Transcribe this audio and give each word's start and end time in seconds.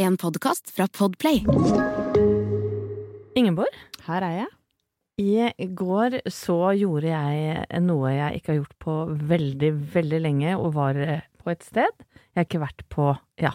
En 0.00 0.16
podkast 0.16 0.70
fra 0.70 0.86
Podplay. 0.88 1.42
Ingeborg, 3.36 3.74
Her 4.06 4.24
er 4.24 4.36
jeg. 4.38 4.48
i 5.58 5.66
går 5.76 6.16
så 6.32 6.72
gjorde 6.72 7.10
jeg 7.10 7.82
noe 7.84 8.14
jeg 8.14 8.38
ikke 8.38 8.52
har 8.52 8.58
gjort 8.62 8.78
på 8.80 8.94
veldig, 9.34 9.70
veldig 9.92 10.20
lenge, 10.24 10.54
og 10.56 10.72
var 10.78 10.96
eh, 10.96 11.26
på 11.44 11.52
et 11.52 11.68
sted. 11.68 11.92
Jeg 12.32 12.38
har 12.40 12.48
ikke 12.48 12.62
vært 12.64 12.86
på, 12.88 13.10
ja, 13.44 13.52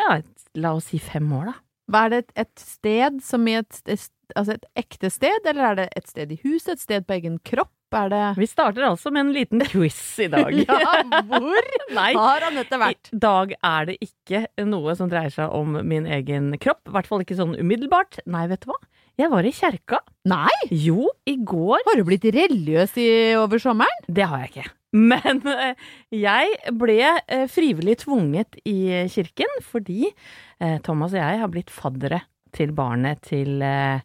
ja 0.00 0.18
la 0.58 0.74
oss 0.74 0.90
si 0.90 0.98
fem 0.98 1.30
år, 1.38 1.52
da. 1.52 1.56
Er 2.02 2.10
det 2.10 2.18
et, 2.24 2.34
et 2.42 2.66
sted 2.74 3.22
som 3.22 3.46
i 3.46 3.54
et, 3.60 3.82
et, 3.86 4.10
altså 4.34 4.58
et 4.58 4.66
ekte 4.82 5.14
sted, 5.14 5.46
eller 5.46 5.70
er 5.70 5.78
det 5.78 5.88
et 5.94 6.10
sted 6.10 6.34
i 6.34 6.40
huset, 6.42 6.74
et 6.74 6.86
sted 6.88 7.06
på 7.06 7.20
egen 7.20 7.38
kropp? 7.38 7.77
Er 7.96 8.10
det 8.12 8.22
Vi 8.36 8.46
starter 8.48 8.84
altså 8.84 9.10
med 9.14 9.26
en 9.26 9.32
liten 9.32 9.62
quiz 9.64 10.00
i 10.20 10.28
dag. 10.28 10.52
Ja, 10.68 11.22
hvor 11.24 11.68
har 12.18 12.44
Anette 12.50 12.78
vært? 12.80 13.10
i 13.12 13.20
dag 13.22 13.54
er 13.64 13.88
det 13.88 13.96
ikke 14.04 14.44
noe 14.68 14.94
som 14.98 15.08
dreier 15.08 15.32
seg 15.32 15.52
om 15.56 15.78
min 15.88 16.06
egen 16.06 16.52
kropp. 16.60 16.82
I 16.88 16.94
hvert 16.96 17.08
fall 17.08 17.24
ikke 17.24 17.38
sånn 17.38 17.56
umiddelbart. 17.58 18.20
Nei, 18.28 18.46
vet 18.50 18.64
du 18.64 18.72
hva? 18.72 18.78
Jeg 19.18 19.32
var 19.32 19.46
i 19.48 19.54
kjerka. 19.54 20.02
Nei! 20.30 20.58
Jo, 20.70 21.08
i 21.26 21.34
går 21.42 21.80
Har 21.88 21.96
du 21.98 22.04
blitt 22.06 22.26
religiøs 22.28 22.92
i, 23.00 23.08
over 23.40 23.58
sommeren? 23.62 24.04
Det 24.06 24.28
har 24.28 24.44
jeg 24.44 24.52
ikke. 24.52 24.68
Men 24.98 25.40
eh, 25.48 25.88
jeg 26.14 26.74
ble 26.80 27.00
eh, 27.02 27.46
frivillig 27.50 27.98
tvunget 28.04 28.60
i 28.68 29.06
kirken 29.12 29.58
fordi 29.64 30.06
eh, 30.08 30.78
Thomas 30.84 31.16
og 31.16 31.20
jeg 31.20 31.42
har 31.42 31.50
blitt 31.52 31.72
faddere 31.72 32.22
til 32.56 32.72
barnet 32.76 33.20
til 33.28 33.60
eh, 33.64 34.00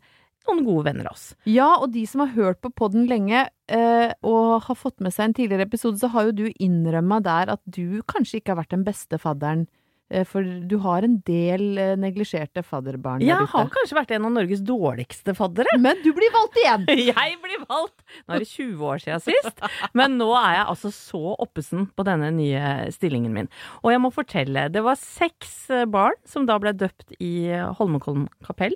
noen 0.49 0.65
gode 0.67 0.85
venner 0.89 1.07
av 1.09 1.15
oss. 1.17 1.27
Ja, 1.49 1.69
og 1.79 1.91
de 1.93 2.03
som 2.09 2.25
har 2.25 2.33
hørt 2.35 2.61
på 2.61 2.71
podden 2.73 3.07
lenge 3.09 3.45
eh, 3.71 4.11
og 4.23 4.63
har 4.67 4.75
fått 4.79 4.99
med 5.03 5.13
seg 5.15 5.29
en 5.29 5.37
tidligere 5.39 5.67
episode, 5.69 5.99
så 6.01 6.09
har 6.13 6.29
jo 6.31 6.35
du 6.43 6.47
innrømma 6.59 7.21
der 7.23 7.53
at 7.55 7.63
du 7.65 8.01
kanskje 8.11 8.41
ikke 8.41 8.53
har 8.55 8.61
vært 8.63 8.75
den 8.75 8.83
beste 8.87 9.17
fadderen. 9.21 9.65
eh, 10.11 10.25
For 10.27 10.43
du 10.43 10.75
har 10.83 11.03
en 11.07 11.15
del 11.25 11.77
eh, 11.79 11.93
neglisjerte 11.97 12.61
fadderbarn 12.67 13.23
der 13.23 13.27
Jeg 13.31 13.47
har 13.53 13.69
kanskje 13.71 13.95
vært 13.97 14.11
en 14.17 14.25
av 14.27 14.33
Norges 14.35 14.61
dårligste 14.67 15.33
faddere. 15.37 15.73
Men 15.85 15.97
du 16.03 16.11
blir 16.13 16.29
valgt 16.35 16.59
igjen! 16.59 16.83
Jeg 17.13 17.37
blir 17.41 17.63
valgt! 17.69 18.03
Nå 18.27 18.35
er 18.35 18.43
det 18.43 18.49
20 18.51 18.83
år 18.85 19.01
siden 19.01 19.23
sist, 19.23 19.63
men 19.97 20.17
nå 20.19 20.27
er 20.37 20.53
jeg 20.59 20.65
altså 20.69 20.89
så 20.93 21.31
oppesen 21.41 21.87
på 21.97 22.03
denne 22.05 22.27
nye 22.35 22.91
stillingen 22.93 23.33
min. 23.33 23.47
Og 23.81 23.89
jeg 23.91 24.01
må 24.03 24.11
fortelle, 24.13 24.67
det 24.71 24.83
var 24.85 24.99
seks 24.99 25.55
eh, 25.73 25.85
barn 25.89 26.13
som 26.29 26.45
da 26.45 26.59
ble 26.61 26.75
døpt 26.77 27.15
i 27.23 27.31
Holmenkollen 27.79 28.27
kapell 28.45 28.75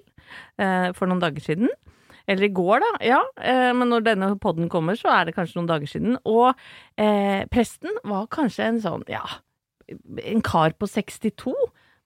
for 0.57 1.09
noen 1.09 1.21
dager 1.21 1.43
siden. 1.43 1.71
Eller 2.27 2.49
i 2.49 2.53
går, 2.53 2.83
da. 2.83 2.91
Ja, 3.07 3.21
eh, 3.39 3.71
men 3.75 3.87
når 3.91 4.03
denne 4.09 4.31
podden 4.43 4.67
kommer, 4.71 4.97
så 4.99 5.11
er 5.13 5.27
det 5.27 5.35
kanskje 5.37 5.61
noen 5.61 5.69
dager 5.69 5.87
siden. 5.87 6.17
Og 6.27 6.49
eh, 6.99 7.47
presten 7.51 7.95
var 8.07 8.27
kanskje 8.33 8.67
en 8.67 8.81
sånn, 8.83 9.05
ja, 9.11 9.23
en 9.87 10.43
kar 10.43 10.75
på 10.75 10.89
62. 10.91 11.55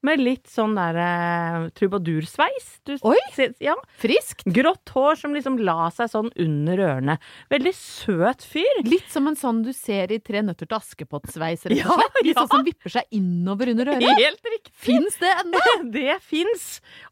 Med 0.02 0.22
litt 0.22 0.50
sånn 0.50 0.74
der 0.74 0.98
eh, 0.98 1.68
trubadursveis. 1.78 2.70
Du 2.88 2.96
Oi! 3.06 3.18
Ja, 3.62 3.76
Friskt! 4.02 4.42
Grått 4.50 4.90
hår 4.96 5.20
som 5.20 5.36
liksom 5.38 5.60
la 5.62 5.92
seg 5.94 6.10
sånn 6.10 6.32
under 6.42 6.82
ørene. 6.88 7.18
Veldig 7.54 7.74
søt 7.78 8.42
fyr. 8.42 8.82
Litt 8.88 9.12
som 9.14 9.30
en 9.30 9.38
sånn 9.38 9.62
du 9.66 9.70
ser 9.78 10.14
i 10.14 10.18
Tre 10.22 10.42
nøtter 10.46 10.70
til 10.70 10.78
Askepott-sveis, 10.80 11.68
rett 11.70 11.84
Ja, 11.84 11.90
og 11.94 12.02
slett. 12.02 12.20
Litt 12.26 12.34
ja. 12.34 12.44
sånn 12.44 12.52
som 12.56 12.66
vipper 12.66 12.96
seg 12.98 13.18
innover 13.18 13.74
under 13.76 13.90
øret. 13.94 14.10
Helt 14.22 14.52
riktig. 14.56 14.74
Fins 14.90 15.22
det 15.22 15.34
ennå? 15.44 15.66
Det 16.02 16.18
fins 16.26 16.68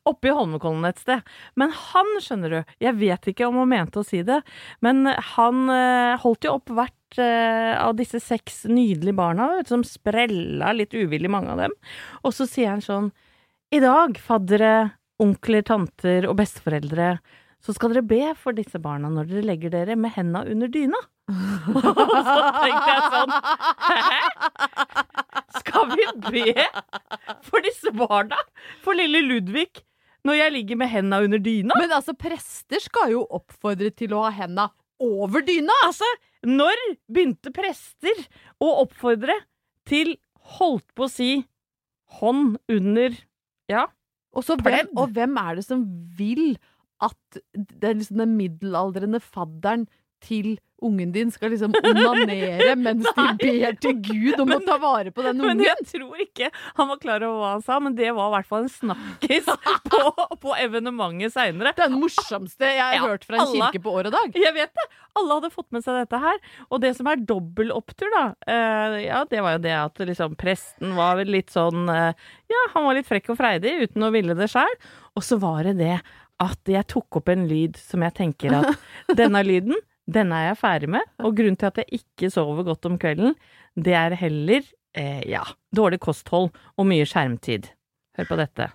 oppe 0.08 0.30
i 0.30 0.34
Holmenkollen 0.34 0.88
et 0.90 1.02
sted. 1.02 1.26
Men 1.60 1.74
han, 1.76 2.16
skjønner 2.24 2.54
du, 2.58 2.76
jeg 2.82 2.98
vet 2.98 3.32
ikke 3.34 3.50
om 3.50 3.62
han 3.62 3.70
mente 3.72 4.02
å 4.02 4.08
si 4.08 4.24
det, 4.26 4.42
men 4.86 5.06
han 5.36 5.66
eh, 5.74 6.18
holdt 6.24 6.48
jo 6.48 6.58
opp 6.58 6.74
hvert 6.74 6.96
eh, 7.18 7.74
av 7.80 7.96
disse 7.98 8.20
seks 8.22 8.66
nydelige 8.70 9.18
barna, 9.18 9.50
vet 9.56 9.72
som 9.72 9.86
sprella 9.88 10.74
litt 10.76 10.94
uvillig, 10.94 11.32
mange 11.32 11.56
av 11.56 11.64
dem. 11.64 11.76
Og 12.24 12.36
så 12.36 12.46
sier 12.50 12.76
han 12.76 12.86
sånn 12.86 13.12
I 13.74 13.82
dag, 13.82 14.18
faddere, 14.22 14.92
onkler, 15.22 15.66
tanter 15.66 16.28
og 16.30 16.38
besteforeldre, 16.40 17.16
så 17.60 17.76
skal 17.76 17.92
dere 17.92 18.06
be 18.08 18.22
for 18.40 18.56
disse 18.56 18.80
barna 18.80 19.10
når 19.12 19.32
dere 19.32 19.48
legger 19.50 19.74
dere 19.74 19.98
med 20.00 20.14
henda 20.16 20.46
under 20.48 20.70
dyna. 20.72 21.02
Og 21.30 21.84
så 22.30 22.38
tenkte 22.56 22.90
jeg 22.90 23.02
sånn 23.14 23.34
Hæ? 23.86 24.22
Skal 25.60 25.92
vi 25.92 26.08
be 26.32 26.66
for 27.46 27.66
disse 27.66 27.94
barna? 27.94 28.40
For 28.86 28.98
lille 28.98 29.22
Ludvig? 29.28 29.84
Når 30.28 30.36
jeg 30.36 30.54
ligger 30.56 30.80
med 30.82 30.92
henda 30.92 31.22
under 31.24 31.40
dyna? 31.40 31.76
Men 31.80 31.94
altså, 31.96 32.16
prester 32.18 32.82
skal 32.84 33.14
jo 33.14 33.24
oppfordre 33.24 33.92
til 33.96 34.16
å 34.16 34.26
ha 34.26 34.34
henda 34.36 34.70
over 35.04 35.44
dyna! 35.46 35.76
Altså, 35.88 36.08
når 36.48 36.82
begynte 37.12 37.54
prester 37.56 38.26
å 38.62 38.72
oppfordre 38.84 39.36
til, 39.90 40.16
holdt 40.60 40.88
på 40.98 41.08
å 41.08 41.12
si, 41.12 41.32
hånd 42.20 42.58
under 42.72 43.18
Ja, 43.70 43.86
Og, 44.34 44.44
så 44.46 44.56
hvem, 44.58 44.90
og 44.98 45.12
hvem 45.14 45.36
er 45.42 45.60
det 45.60 45.66
som 45.66 45.84
vil 46.18 46.56
at 47.06 47.40
er 47.82 47.96
liksom 47.98 48.20
den 48.22 48.36
middelaldrende 48.38 49.22
fadderen 49.24 49.86
til 50.26 50.58
ungen 50.86 51.12
din 51.16 51.32
skal 51.34 51.52
liksom 51.54 51.74
onanere 51.80 52.76
mens 52.80 53.08
de 53.16 53.26
ber 53.44 53.76
til 53.84 53.98
Gud 54.06 54.40
om 54.44 54.54
å 54.56 54.60
ta 54.66 54.78
vare 54.82 55.12
på 55.16 55.24
den 55.26 55.40
ungen. 55.42 55.58
Men 55.60 55.66
jeg 55.66 55.86
tror 55.92 56.22
ikke 56.24 56.50
han 56.78 56.90
var 56.92 57.02
klar 57.04 57.26
over 57.28 57.40
hva 57.44 57.52
han 57.58 57.66
sa, 57.66 57.80
men 57.84 57.96
det 57.98 58.12
var 58.16 58.30
i 58.32 58.36
hvert 58.38 58.50
fall 58.50 58.66
en 58.68 58.72
snakkis 58.74 59.50
på, 59.92 60.02
på 60.44 60.56
evenementet 60.62 61.36
seinere. 61.36 61.74
Det 61.78 61.86
er 61.88 61.92
den 61.94 62.00
morsomste 62.04 62.70
jeg 62.70 62.82
har 62.84 62.98
Ja, 63.00 63.06
hørt 63.12 63.28
fra 63.28 63.40
en 63.40 63.46
alle- 63.48 63.70
kirke 63.70 63.84
på 63.86 63.94
år 64.00 64.10
og 64.12 64.16
dag. 64.18 64.40
Jeg 64.40 64.56
vet 64.58 64.74
det! 64.80 64.88
Alle 65.20 65.36
hadde 65.40 65.50
fått 65.52 65.72
med 65.76 65.84
seg 65.84 65.98
dette 66.04 66.20
her. 66.22 66.38
Og 66.70 66.80
det 66.84 66.94
som 66.96 67.08
er 67.12 67.20
dobbel 67.28 67.72
opptur, 67.76 68.08
da, 68.14 68.24
eh, 68.48 69.00
ja, 69.08 69.24
det 69.28 69.42
var 69.44 69.58
jo 69.58 69.64
det 69.66 69.74
at 69.76 70.00
liksom 70.08 70.38
presten 70.40 70.94
var 70.96 71.18
vel 71.20 71.32
litt 71.34 71.50
sånn 71.52 71.90
eh, 71.92 72.14
Ja, 72.50 72.62
han 72.76 72.86
var 72.86 72.96
litt 73.00 73.10
frekk 73.10 73.32
og 73.34 73.40
freidig 73.42 73.74
uten 73.88 74.06
å 74.06 74.12
ville 74.14 74.38
det 74.38 74.48
sjøl. 74.54 74.72
Og 75.18 75.26
så 75.26 75.40
var 75.42 75.66
det 75.68 75.76
det 75.82 75.98
at 76.40 76.70
jeg 76.72 76.88
tok 76.88 77.18
opp 77.20 77.28
en 77.34 77.42
lyd 77.50 77.76
som 77.82 78.06
jeg 78.06 78.16
tenker 78.16 78.54
at 78.62 78.78
denne 79.20 79.42
lyden, 79.44 79.76
denne 80.10 80.38
er 80.38 80.50
jeg 80.52 80.60
ferdig 80.62 80.92
med. 80.98 81.10
Og 81.22 81.36
grunnen 81.38 81.58
til 81.60 81.70
at 81.70 81.82
jeg 81.82 82.02
ikke 82.02 82.32
sover 82.34 82.66
godt 82.68 82.88
om 82.90 82.98
kvelden, 83.02 83.36
det 83.80 83.96
er 83.98 84.18
heller 84.20 84.64
eh, 84.98 85.22
ja, 85.30 85.44
dårlig 85.76 86.02
kosthold 86.04 86.50
og 86.50 86.90
mye 86.90 87.08
skjermtid. 87.10 87.70
Hør 88.18 88.30
på 88.32 88.40
dette. 88.40 88.72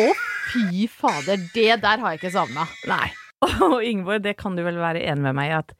Å, 0.00 0.06
fy 0.50 0.86
fader, 0.90 1.38
det 1.54 1.78
der 1.82 2.02
har 2.02 2.14
jeg 2.14 2.20
ikke 2.20 2.34
savna. 2.34 2.66
Nei. 2.90 3.06
Og 3.70 3.80
Ingeborg, 3.86 4.24
det 4.24 4.34
kan 4.40 4.56
du 4.58 4.64
vel 4.66 4.80
være 4.80 5.02
enig 5.06 5.24
med 5.28 5.38
meg 5.38 5.52
i 5.52 5.56
at 5.60 5.72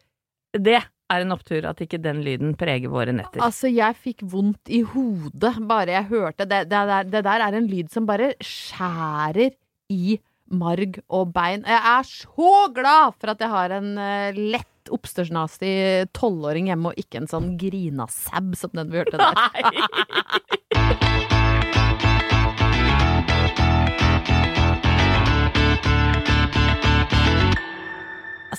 det 0.56 0.80
er 1.10 1.25
en 1.25 1.34
opptur 1.34 1.66
at 1.69 1.82
ikke 1.82 2.00
den 2.03 2.22
lyden 2.25 2.54
preger 2.59 2.93
våre 2.93 3.15
netter. 3.15 3.43
Altså, 3.44 3.71
jeg 3.72 3.98
fikk 3.98 4.25
vondt 4.31 4.71
i 4.72 4.82
hodet 4.87 5.54
bare 5.69 5.97
jeg 5.98 6.10
hørte 6.10 6.47
det. 6.47 6.65
Det, 6.71 6.82
der, 6.91 7.10
det 7.10 7.25
der 7.26 7.47
er 7.47 7.59
en 7.59 7.69
lyd 7.71 7.91
som 7.93 8.09
bare 8.09 8.32
skjærer 8.44 9.54
i 9.91 10.19
marg 10.50 10.98
og 11.09 11.31
bein. 11.34 11.66
Jeg 11.66 11.81
er 11.93 12.09
så 12.09 12.54
glad 12.75 13.16
for 13.19 13.34
at 13.34 13.43
jeg 13.43 13.53
har 13.53 13.76
en 13.78 13.93
eh, 13.98 14.41
lett 14.56 14.66
oppstørsnastig 14.91 16.10
tolvåring 16.16 16.71
hjemme, 16.71 16.91
og 16.91 16.98
ikke 16.98 17.22
en 17.22 17.31
sånn 17.31 17.53
grinasab 17.60 18.56
som 18.59 18.75
den 18.75 18.91
vi 18.91 19.03
hørte 19.03 19.21
der. 19.21 19.38
Nei! 19.38 20.97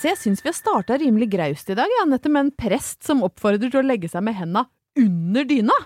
Altså, 0.02 0.16
jeg 0.16 0.18
syns 0.18 0.40
vi 0.42 0.48
har 0.50 0.54
starta 0.56 0.96
rimelig 0.98 1.28
graust 1.30 1.68
i 1.70 1.74
dag, 1.78 1.86
ja, 1.86 2.02
Anette, 2.02 2.26
med 2.26 2.48
en 2.48 2.54
prest 2.58 3.04
som 3.06 3.20
oppfordrer 3.22 3.70
til 3.70 3.78
å 3.78 3.86
legge 3.86 4.08
seg 4.10 4.24
med 4.26 4.34
henda 4.34 4.64
under 4.98 5.46
dyna. 5.46 5.76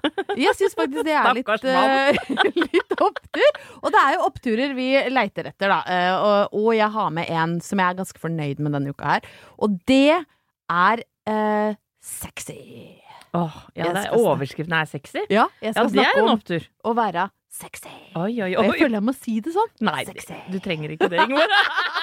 Jeg 0.41 0.56
syns 0.56 0.72
faktisk 0.78 1.04
det 1.04 1.19
er 1.21 1.37
litt, 1.37 1.50
uh, 1.53 2.38
litt 2.72 2.94
opptur. 2.97 3.60
Og 3.82 3.93
det 3.93 4.00
er 4.00 4.16
jo 4.16 4.22
oppturer 4.25 4.72
vi 4.78 4.87
leiter 5.12 5.50
etter, 5.53 5.69
da. 5.69 5.82
Uh, 5.84 6.49
og, 6.49 6.71
jeg 6.78 6.88
har 6.97 7.12
med 7.12 7.28
en 7.28 7.59
som 7.60 7.82
jeg 7.84 7.93
er 7.93 8.00
ganske 8.00 8.22
fornøyd 8.25 8.65
med 8.65 8.78
denne 8.78 8.97
uka 8.97 9.19
her. 9.19 9.28
Og 9.60 9.77
det 9.84 10.16
er 10.16 11.04
uh, 11.28 11.77
sexy. 12.01 12.57
Åh, 13.36 13.63
ja, 13.77 13.92
det 13.92 14.07
er, 14.07 14.16
overskriften 14.16 14.80
er 14.80 14.89
sexy. 14.89 15.27
Ja, 15.28 15.51
jeg 15.60 15.77
Ja, 15.77 15.84
det 15.92 16.07
er 16.09 16.15
en 16.16 16.22
en 16.22 16.30
om 16.30 16.39
opptur. 16.39 16.65
å 16.89 16.97
være 16.97 17.28
sexy. 17.53 17.92
Oi, 18.16 18.33
oi, 18.41 18.54
Og 18.57 18.65
jeg 18.65 18.80
føler 18.80 18.98
jeg 18.98 19.07
må 19.07 19.15
si 19.16 19.39
det 19.45 19.53
sånn. 19.54 19.71
Nei, 19.84 20.03
Sexy. 20.09 20.41
du 20.53 20.59
trenger 20.65 20.97
ikke 20.97 21.13
det, 21.13 21.21
Ingeborg. 21.24 21.53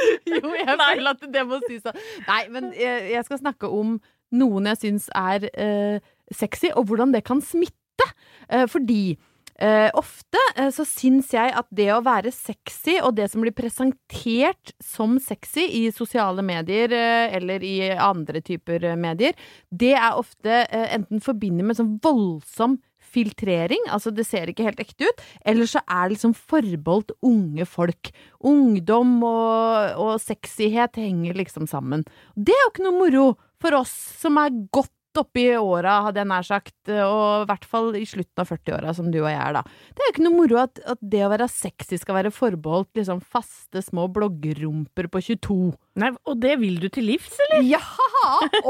Jo, 0.32 0.42
jeg 0.58 0.76
føler 0.80 1.12
at 1.12 1.24
det 1.32 1.46
må 1.48 1.60
sies. 1.66 1.86
Nei, 2.26 2.42
men 2.52 2.72
jeg, 2.76 3.08
jeg 3.14 3.24
skal 3.28 3.42
snakke 3.44 3.70
om 3.70 3.96
noen 4.36 4.66
jeg 4.72 4.82
syns 4.82 5.08
er 5.14 5.46
eh, 5.54 6.04
sexy, 6.34 6.72
og 6.74 6.88
hvordan 6.90 7.14
det 7.14 7.24
kan 7.26 7.40
smitte. 7.44 8.08
Eh, 8.50 8.66
fordi 8.70 9.16
eh, 9.62 9.88
ofte 9.96 10.42
eh, 10.56 10.70
så 10.74 10.86
syns 10.88 11.30
jeg 11.34 11.54
at 11.56 11.68
det 11.74 11.88
å 11.94 12.02
være 12.06 12.32
sexy, 12.34 12.98
og 13.00 13.14
det 13.18 13.28
som 13.32 13.44
blir 13.44 13.54
presentert 13.56 14.74
som 14.82 15.16
sexy 15.22 15.68
i 15.80 15.84
sosiale 15.94 16.44
medier 16.46 16.92
eh, 16.92 17.36
eller 17.38 17.64
i 17.66 17.76
andre 17.94 18.42
typer 18.44 18.90
eh, 18.92 18.98
medier, 18.98 19.38
det 19.70 19.94
er 19.94 20.18
ofte 20.18 20.64
enten 20.72 21.22
forbundet 21.24 21.66
med 21.66 21.78
sånn 21.78 21.96
voldsom 22.02 22.80
filtrering, 23.16 23.88
altså 23.92 24.12
det 24.14 24.26
ser 24.28 24.52
ikke 24.52 24.66
helt 24.68 24.82
ekte 24.82 25.08
ut, 25.08 25.24
eller 25.48 25.70
så 25.70 25.82
er 25.84 26.06
det 26.06 26.16
liksom 26.16 26.36
forbeholdt 26.36 27.14
unge 27.26 27.66
folk. 27.68 28.12
Ungdom 28.46 29.16
og, 29.24 29.96
og 29.96 30.12
sexyhet 30.22 31.00
henger 31.00 31.40
liksom 31.40 31.68
sammen. 31.70 32.04
Det 32.36 32.54
er 32.54 32.64
jo 32.66 32.72
ikke 32.74 32.86
noe 32.86 33.00
moro 33.00 33.26
for 33.62 33.78
oss 33.78 33.94
som 34.20 34.36
er 34.40 34.54
godt 34.74 34.92
oppi 35.20 35.46
åra, 35.56 36.00
hadde 36.06 36.22
jeg 36.22 36.30
nær 36.30 36.46
sagt, 36.46 36.76
og 36.90 37.44
i 37.44 37.48
hvert 37.50 37.66
fall 37.68 37.90
i 37.98 38.04
slutten 38.08 38.42
av 38.42 38.50
40-åra, 38.52 38.94
som 38.96 39.10
du 39.12 39.20
og 39.22 39.30
jeg 39.30 39.40
er, 39.40 39.58
da. 39.58 39.64
Det 39.92 40.02
er 40.02 40.10
jo 40.10 40.14
ikke 40.14 40.26
noe 40.26 40.36
moro 40.36 40.60
at, 40.62 40.80
at 40.94 41.02
det 41.14 41.24
å 41.26 41.32
være 41.32 41.48
sexy 41.50 41.98
skal 42.00 42.18
være 42.20 42.34
forbeholdt 42.34 43.00
liksom 43.00 43.22
faste 43.24 43.82
små 43.84 44.06
bloggerumper 44.12 45.10
på 45.12 45.22
22. 45.32 45.58
Nei, 45.96 46.10
og 46.28 46.40
det 46.42 46.56
vil 46.60 46.76
du 46.80 46.88
til 46.92 47.06
livs, 47.08 47.38
eller? 47.46 47.64
Ja, 47.64 47.80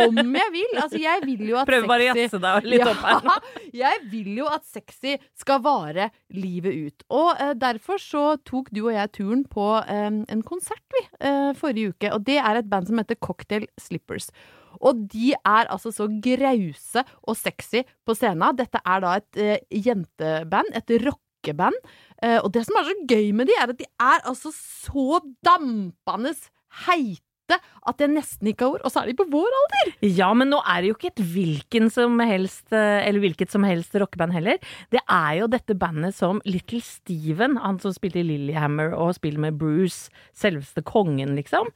om 0.05 0.19
jeg 0.21 0.53
vil! 0.55 0.77
Altså, 0.79 1.01
jeg 1.03 1.23
vil 1.27 1.43
jo 1.49 1.59
at 1.59 1.69
Prøv 1.69 1.89
bare 1.91 2.07
å 2.07 2.13
jazze 2.13 2.41
deg 2.43 2.69
litt 2.71 2.87
opp 2.87 3.03
her. 3.03 3.25
nå. 3.27 3.37
jeg 3.83 4.03
vil 4.13 4.31
jo 4.43 4.51
at 4.51 4.67
sexy 4.69 5.17
skal 5.39 5.63
vare 5.65 6.11
livet 6.35 6.77
ut. 6.87 7.07
Og 7.11 7.33
uh, 7.41 7.53
derfor 7.59 8.03
så 8.03 8.27
tok 8.47 8.71
du 8.75 8.85
og 8.87 8.93
jeg 8.95 9.13
turen 9.17 9.43
på 9.51 9.67
eh, 9.83 10.07
en 10.07 10.45
konsert, 10.47 10.85
vi, 10.95 11.03
uh, 11.25 11.51
forrige 11.59 11.97
uke. 11.97 12.13
Og 12.15 12.23
det 12.27 12.39
er 12.43 12.61
et 12.61 12.71
band 12.71 12.91
som 12.91 13.03
heter 13.03 13.19
Cocktail 13.19 13.67
Slippers. 13.81 14.31
Og 14.81 15.07
de 15.13 15.33
er 15.37 15.71
altså 15.73 15.93
så 15.95 16.09
grause 16.23 17.05
og 17.23 17.37
sexy 17.39 17.85
på 18.07 18.17
scenen. 18.17 18.57
Dette 18.59 18.83
er 18.85 19.05
da 19.05 19.15
et 19.21 19.41
eh, 19.41 19.83
jenteband, 19.87 20.73
et 20.77 20.97
rockeband. 21.07 21.79
Eh, 22.23 22.39
og 22.41 22.53
det 22.55 22.67
som 22.67 22.81
er 22.81 22.91
så 22.91 22.99
gøy 23.09 23.31
med 23.37 23.51
de, 23.51 23.57
er 23.59 23.71
at 23.73 23.79
de 23.79 23.89
er 24.01 24.25
altså 24.25 24.53
så 24.55 25.21
dampende 25.45 26.35
heite 26.87 27.26
at 27.55 28.03
jeg 28.03 28.11
nesten 28.11 28.51
ikke 28.51 28.67
har 28.67 28.75
ord. 28.77 28.85
Og 28.87 28.91
så 28.93 29.03
er 29.03 29.11
de 29.11 29.17
på 29.19 29.27
vår 29.31 29.57
alder! 29.61 29.93
Ja, 30.03 30.33
men 30.35 30.51
nå 30.51 30.59
er 30.67 30.83
det 30.83 30.91
jo 30.91 30.97
ikke 30.97 31.13
et 31.13 31.23
hvilken 31.23 31.91
som 31.93 32.19
helst, 32.19 32.67
eh, 32.75 33.07
eller 33.07 33.23
hvilket 33.23 33.53
som 33.55 33.63
helst 33.67 33.95
rockeband 33.95 34.35
heller. 34.35 34.59
Det 34.91 35.03
er 35.05 35.39
jo 35.41 35.49
dette 35.53 35.77
bandet 35.79 36.17
som 36.17 36.41
Little 36.49 36.83
Steven, 36.85 37.57
han 37.63 37.79
som 37.83 37.95
spilte 37.95 38.23
i 38.23 38.27
Lillyhammer 38.27 38.97
og 38.97 39.15
spiller 39.19 39.47
med 39.47 39.59
Bruce, 39.61 40.11
selveste 40.37 40.83
kongen, 40.87 41.37
liksom. 41.39 41.71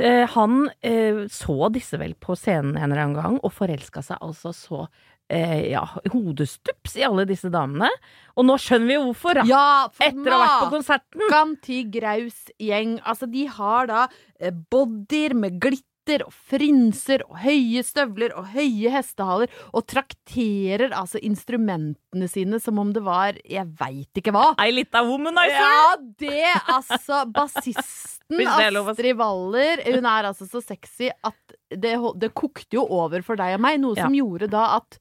Eh, 0.00 0.24
Han 0.30 0.70
eh, 0.86 1.26
så 1.28 1.68
disse 1.74 1.98
vel 2.00 2.14
på 2.14 2.36
scenen 2.38 2.76
en 2.76 2.90
eller 2.90 3.04
annen 3.04 3.18
gang, 3.18 3.38
og 3.44 3.52
forelska 3.52 4.02
seg 4.04 4.20
altså 4.24 4.54
så 4.56 4.86
eh, 5.30 5.70
ja, 5.72 5.84
hodestups 6.12 6.96
i 7.00 7.04
alle 7.06 7.24
disse 7.30 7.50
damene. 7.52 7.88
Og 8.36 8.46
nå 8.48 8.56
skjønner 8.60 8.90
vi 8.90 8.96
jo 8.98 9.04
hvorfor, 9.10 9.40
da! 9.40 9.44
Ja, 9.48 9.66
for 9.94 10.08
Etter 10.10 10.32
å 10.34 10.38
ha 10.40 10.46
vært 10.46 10.64
på 10.66 10.72
konserten! 10.78 11.22
Makan 11.26 11.54
til 11.64 11.86
graus 11.94 12.42
gjeng. 12.60 12.98
Altså, 13.04 13.28
de 13.30 13.46
har 13.58 13.88
da 13.90 14.02
eh, 14.40 14.50
bodyer 14.72 15.36
med 15.38 15.60
glitter 15.62 15.86
og 16.24 16.32
frynser 16.48 17.22
og 17.28 17.36
høye 17.44 17.82
støvler 17.86 18.32
og 18.34 18.48
høye 18.54 18.90
hestehaler, 18.90 19.50
og 19.76 19.84
trakterer 19.92 20.90
altså 20.96 21.20
instrumentene 21.22 22.26
sine 22.30 22.58
som 22.62 22.80
om 22.82 22.90
det 22.96 23.02
var 23.06 23.36
jeg 23.44 23.68
veit 23.78 24.18
ikke 24.18 24.32
hva. 24.34 24.48
Ei 24.64 24.72
lita 24.74 25.04
womanizer! 25.06 25.60
Ja, 25.60 25.92
det 26.18 26.48
altså 26.72 27.20
Bassisten. 27.30 28.16
Astrid 28.30 29.16
Waller, 29.18 29.80
hun 29.90 30.06
er 30.06 30.30
altså 30.32 30.46
så 30.50 30.60
sexy 30.62 31.08
at 31.26 31.54
det, 31.70 31.94
det 32.22 32.32
kokte 32.38 32.78
jo 32.80 32.84
over 32.86 33.22
for 33.26 33.38
deg 33.38 33.56
og 33.58 33.64
meg, 33.68 33.78
noe 33.82 33.98
Ja. 33.98 34.08
som 34.08 34.14
gjorde 34.14 34.50
da 34.50 34.66
at 34.80 34.98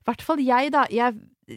i 0.00 0.08
hvert 0.08 0.22
fall 0.24 0.40
jeg, 0.42 0.70
da. 0.74 0.86
Jeg, 0.90 1.16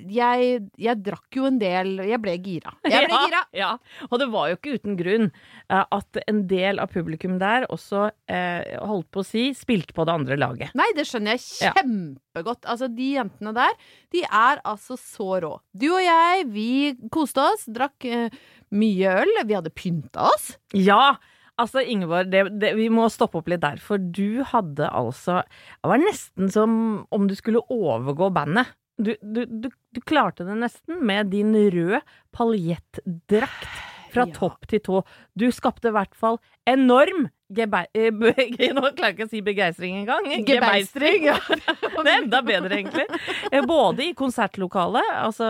jeg, 0.09 0.55
jeg 0.81 1.01
drakk 1.05 1.35
jo 1.37 1.43
en 1.45 1.59
del 1.61 1.91
Jeg 2.01 2.17
ble 2.23 2.31
gira. 2.41 2.71
Jeg 2.89 3.05
ble 3.07 3.19
gira. 3.27 3.41
Ja, 3.53 3.67
ja, 3.77 4.05
og 4.09 4.17
det 4.19 4.27
var 4.33 4.47
jo 4.49 4.55
ikke 4.57 4.73
uten 4.79 4.95
grunn 4.99 5.27
eh, 5.29 5.83
at 5.93 6.19
en 6.27 6.39
del 6.49 6.81
av 6.81 6.89
publikum 6.93 7.35
der 7.41 7.67
også 7.71 8.07
eh, 8.27 8.73
holdt 8.81 9.11
på 9.13 9.21
å 9.21 9.27
si 9.27 9.43
spilte 9.57 9.93
på 9.93 10.05
det 10.09 10.15
andre 10.17 10.37
laget. 10.41 10.73
Nei, 10.77 10.89
det 10.97 11.05
skjønner 11.09 11.37
jeg 11.37 11.45
Ja. 11.67 11.73
kjempegodt. 11.77 12.65
Altså, 12.65 12.89
de 12.89 13.11
jentene 13.19 13.53
der, 13.55 13.77
de 14.15 14.23
er 14.25 14.63
altså 14.65 14.97
så 14.99 15.37
rå. 15.45 15.53
Du 15.77 15.87
og 15.93 16.01
jeg, 16.03 16.47
vi 16.55 16.69
koste 17.13 17.45
oss, 17.53 17.67
drakk 17.69 18.09
eh, 18.09 18.33
mye 18.73 19.13
øl, 19.21 19.35
vi 19.45 19.59
hadde 19.59 19.71
pynta 19.77 20.25
oss. 20.33 20.55
Ja! 20.73 21.13
Altså, 21.61 21.83
Ingeborg, 21.85 22.31
det, 22.33 22.47
det, 22.61 22.71
vi 22.79 22.87
må 22.89 23.05
stoppe 23.13 23.37
opp 23.37 23.47
litt 23.51 23.61
der, 23.61 23.77
for 23.77 24.01
du 24.01 24.41
hadde 24.49 24.87
altså 24.89 25.43
Det 25.45 25.91
var 25.91 26.01
nesten 26.01 26.49
som 26.49 26.71
om 27.13 27.27
du 27.29 27.35
skulle 27.37 27.61
overgå 27.69 28.31
bandet. 28.33 28.71
Du, 28.97 29.13
du, 29.21 29.43
du, 29.49 29.69
du 29.93 29.99
klarte 30.05 30.45
det 30.45 30.57
nesten 30.61 30.99
med 31.05 31.29
din 31.33 31.53
røde 31.73 32.01
paljettdrakt 32.35 33.69
fra 34.13 34.27
Ja. 34.27 34.33
topp 34.35 34.67
til 34.69 34.79
tå. 34.85 34.99
Du 35.33 35.47
skapte 35.51 35.89
i 35.89 35.93
hvert 35.95 36.13
fall 36.13 36.37
enorm 36.69 37.29
gebei... 37.53 37.85
eh, 37.97 38.11
Nå 38.13 38.83
klarer 38.93 39.09
jeg 39.09 39.15
ikke 39.15 39.25
å 39.25 39.31
si 39.31 39.41
begeistring 39.45 39.95
engang. 40.03 40.27
Gebeistring, 40.45 41.25
ja. 41.31 41.37
Det 41.49 42.03
er 42.03 42.19
enda 42.19 42.43
bedre, 42.45 42.77
egentlig. 42.77 43.07
Eh, 43.49 43.65
Både 43.65 44.05
i 44.05 44.13
konsertlokalet, 44.17 45.09
altså 45.17 45.49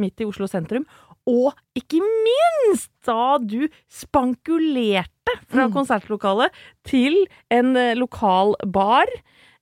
midt 0.00 0.24
i 0.24 0.28
Oslo 0.28 0.48
sentrum, 0.48 0.86
og 1.26 1.54
ikke 1.74 1.98
minst 2.02 2.90
da 3.06 3.36
du 3.42 3.66
spankulerte 3.90 5.34
fra 5.50 5.66
Mm. 5.66 5.72
konsertlokalet 5.74 6.50
til 6.86 7.26
en 7.50 7.74
eh, 7.76 7.94
lokal 7.98 8.54
bar, 8.70 9.06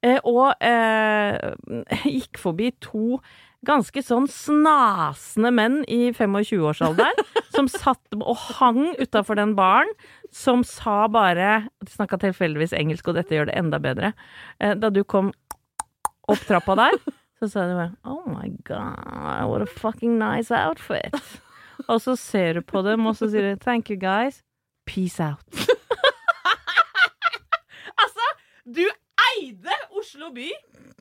eh, 0.03 0.19
og 0.25 0.53
eh, 0.61 1.55
gikk 2.05 2.37
forbi 2.39 2.71
to 2.85 3.19
ganske 3.65 4.03
sånn 4.05 4.27
snasende 4.29 5.51
menn 5.57 5.79
i 5.89 6.11
25-årsalderen 6.13 7.17
som 7.57 7.67
satt 7.73 8.13
og 8.21 8.37
hang 8.59 8.93
utafor 9.01 9.37
den 9.41 9.55
baren, 9.57 9.89
som 10.31 10.61
sa 10.69 11.07
bare 11.09 11.69
De 11.81 11.89
snakka 11.95 12.19
tilfeldigvis 12.21 12.75
engelsk, 12.77 13.09
og 13.09 13.15
dette 13.17 13.33
gjør 13.39 13.49
det 13.49 13.57
enda 13.57 13.79
bedre. 13.81 14.13
Eh, 14.61 14.75
Da 14.75 14.91
du 14.91 15.03
kom 15.05 15.33
opp 16.29 16.45
trappa 16.45 16.77
der, 16.77 16.99
så 17.41 17.49
sa 17.49 17.65
de 17.69 17.75
bare 17.75 17.97
Oh 18.05 18.29
my 18.29 18.53
god, 18.69 19.49
what 19.49 19.63
a 19.63 19.67
fucking 19.67 20.19
nice 20.19 20.51
outfit. 20.53 21.15
Og 21.89 22.01
så 22.01 22.17
ser 22.17 22.59
du 22.59 22.63
på 22.65 22.83
dem, 22.87 23.07
og 23.07 23.17
så 23.19 23.29
sier 23.31 23.51
du 23.51 23.61
Thank 23.61 23.91
you, 23.91 23.99
guys. 24.01 24.43
Peace 24.87 25.21
out. 25.21 25.45
altså, 28.03 28.27
du 28.65 28.85
eide 29.35 29.77
Oslo 29.91 30.31
by! 30.35 30.51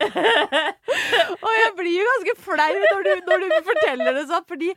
Og 1.46 1.52
jeg 1.54 1.70
blir 1.78 2.00
jo 2.00 2.06
ganske 2.10 2.34
flau 2.46 2.72
når 2.80 3.04
du, 3.06 3.12
når 3.28 3.44
du 3.44 3.48
forteller 3.68 4.16
det 4.18 4.24
sånn, 4.32 4.46
fordi 4.50 4.72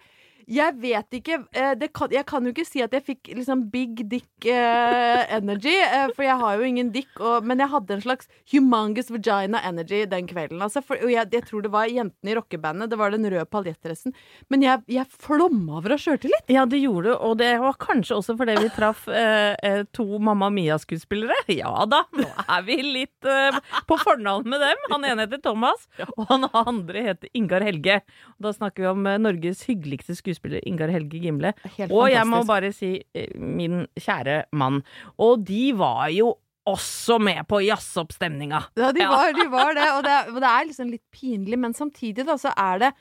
jeg 0.46 0.76
vet 0.78 1.16
ikke 1.18 1.40
eh, 1.58 1.72
kan, 1.90 2.12
Jeg 2.14 2.22
kan 2.28 2.44
jo 2.46 2.52
ikke 2.52 2.66
si 2.66 2.82
at 2.84 2.92
jeg 2.94 3.02
fikk 3.02 3.30
liksom 3.34 3.64
big 3.72 4.04
dick 4.10 4.46
uh, 4.46 5.22
energy, 5.34 5.74
uh, 5.82 6.06
for 6.14 6.22
jeg 6.22 6.38
har 6.38 6.60
jo 6.60 6.68
ingen 6.68 6.92
dick, 6.94 7.10
og, 7.18 7.46
men 7.46 7.58
jeg 7.62 7.72
hadde 7.72 7.96
en 7.96 8.04
slags 8.04 8.30
humongous 8.52 9.10
vagina 9.10 9.58
energy 9.66 10.04
den 10.06 10.28
kvelden. 10.30 10.62
Altså, 10.62 10.82
for, 10.86 11.00
og 11.02 11.10
jeg, 11.10 11.26
jeg 11.34 11.46
tror 11.48 11.64
det 11.66 11.72
var 11.74 11.90
jentene 11.90 12.32
i 12.32 12.36
rockebandet, 12.38 12.92
det 12.92 12.98
var 13.00 13.14
den 13.14 13.26
røde 13.26 13.46
paljettdressen. 13.50 14.14
Men 14.52 14.62
jeg, 14.62 14.84
jeg 14.98 15.06
flomma 15.10 15.80
over 15.80 15.96
av 15.96 16.02
sjøltillit. 16.04 16.46
Ja, 16.52 16.62
det 16.70 16.80
gjorde 16.84 17.10
du, 17.10 17.16
og 17.16 17.36
det 17.42 17.50
var 17.62 17.78
kanskje 17.82 18.20
også 18.20 18.38
fordi 18.38 18.56
vi 18.62 18.70
traff 18.76 19.06
eh, 19.10 19.82
to 19.96 20.06
Mamma 20.22 20.52
Mia-skuespillere. 20.54 21.42
Ja 21.56 21.86
da, 21.90 22.04
nå 22.14 22.26
er 22.46 22.64
vi 22.66 22.78
litt 22.84 23.26
på 23.88 23.98
fornavn 23.98 24.46
med 24.50 24.62
dem. 24.62 24.86
Han 24.92 25.06
ene 25.08 25.26
heter 25.26 25.40
Thomas, 25.42 25.86
og 26.14 26.26
han 26.30 26.46
andre 26.52 27.04
heter 27.10 27.30
Ingar 27.38 27.64
Helge. 27.66 28.00
Og 28.36 28.48
da 28.48 28.54
snakker 28.54 28.84
vi 28.84 28.90
om 28.92 29.06
Norges 29.22 29.64
hyggeligste 29.66 30.14
skuespiller, 30.18 30.35
Ingar 30.66 30.92
Helge 30.92 31.20
Gimle. 31.22 31.52
Helt 31.76 31.94
Og 31.94 32.10
jeg 32.12 32.26
må 32.28 32.42
bare 32.48 32.72
si 32.76 32.96
eh, 33.14 33.32
min 33.38 33.84
kjære 33.98 34.44
mann. 34.52 34.82
Og 35.22 35.44
de 35.46 35.70
var 35.78 36.08
jo 36.14 36.34
også 36.66 37.20
med 37.22 37.44
på 37.46 37.60
å 37.60 37.64
jazze 37.64 38.02
opp 38.02 38.14
stemninga. 38.14 38.64
Ja, 38.78 38.90
de 38.94 39.04
var, 39.06 39.30
de 39.36 39.46
var 39.52 39.76
det, 39.76 39.90
og 39.94 40.00
det, 40.06 40.16
og 40.32 40.40
det 40.42 40.48
er 40.50 40.64
liksom 40.66 40.88
litt 40.90 41.04
pinlig, 41.14 41.58
men 41.62 41.76
samtidig 41.76 42.26
da, 42.26 42.34
så 42.40 42.50
er 42.58 42.82
det 42.82 42.96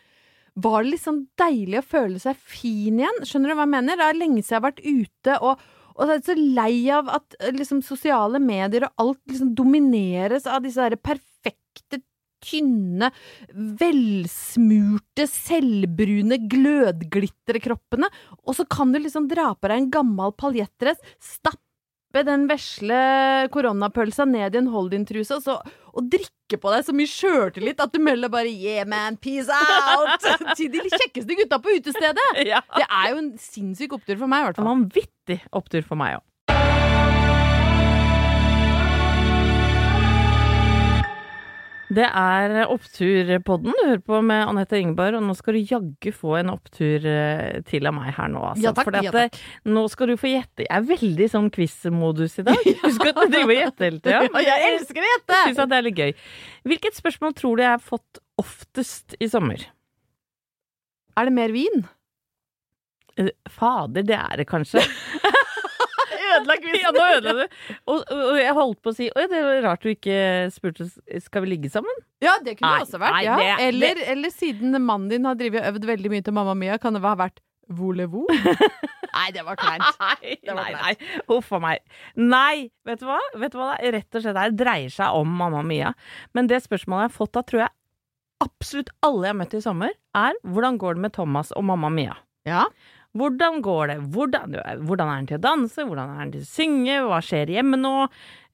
var 0.56 0.86
det 0.88 1.00
sånn 1.02 1.26
deilig 1.40 1.82
å 1.82 1.88
føle 1.88 2.20
seg 2.22 2.38
fin 2.40 3.02
igjen? 3.02 3.24
Skjønner 3.28 3.52
du 3.52 3.58
hva 3.58 3.66
jeg 3.66 3.74
mener? 3.74 4.00
Det 4.00 4.06
er 4.08 4.20
lenge 4.22 4.40
siden 4.40 4.54
jeg 4.54 4.60
har 4.62 4.68
vært 4.70 4.86
ute, 4.86 5.38
og, 5.42 5.66
og 5.96 6.12
jeg 6.12 6.22
er 6.22 6.28
så 6.30 6.36
lei 6.40 6.76
av 6.96 7.12
at 7.18 7.38
eh, 7.42 7.56
liksom, 7.58 7.82
sosiale 7.84 8.40
medier 8.44 8.88
og 8.88 9.04
alt 9.04 9.22
liksom 9.34 9.52
domineres 9.58 10.48
av 10.48 10.64
disse 10.64 10.86
der 10.86 10.96
perfekte, 11.02 12.00
tynne, 12.46 13.10
velsmurte, 13.82 15.26
selvbrune 15.32 16.38
glødglitterkroppene, 16.52 18.10
og 18.46 18.56
så 18.58 18.66
kan 18.70 18.94
du 18.94 19.00
liksom 19.02 19.28
dra 19.32 19.52
på 19.56 19.70
deg 19.72 19.84
en 19.86 19.92
gammel 19.94 20.34
paljettdress, 20.40 21.02
stappe 21.22 21.62
den 22.26 22.46
vesle 22.48 22.96
koronapølsa 23.52 24.24
ned 24.30 24.56
i 24.56 24.60
en 24.62 24.70
hold-in-truse, 24.72 25.36
og, 25.36 25.44
så- 25.44 25.62
og 25.96 26.06
drikke 26.14 26.60
på 26.62 26.72
deg 26.72 26.86
så 26.88 26.94
mye 26.96 27.10
sjøltillit 27.12 27.82
at 27.84 27.92
du 27.92 28.00
melder 28.00 28.30
bare 28.32 28.48
'yeah 28.48 28.86
man, 28.88 29.18
peace 29.18 29.50
out' 29.52 30.22
til 30.56 30.70
de 30.72 30.80
kjekkeste 30.86 31.36
gutta 31.36 31.60
på 31.60 31.76
utestedet. 31.80 32.30
Ja. 32.46 32.62
Det 32.78 32.86
er 32.88 33.10
jo 33.12 33.18
en 33.18 33.34
sinnssyk 33.38 33.92
opptur 33.98 34.18
for 34.18 34.28
meg, 34.28 34.40
i 34.40 34.46
hvert 34.48 34.60
En 34.60 34.64
fall. 34.64 34.76
vanvittig 34.76 35.42
opptur 35.52 35.84
for 35.84 35.96
meg 36.00 36.20
òg. 36.20 36.24
Det 41.96 42.06
er 42.06 42.66
Oppturpodden 42.72 43.72
du 43.72 43.82
hører 43.86 44.02
på 44.04 44.20
med 44.26 44.42
Anette 44.50 44.80
Ingeborg, 44.82 45.20
og 45.20 45.28
nå 45.28 45.36
skal 45.38 45.56
du 45.56 45.62
jaggu 45.70 46.10
få 46.16 46.34
en 46.42 46.52
opptur 46.52 47.06
eh, 47.08 47.62
til 47.70 47.88
av 47.88 47.96
meg 47.96 48.10
her 48.18 48.32
nå, 48.34 48.42
altså. 48.50 48.66
Ja 48.66 48.74
takk, 48.76 48.90
Fordi 48.90 49.04
ja 49.06 49.14
at, 49.14 49.38
eh, 49.38 49.46
Nå 49.72 49.86
skal 49.94 50.12
du 50.12 50.16
få 50.20 50.32
gjette. 50.32 50.66
Jeg 50.66 50.74
er 50.76 50.88
veldig 50.90 51.30
sånn 51.32 51.50
quiz-modus 51.56 52.40
i 52.42 52.48
dag. 52.50 52.60
Husk 52.84 53.06
at 53.08 53.22
du 53.22 53.24
driver 53.38 53.54
og 53.54 53.62
gjetter 53.62 53.88
hele 53.88 54.02
tida. 54.02 54.24
Og 54.28 54.50
jeg 54.50 54.74
elsker 54.74 55.02
å 55.06 55.12
gjette! 55.14 55.42
Syns 55.46 55.64
at 55.64 55.72
det 55.72 55.80
er 55.80 55.88
litt 55.88 56.04
gøy. 56.04 56.16
Hvilket 56.72 57.00
spørsmål 57.00 57.38
tror 57.40 57.56
du 57.56 57.66
jeg 57.66 57.74
har 57.78 57.86
fått 57.94 58.22
oftest 58.42 59.16
i 59.22 59.32
sommer? 59.32 59.64
Er 61.16 61.30
det 61.30 61.36
mer 61.38 61.56
vin? 61.56 61.86
Eh, 63.16 63.32
Fader, 63.48 64.04
det 64.04 64.20
er 64.20 64.42
det 64.44 64.50
kanskje. 64.52 64.84
Ødela 66.40 66.56
Ja, 66.82 66.92
nå 66.96 67.06
ødela 67.18 67.34
du. 67.40 67.58
Og, 67.88 68.04
og 68.12 68.38
jeg 68.40 68.54
holdt 68.58 68.82
på 68.84 68.92
å 68.92 68.96
si 68.98 69.10
Oi, 69.16 69.26
det 69.32 69.42
var 69.46 69.62
rart 69.70 69.82
du 69.86 69.90
ikke 69.94 70.18
spurte 70.54 70.88
Skal 71.24 71.46
vi 71.46 71.52
ligge 71.56 71.72
sammen? 71.74 71.96
Ja, 72.24 72.38
det 72.44 72.58
kunne 72.60 72.72
Nei, 72.72 72.80
det 72.84 72.88
også 72.90 73.02
vært. 73.02 73.18
nei, 73.18 73.24
Ja. 73.26 73.36
det- 73.42 73.68
eller, 73.70 74.04
eller 74.16 74.30
siden 74.34 74.76
mannen 74.84 75.10
din 75.12 75.26
har 75.26 75.36
drivet 75.40 75.62
og 75.66 75.74
øvd 75.76 75.86
veldig 75.92 76.12
mye 76.16 76.24
til 76.26 76.34
Mamma 76.38 76.56
Mia, 76.56 76.78
kan 76.82 76.94
det 76.94 77.02
ha 77.06 77.16
vært 77.20 77.40
voulez-vous? 77.70 78.28
nei, 79.16 79.30
det 79.34 79.42
var 79.48 79.56
kleint. 79.58 79.86
Nei, 80.22 80.36
var 80.46 80.58
nei, 80.60 80.72
nei. 80.76 81.22
Huff 81.30 81.52
a 81.56 81.60
meg. 81.64 81.80
Nei, 82.20 82.68
vet 82.86 83.00
du 83.02 83.06
hva? 83.08 83.18
Vet 83.42 83.54
du 83.56 83.58
hva 83.58 83.72
det 83.80 83.94
rett 83.96 84.18
og 84.20 84.22
slett 84.26 84.38
er? 84.38 84.52
Det 84.54 84.60
dreier 84.62 84.92
seg 84.94 85.16
om 85.18 85.32
Mamma 85.40 85.64
Mia. 85.66 85.94
Men 86.38 86.48
det 86.52 86.60
spørsmålet 86.66 87.08
jeg 87.08 87.12
har 87.14 87.16
fått 87.18 87.34
da, 87.38 87.42
tror 87.48 87.64
jeg 87.64 87.74
absolutt 88.46 88.92
alle 89.08 89.26
jeg 89.30 89.34
har 89.34 89.40
møtt 89.40 89.56
i 89.58 89.62
sommer, 89.64 89.94
er 90.20 90.38
hvordan 90.46 90.78
går 90.82 90.98
det 91.00 91.06
med 91.08 91.14
Thomas 91.16 91.52
og 91.56 91.64
Mamma 91.66 91.90
Mia? 91.90 92.18
Ja. 92.46 92.66
Hvordan 93.16 93.62
går 93.64 93.92
det? 93.94 93.98
Hvordan, 94.12 94.58
hvordan 94.84 95.08
er 95.08 95.20
han 95.22 95.28
til 95.30 95.40
å 95.40 95.46
danse? 95.46 95.86
Hvordan 95.88 96.10
er 96.12 96.20
han 96.20 96.34
til 96.34 96.44
å 96.44 96.50
synge? 96.50 96.98
Hva 97.08 97.22
skjer 97.24 97.54
hjemme 97.56 97.80
nå? 97.80 97.94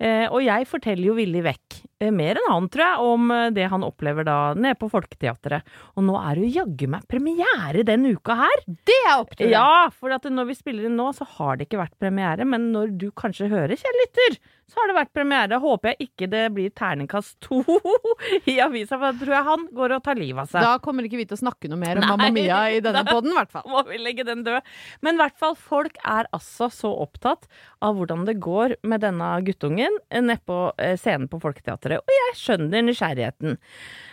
Eh, 0.01 0.25
og 0.33 0.41
jeg 0.41 0.65
forteller 0.65 1.11
jo 1.11 1.13
villig 1.13 1.43
vekk, 1.45 1.75
eh, 2.01 2.09
mer 2.09 2.39
enn 2.39 2.47
han 2.49 2.67
tror 2.73 2.83
jeg, 2.87 3.09
om 3.11 3.33
eh, 3.35 3.49
det 3.53 3.67
han 3.69 3.83
opplever 3.85 4.25
da 4.25 4.37
nede 4.57 4.79
på 4.79 4.89
Folketeatret. 4.89 5.67
Og 5.93 6.07
nå 6.07 6.15
er 6.17 6.39
det 6.39 6.47
jo 6.47 6.63
jaggu 6.63 6.87
meg 6.89 7.05
premiere 7.11 7.83
denne 7.85 8.15
uka 8.17 8.39
her! 8.39 8.63
Det 8.65 8.97
er 9.03 9.19
opptur! 9.19 9.51
Ja, 9.51 9.91
for 9.93 10.15
at 10.15 10.25
når 10.25 10.49
vi 10.49 10.57
spiller 10.57 10.89
inn 10.89 10.97
nå, 10.97 11.11
så 11.13 11.27
har 11.37 11.59
det 11.59 11.67
ikke 11.67 11.83
vært 11.83 11.99
premiere. 12.01 12.47
Men 12.49 12.71
når 12.73 12.95
du 12.97 13.11
kanskje 13.13 13.51
hører, 13.51 13.77
kjære 13.77 13.99
lytter, 14.01 14.39
så 14.71 14.79
har 14.79 14.89
det 14.89 14.97
vært 14.97 15.13
premiere. 15.13 15.59
Håper 15.61 15.91
jeg 15.91 16.07
ikke 16.07 16.31
det 16.31 16.43
blir 16.55 16.73
terningkast 16.73 17.37
to 17.43 17.61
i 18.51 18.57
avisa, 18.63 18.97
for 18.97 19.11
da 19.11 19.13
tror 19.21 19.35
jeg 19.35 19.49
han 19.51 19.67
går 19.77 19.95
og 19.97 20.03
tar 20.07 20.17
livet 20.17 20.47
av 20.47 20.49
seg. 20.49 20.65
Da 20.65 20.81
kommer 20.81 21.05
ikke 21.05 21.19
vi 21.21 21.27
til 21.29 21.37
å 21.37 21.43
snakke 21.43 21.69
noe 21.69 21.81
mer 21.81 22.01
om 22.01 22.07
Mamma 22.09 22.31
Mia 22.33 22.63
i 22.73 22.81
denne 22.81 23.03
poden, 23.11 23.35
i 23.35 23.37
hvert 23.37 23.53
fall. 23.53 23.67
må 23.69 23.85
vi 23.89 24.01
legge 24.01 24.25
den 24.25 24.41
død. 24.47 24.73
Men 25.05 25.19
i 25.19 25.21
hvert 25.21 25.37
fall, 25.37 25.53
folk 25.59 26.01
er 26.01 26.29
altså 26.33 26.71
så 26.73 26.89
opptatt 27.05 27.45
av 27.83 27.99
hvordan 27.99 28.25
det 28.25 28.39
går 28.41 28.79
med 28.87 29.03
denne 29.05 29.29
guttungen 29.45 29.90
nede 30.11 30.37
på 30.47 30.59
eh, 30.81 30.95
scenen 30.99 31.29
på 31.31 31.39
Folketeatret. 31.43 32.03
Og 32.03 32.15
jeg 32.17 32.37
skjønner 32.39 32.85
nysgjerrigheten. 32.87 33.57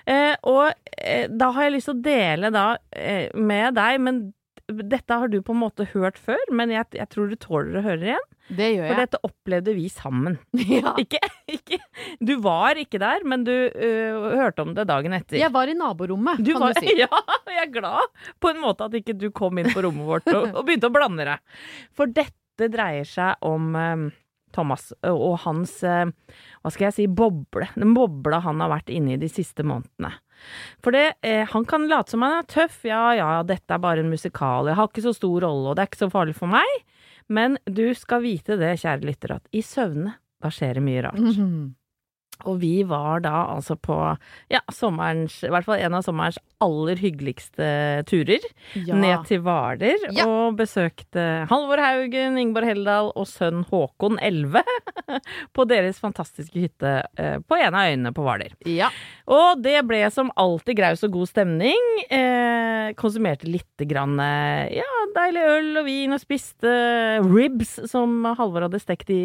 Eh, 0.09 0.35
og 0.49 0.73
eh, 0.97 1.29
da 1.31 1.53
har 1.55 1.69
jeg 1.69 1.77
lyst 1.79 1.91
til 1.91 1.99
å 1.99 2.07
dele 2.09 2.53
da 2.55 2.67
eh, 2.97 3.29
med 3.37 3.79
deg, 3.79 4.03
men 4.05 4.27
dette 4.69 5.17
har 5.17 5.31
du 5.33 5.39
på 5.41 5.55
en 5.55 5.63
måte 5.63 5.87
hørt 5.95 6.19
før, 6.21 6.41
men 6.53 6.73
jeg, 6.73 6.85
jeg 6.99 7.09
tror 7.09 7.31
du 7.31 7.37
tåler 7.41 7.79
å 7.81 7.85
høre 7.87 8.01
det 8.03 8.11
igjen. 8.11 8.27
Det 8.49 8.69
gjør 8.73 8.89
For 8.89 9.01
dette 9.03 9.21
opplevde 9.29 9.75
vi 9.77 9.87
sammen. 9.93 10.39
Ja. 10.79 10.93
Ikke, 11.01 11.21
ikke 11.49 11.79
Du 12.21 12.35
var 12.45 12.79
ikke 12.81 13.01
der, 13.01 13.25
men 13.29 13.45
du 13.47 13.53
uh, 13.53 14.29
hørte 14.37 14.65
om 14.65 14.75
det 14.77 14.85
dagen 14.89 15.15
etter. 15.17 15.39
Jeg 15.41 15.53
var 15.55 15.71
i 15.71 15.77
naborommet, 15.77 16.43
Du 16.45 16.53
kan 16.53 16.67
var, 16.67 16.77
du 16.77 16.85
si. 16.85 16.97
Ja, 17.03 17.09
jeg 17.49 17.63
er 17.65 17.73
glad 17.73 18.13
på 18.43 18.53
en 18.53 18.61
måte 18.63 18.89
at 18.89 18.97
ikke 18.99 19.17
du 19.17 19.31
kom 19.35 19.61
inn 19.61 19.71
på 19.73 19.85
rommet 19.85 20.09
vårt 20.09 20.29
og, 20.35 20.53
og 20.53 20.69
begynte 20.69 20.91
å 20.91 20.95
blande 20.95 21.29
deg. 21.29 21.59
For 21.97 22.11
dette 22.13 22.69
dreier 22.73 23.09
seg 23.09 23.41
om 23.47 23.73
eh, 23.79 24.09
Thomas 24.55 24.91
og 25.07 25.39
hans 25.45 25.77
eh, 25.87 26.07
hva 26.63 26.73
skal 26.73 26.89
jeg 26.89 26.97
si, 26.97 27.07
boble. 27.07 27.69
Den 27.77 27.95
bobla 27.97 28.41
han 28.45 28.63
har 28.65 28.73
vært 28.73 28.93
inne 28.95 29.17
i 29.17 29.21
de 29.21 29.31
siste 29.33 29.67
månedene. 29.67 30.15
For 30.85 30.95
det, 30.95 31.19
eh, 31.27 31.45
han 31.51 31.67
kan 31.69 31.89
late 31.91 32.15
som 32.15 32.23
han 32.27 32.39
er 32.41 32.49
tøff. 32.51 32.81
Ja, 32.87 33.11
ja, 33.19 33.31
dette 33.47 33.75
er 33.75 33.83
bare 33.83 34.05
en 34.05 34.13
musikal. 34.13 34.71
Jeg 34.71 34.79
har 34.79 34.91
ikke 34.91 35.07
så 35.09 35.15
stor 35.17 35.43
rolle, 35.47 35.71
og 35.73 35.77
det 35.77 35.85
er 35.85 35.91
ikke 35.91 36.05
så 36.05 36.13
farlig 36.13 36.37
for 36.39 36.51
meg. 36.53 36.79
Men 37.29 37.59
du 37.67 37.87
skal 37.99 38.23
vite 38.25 38.57
det, 38.61 38.77
kjære 38.81 39.05
lytter, 39.05 39.37
at 39.37 39.51
i 39.53 39.61
søvne, 39.67 40.15
da 40.43 40.53
skjer 40.55 40.79
det 40.79 40.85
mye 40.87 41.05
rart. 41.09 41.21
Mhm. 41.21 41.75
Og 42.47 42.61
vi 42.63 42.83
var 42.87 43.23
da 43.25 43.33
altså 43.57 43.75
på 43.75 43.97
ja, 44.53 44.61
sommerens, 44.73 45.41
i 45.43 45.51
hvert 45.51 45.67
fall 45.67 45.81
en 45.83 45.97
av 45.99 46.05
sommerens 46.07 46.39
aller 46.63 46.99
hyggeligste 46.99 47.67
turer. 48.07 48.45
Ja. 48.79 48.95
Ned 48.99 49.25
til 49.29 49.41
Hvaler 49.43 50.07
Ja. 50.15 50.27
og 50.27 50.57
besøkte 50.59 51.25
Halvor 51.51 51.83
Haugen, 51.83 52.39
Ingeborg 52.39 52.71
Heldal 52.71 53.11
og 53.19 53.27
sønn 53.31 53.65
Håkon 53.71 54.19
11 54.23 54.63
på 55.55 55.67
deres 55.71 55.99
fantastiske 56.03 56.59
hytte 56.67 56.95
eh, 57.19 57.39
på 57.43 57.59
en 57.59 57.75
av 57.75 57.91
øyene 57.91 58.15
på 58.15 58.23
Hvaler. 58.27 58.55
Ja. 58.71 58.91
Og 59.27 59.63
det 59.63 59.81
ble 59.91 60.03
som 60.15 60.31
alltid 60.39 60.79
graus 60.79 61.03
og 61.07 61.15
god 61.19 61.31
stemning. 61.31 61.89
Eh, 62.11 62.95
konsumerte 62.99 63.51
lite 63.51 63.87
grann 63.91 64.19
eh, 64.23 64.79
ja, 64.79 64.89
deilig 65.19 65.47
øl 65.53 65.71
og 65.83 65.89
vin 65.91 66.15
og 66.17 66.23
spiste 66.23 66.71
ribs 67.27 67.77
som 67.91 68.23
Halvor 68.39 68.67
hadde 68.69 68.81
stekt 68.83 69.11
i 69.15 69.23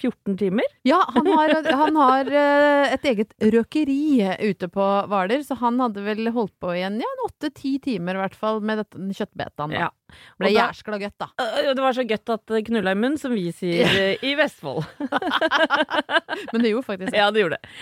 14 0.00 0.36
timer. 0.40 0.68
Ja, 0.86 1.00
han 1.14 1.26
har, 1.26 1.54
han 1.80 1.98
har 2.00 2.30
eh, 2.30 2.94
et 2.94 3.08
eget 3.10 3.34
røkeri 3.54 4.20
ute 4.44 4.68
på 4.72 4.86
Hvaler, 5.10 5.44
så 5.46 5.56
han 5.60 5.80
hadde 5.82 6.04
vel 6.04 6.30
holdt 6.34 6.54
på 6.62 6.74
igjen 6.76 7.00
ja, 7.02 7.10
åtte-ti 7.26 7.76
timer 7.84 8.18
i 8.18 8.24
hvert 8.24 8.38
fall 8.38 8.62
med 8.64 8.82
dette 8.82 9.00
kjøttbetaen. 9.20 9.74
da. 9.74 9.86
Ja. 9.86 9.90
Ble 10.38 10.50
jæskla 10.52 10.98
godt, 11.02 11.16
da. 11.18 11.28
Det 11.74 11.82
var 11.82 11.96
så 11.96 12.04
godt 12.06 12.34
at 12.36 12.44
det 12.52 12.64
knulla 12.68 12.92
i 12.94 12.98
munnen, 12.98 13.18
som 13.18 13.34
vi 13.34 13.48
sier 13.56 14.14
i 14.22 14.34
Vestfold. 14.38 14.84
Men 16.52 16.62
det 16.62 16.70
gjorde 16.74 16.86
faktisk 16.86 17.10
det. 17.10 17.18
Ja, 17.18 17.30
det 17.34 17.42
gjorde 17.42 17.58
det. 17.58 17.72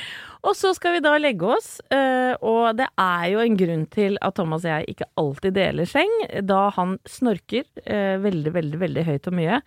Og 0.42 0.56
så 0.58 0.72
skal 0.74 0.96
vi 0.96 1.00
da 1.04 1.12
legge 1.22 1.46
oss, 1.54 1.76
eh, 1.94 2.32
og 2.42 2.72
det 2.80 2.88
er 2.98 3.26
jo 3.30 3.42
en 3.44 3.54
grunn 3.60 3.84
til 3.94 4.16
at 4.26 4.34
Thomas 4.34 4.64
og 4.66 4.72
jeg 4.72 4.88
ikke 4.96 5.06
alltid 5.22 5.54
deler 5.54 5.86
seng, 5.86 6.10
da 6.48 6.64
han 6.74 6.96
snorker 7.06 7.62
eh, 7.86 8.16
veldig, 8.24 8.50
veldig, 8.56 8.80
veldig 8.82 9.04
høyt 9.06 9.28
og 9.30 9.36
mye, 9.38 9.60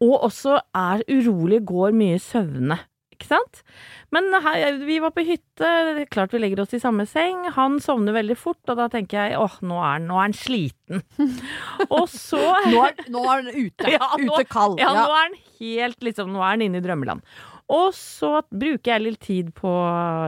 og 0.00 0.14
også 0.30 0.56
er 0.72 1.04
urolig, 1.12 1.60
går 1.68 1.92
mye 2.00 2.16
søvne. 2.24 2.78
Ikke 3.12 3.28
sant? 3.28 3.60
Men 4.10 4.32
her, 4.42 4.80
vi 4.88 4.96
var 5.04 5.12
på 5.14 5.22
hytte, 5.28 5.68
det 5.92 6.00
er 6.06 6.08
klart 6.10 6.32
vi 6.34 6.40
legger 6.40 6.64
oss 6.64 6.72
i 6.74 6.80
samme 6.82 7.04
seng. 7.06 7.44
Han 7.54 7.76
sovner 7.84 8.16
veldig 8.16 8.34
fort, 8.40 8.58
og 8.72 8.80
da 8.80 8.88
tenker 8.90 9.28
jeg 9.28 9.36
åh, 9.38 9.60
nå 9.62 9.76
er 9.78 9.92
han, 9.98 10.08
nå 10.08 10.16
er 10.16 10.24
han 10.30 10.34
sliten. 10.34 11.04
og 11.92 12.08
så 12.10 12.40
Nå 12.72 12.80
er, 12.88 12.96
nå 13.12 13.22
er 13.28 13.36
han 13.44 13.52
ute. 13.52 13.90
Ja, 13.94 14.08
nå- 14.16 14.32
ute 14.40 14.48
kald. 14.50 14.80
Ja, 14.80 14.90
Ja. 14.96 15.04
nå 15.04 15.12
er 15.12 15.26
han 15.28 15.38
helt 15.60 16.00
liksom 16.08 16.32
Nå 16.34 16.40
er 16.42 16.54
han 16.56 16.64
inne 16.66 16.80
i 16.80 16.84
drømmeland. 16.88 17.22
Og 17.72 17.90
så 17.96 18.42
bruker 18.50 18.94
jeg 18.94 19.04
litt 19.06 19.20
tid 19.24 19.50
på 19.56 19.72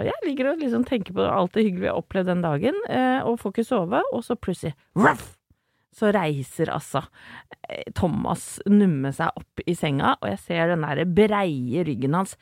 Jeg 0.07 0.27
ligger 0.27 0.53
og 0.55 0.65
liksom 0.65 0.85
tenker 0.89 1.17
på 1.17 1.29
alt 1.29 1.55
det 1.57 1.67
hyggelige 1.67 1.91
jeg 1.91 1.95
har 1.95 2.03
opplevd 2.03 2.31
den 2.33 2.45
dagen, 2.45 2.83
eh, 2.89 3.21
og 3.23 3.41
får 3.43 3.55
ikke 3.55 3.69
sove, 3.69 4.05
og 4.13 4.23
så 4.25 4.37
plutselig 4.39 4.73
ruff, 4.97 5.35
så 5.95 6.11
reiser 6.15 6.71
altså 6.75 7.03
eh, 7.69 7.85
Thomas 7.97 8.59
numme 8.71 9.13
seg 9.15 9.35
opp 9.39 9.63
i 9.67 9.77
senga, 9.79 10.15
og 10.21 10.31
jeg 10.33 10.41
ser 10.43 10.73
den 10.73 10.87
der 10.87 11.05
breie 11.07 11.85
ryggen 11.87 12.17
hans 12.19 12.35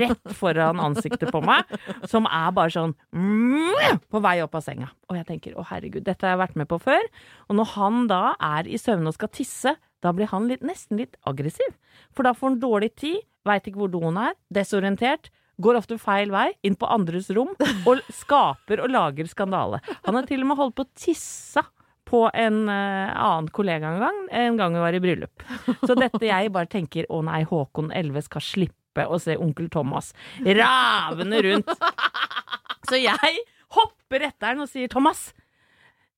rett 0.00 0.34
foran 0.38 0.82
ansiktet 0.82 1.30
på 1.34 1.42
meg, 1.44 1.70
som 2.08 2.28
er 2.30 2.50
bare 2.56 2.74
sånn 2.74 2.96
mm, 3.14 4.02
på 4.10 4.22
vei 4.24 4.38
opp 4.44 4.56
av 4.58 4.66
senga. 4.66 4.90
Og 5.10 5.20
jeg 5.20 5.28
tenker 5.30 5.56
å 5.56 5.66
herregud, 5.68 6.04
dette 6.06 6.26
har 6.26 6.36
jeg 6.36 6.44
vært 6.46 6.58
med 6.62 6.70
på 6.72 6.80
før. 6.82 7.06
Og 7.50 7.60
når 7.60 7.72
han 7.76 8.02
da 8.10 8.22
er 8.42 8.68
i 8.68 8.80
søvne 8.80 9.12
og 9.12 9.18
skal 9.18 9.32
tisse, 9.34 9.76
da 10.04 10.12
blir 10.14 10.30
han 10.32 10.50
litt, 10.50 10.64
nesten 10.66 11.00
litt 11.00 11.16
aggressiv. 11.26 11.78
For 12.14 12.26
da 12.26 12.34
får 12.36 12.52
han 12.52 12.60
dårlig 12.62 12.92
tid, 12.98 13.22
veit 13.46 13.66
ikke 13.68 13.84
hvor 13.84 13.92
doen 13.92 14.18
er, 14.20 14.36
desorientert. 14.52 15.30
Går 15.62 15.78
ofte 15.78 15.96
feil 15.96 16.28
vei, 16.34 16.50
inn 16.66 16.76
på 16.76 16.88
andres 16.92 17.30
rom, 17.32 17.54
og 17.88 18.02
skaper 18.20 18.82
og 18.84 18.92
lager 18.92 19.28
skandale. 19.30 19.80
Han 20.04 20.18
har 20.18 20.28
til 20.28 20.44
og 20.44 20.50
med 20.50 20.60
holdt 20.60 20.76
på 20.76 20.84
å 20.84 20.92
tisse 20.92 21.64
på 22.06 22.26
en 22.30 22.66
uh, 22.70 23.10
annen 23.16 23.48
kollega 23.54 23.90
en 23.90 24.02
gang, 24.02 24.18
en 24.30 24.58
gang 24.60 24.76
vi 24.76 24.82
var 24.84 24.94
i 24.94 25.00
bryllup. 25.02 25.46
Så 25.82 25.96
dette 25.98 26.22
jeg 26.28 26.52
bare 26.54 26.70
tenker, 26.70 27.08
å 27.10 27.22
nei, 27.26 27.40
Håkon 27.48 27.90
11 27.90 28.28
skal 28.28 28.44
slippe 28.44 29.06
å 29.10 29.18
se 29.20 29.34
onkel 29.42 29.66
Thomas 29.72 30.12
ravende 30.44 31.42
rundt. 31.48 31.72
Så 32.86 33.00
jeg 33.00 33.40
hopper 33.74 34.28
etter 34.28 34.52
han 34.52 34.62
og 34.62 34.70
sier, 34.70 34.88
Thomas, 34.92 35.32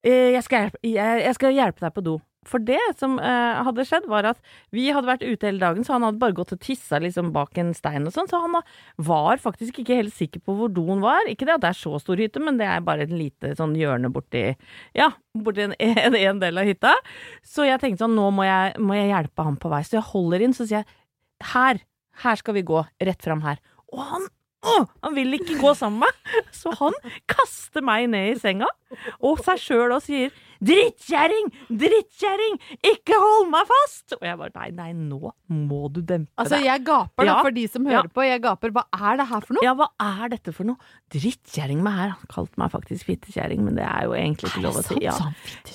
eh, 0.05 0.35
jeg 0.35 0.45
skal, 0.45 0.67
hjelpe, 0.67 0.83
jeg, 0.85 1.23
jeg 1.25 1.39
skal 1.39 1.57
hjelpe 1.57 1.87
deg 1.87 1.97
på 1.97 2.05
do. 2.05 2.19
For 2.49 2.63
det 2.65 2.81
som 2.99 3.17
eh, 3.23 3.61
hadde 3.67 3.87
skjedd, 3.89 4.09
var 4.11 4.27
at 4.31 4.41
vi 4.75 4.89
hadde 4.95 5.11
vært 5.11 5.25
ute 5.27 5.49
hele 5.49 5.63
dagen, 5.63 5.87
så 5.87 5.97
han 5.97 6.07
hadde 6.07 6.21
bare 6.23 6.37
gått 6.37 6.55
og 6.57 6.63
tissa 6.65 7.01
liksom 7.03 7.33
bak 7.35 7.59
en 7.61 7.75
stein 7.77 8.09
og 8.09 8.15
sånn, 8.15 8.31
så 8.31 8.41
han 8.43 8.59
var 9.09 9.43
faktisk 9.43 9.83
ikke 9.83 9.99
helt 10.01 10.17
sikker 10.17 10.43
på 10.45 10.57
hvor 10.59 10.73
doen 10.73 11.03
var. 11.05 11.29
Ikke 11.31 11.49
det 11.49 11.59
at 11.59 11.67
det 11.67 11.73
er 11.73 11.81
så 11.81 12.01
stor 12.03 12.21
hytte, 12.21 12.43
men 12.43 12.61
det 12.61 12.69
er 12.69 12.85
bare 12.87 13.07
et 13.07 13.15
lite 13.15 13.55
sånn 13.59 13.77
hjørne 13.79 14.13
borti 14.15 14.47
Ja, 14.97 15.11
borti 15.37 15.67
en, 15.69 15.77
en, 16.07 16.17
en 16.19 16.43
del 16.43 16.61
av 16.61 16.69
hytta. 16.69 16.95
Så 17.47 17.69
jeg 17.69 17.83
tenkte 17.83 18.07
sånn, 18.07 18.17
nå 18.19 18.31
må 18.35 18.47
jeg, 18.49 18.79
må 18.83 18.97
jeg 18.99 19.13
hjelpe 19.13 19.47
ham 19.47 19.61
på 19.61 19.73
vei. 19.73 19.85
Så 19.87 19.99
jeg 20.01 20.09
holder 20.13 20.45
inn, 20.45 20.57
så 20.57 20.67
sier 20.69 20.83
jeg 20.83 21.53
her, 21.53 21.85
her 22.25 22.41
skal 22.41 22.57
vi 22.57 22.67
gå, 22.67 22.83
rett 23.05 23.23
fram 23.23 23.45
her. 23.45 23.61
Og 23.95 24.03
han 24.05 24.27
å, 24.67 24.89
han 25.05 25.15
vil 25.15 25.37
ikke 25.39 25.59
gå 25.61 25.71
sammen 25.79 26.01
med 26.03 26.09
meg, 26.09 26.45
så 26.55 26.73
han 26.81 26.97
kaster 27.31 27.85
meg 27.87 28.09
ned 28.11 28.33
i 28.33 28.39
senga, 28.41 28.67
og 29.23 29.39
seg 29.45 29.61
sjøl 29.63 29.93
og 29.95 30.03
sier 30.03 30.33
'drittkjerring, 30.59 31.53
drittkjerring, 31.71 32.57
ikke 32.91 33.15
hold 33.23 33.47
meg 33.53 33.69
fast'. 33.69 34.17
Og 34.19 34.25
jeg 34.27 34.39
bare 34.41 34.51
nei, 34.57 34.71
nei, 34.75 34.89
nå 34.97 35.31
må 35.55 35.85
du 35.93 36.01
dempe 36.03 36.27
deg. 36.33 36.41
Altså, 36.43 36.59
jeg 36.65 36.83
gaper 36.89 37.25
da, 37.29 37.31
Ja. 37.37 37.43
for 37.43 37.51
de 37.55 37.67
som 37.69 37.87
Ja. 37.87 38.01
hører 38.03 38.11
på. 38.11 38.25
Jeg 38.27 38.43
gaper. 38.43 38.71
Hva 38.75 38.85
er 38.93 39.17
det 39.19 39.27
her 39.29 39.41
for 39.41 39.55
noe? 39.55 39.63
Ja, 39.63 39.75
hva 39.75 39.89
er 40.01 40.29
dette 40.35 40.53
for 40.53 40.65
noe? 40.65 40.77
Drittkjerring 41.15 41.81
meg 41.83 41.93
her. 41.95 42.09
Han 42.19 42.27
kalte 42.29 42.59
meg 42.59 42.73
faktisk 42.73 43.05
fittekjerring, 43.07 43.61
men 43.63 43.77
det 43.77 43.85
er 43.85 44.05
jo 44.09 44.13
egentlig 44.19 44.51
ikke 44.51 44.63
lov 44.63 44.75
å 44.75 44.83
si. 44.83 44.99
Ja. 45.01 45.15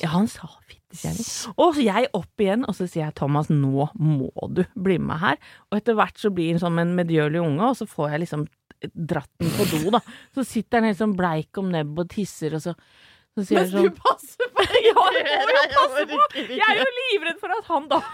Ja, 0.01 0.09
han 0.09 0.27
sa 0.27 0.49
fittekjerring. 0.67 1.53
Og 1.57 1.75
så 1.75 1.83
jeg 1.83 2.07
opp 2.13 2.37
igjen, 2.37 2.65
og 2.67 2.75
så 2.75 2.87
sier 2.89 3.05
jeg 3.05 3.15
Thomas, 3.15 3.47
nå 3.47 3.89
må 3.97 4.29
du 4.53 4.65
bli 4.75 4.97
med 4.99 5.17
her. 5.19 5.37
Og 5.71 5.79
etter 5.79 5.95
hvert 5.95 6.17
så 6.19 6.29
blir 6.33 6.51
han 6.51 6.59
som 6.59 6.77
en 6.77 6.93
medgjørlig 6.95 7.39
unge, 7.41 7.61
og 7.71 7.75
så 7.79 7.87
får 7.87 8.11
jeg 8.11 8.19
liksom 8.27 8.47
dratt 8.91 9.31
den 9.39 9.49
på 9.55 9.65
do, 9.71 9.81
da. 9.95 10.01
Så 10.35 10.43
sitter 10.47 10.79
han 10.81 10.89
helt 10.91 10.99
sånn 10.99 11.15
bleik 11.17 11.57
om 11.61 11.71
nebbet 11.73 12.05
og 12.05 12.11
tisser, 12.13 12.55
og 12.57 12.63
så, 12.65 12.73
så 13.33 13.45
sier 13.47 13.61
Mens 13.61 13.71
jeg 13.71 13.79
sånn 13.79 13.89
du 13.89 14.01
passer 14.03 14.51
på 14.53 14.67
ja, 14.89 14.93
må 14.99 15.07
jo 15.15 15.65
passe 15.77 16.05
på! 16.11 16.21
Jeg 16.43 16.67
er 16.67 16.81
jo 16.83 16.89
livredd 16.99 17.39
for 17.41 17.55
at 17.55 17.69
han 17.71 17.89
da 17.91 18.01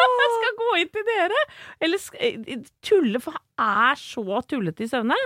skal 0.36 0.54
gå 0.56 0.68
inn 0.80 0.90
til 0.94 1.04
dere. 1.04 1.40
Eller 1.84 2.00
sk- 2.00 2.20
eh, 2.24 2.60
tulle, 2.86 3.20
for 3.20 3.36
han 3.36 3.90
er 3.92 3.98
så 4.00 4.40
tullete 4.48 4.86
i 4.86 4.88
søvne. 4.88 5.16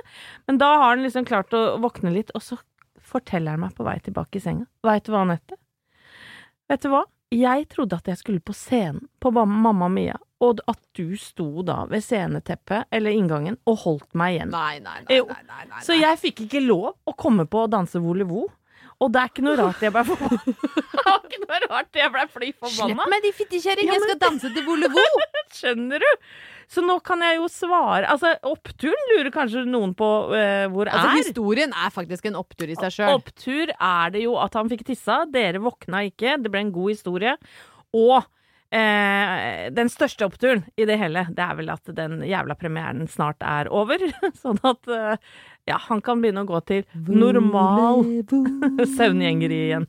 Men 0.48 0.58
da 0.58 0.70
har 0.80 0.94
han 0.94 1.04
liksom 1.04 1.26
klart 1.28 1.54
å 1.54 1.76
våkne 1.82 2.10
litt, 2.14 2.32
og 2.34 2.42
så 2.42 2.58
forteller 3.04 3.54
han 3.54 3.62
meg 3.66 3.76
på 3.76 3.84
vei 3.86 3.98
tilbake 4.02 4.40
i 4.40 4.42
senga. 4.42 4.66
Veit 4.82 5.04
du 5.06 5.12
hva, 5.14 5.22
Anette? 5.26 5.58
Vet 6.72 6.82
du 6.82 6.88
hva? 6.90 7.04
Jeg 7.34 7.66
trodde 7.72 7.98
at 7.98 8.08
jeg 8.12 8.20
skulle 8.20 8.42
på 8.44 8.54
scenen 8.54 9.08
på 9.20 9.32
Mamma 9.34 9.88
Mia, 9.90 10.16
og 10.44 10.60
at 10.70 10.78
du 10.94 11.16
sto 11.18 11.64
da 11.66 11.82
ved 11.90 12.04
sceneteppet 12.04 12.86
eller 12.94 13.14
inngangen 13.16 13.56
og 13.66 13.78
holdt 13.84 14.10
meg 14.18 14.36
igjen. 14.36 14.52
Nei, 14.54 14.78
nei, 14.84 15.00
nei. 15.08 15.20
Nei, 15.20 15.40
nei, 15.48 15.64
nei, 15.70 15.82
Så 15.82 15.96
jeg 15.98 16.20
fikk 16.20 16.44
ikke 16.46 16.62
lov 16.62 16.92
å 17.08 17.16
komme 17.18 17.46
på 17.50 17.64
å 17.64 17.70
danse 17.72 17.98
volevo. 18.02 18.46
Og 19.02 19.10
det 19.10 19.20
er 19.20 19.30
ikke 19.32 19.42
noe 19.42 19.56
rart 19.58 19.80
jeg 19.82 19.92
ble 19.92 20.04
forbanna. 20.10 20.54
Ikke 21.24 21.40
noe 21.42 21.60
rart 21.66 21.98
jeg 21.98 22.12
ble 22.14 22.26
fly 22.30 22.50
Slipp 22.70 23.00
meg, 23.10 23.24
de 23.24 23.32
fittekjerring! 23.34 23.88
Ja, 23.90 23.96
Jeg 23.96 24.04
skal 24.06 24.20
danse 24.22 24.52
til 24.54 24.66
volevo! 24.68 25.02
Skjønner 25.58 26.04
du? 26.04 26.10
Så 26.70 26.84
nå 26.84 26.96
kan 27.04 27.22
jeg 27.24 27.38
jo 27.38 27.48
svare 27.52 28.08
Altså, 28.10 28.34
oppturen 28.46 29.10
lurer 29.12 29.30
kanskje 29.34 29.64
noen 29.68 29.94
på 29.96 30.10
uh, 30.32 30.66
hvor 30.72 30.90
Altså, 30.90 31.10
er. 31.10 31.22
historien 31.22 31.74
er 31.74 31.92
faktisk 31.94 32.28
en 32.30 32.38
opptur 32.40 32.70
i 32.70 32.78
seg 32.78 32.94
sjøl. 32.98 33.18
Opptur 33.18 33.72
er 33.74 34.14
det 34.14 34.24
jo 34.24 34.36
at 34.40 34.56
han 34.58 34.70
fikk 34.72 34.86
tissa, 34.88 35.24
dere 35.30 35.62
våkna 35.64 36.04
ikke, 36.10 36.38
det 36.42 36.52
ble 36.52 36.64
en 36.66 36.74
god 36.74 36.94
historie. 36.94 37.36
Og 37.94 38.16
eh, 38.74 39.70
den 39.74 39.90
største 39.92 40.26
oppturen 40.26 40.64
i 40.76 40.86
det 40.88 40.98
hele, 41.00 41.26
det 41.30 41.44
er 41.44 41.58
vel 41.58 41.70
at 41.74 41.94
den 41.96 42.22
jævla 42.26 42.56
premieren 42.58 43.06
snart 43.10 43.44
er 43.46 43.70
over. 43.72 44.02
Sånn 44.42 44.60
at 44.66 44.90
eh, 44.90 45.14
ja, 45.70 45.78
han 45.88 46.02
kan 46.04 46.22
begynne 46.24 46.44
å 46.44 46.50
gå 46.50 46.60
til 46.68 46.84
normal 47.06 48.04
søvngjengeri 48.96 49.62
igjen. 49.68 49.88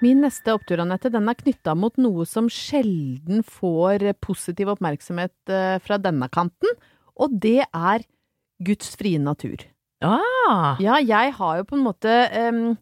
Min 0.00 0.22
neste 0.24 0.54
opptur, 0.56 0.80
Anette, 0.80 1.10
den 1.12 1.28
er 1.28 1.36
knytta 1.36 1.74
mot 1.76 1.98
noe 2.00 2.24
som 2.28 2.48
sjelden 2.52 3.42
får 3.44 4.06
positiv 4.24 4.72
oppmerksomhet 4.72 5.52
eh, 5.52 5.76
fra 5.84 5.98
denne 6.00 6.30
kanten, 6.32 6.72
og 7.20 7.36
det 7.42 7.60
er 7.68 8.06
Guds 8.64 8.94
frie 8.96 9.20
natur. 9.20 9.60
Ah, 10.00 10.80
Ja, 10.80 10.96
jeg 11.04 11.36
har 11.36 11.60
jo 11.60 11.66
på 11.68 11.76
en 11.76 11.84
måte 11.84 12.12
um, 12.32 12.76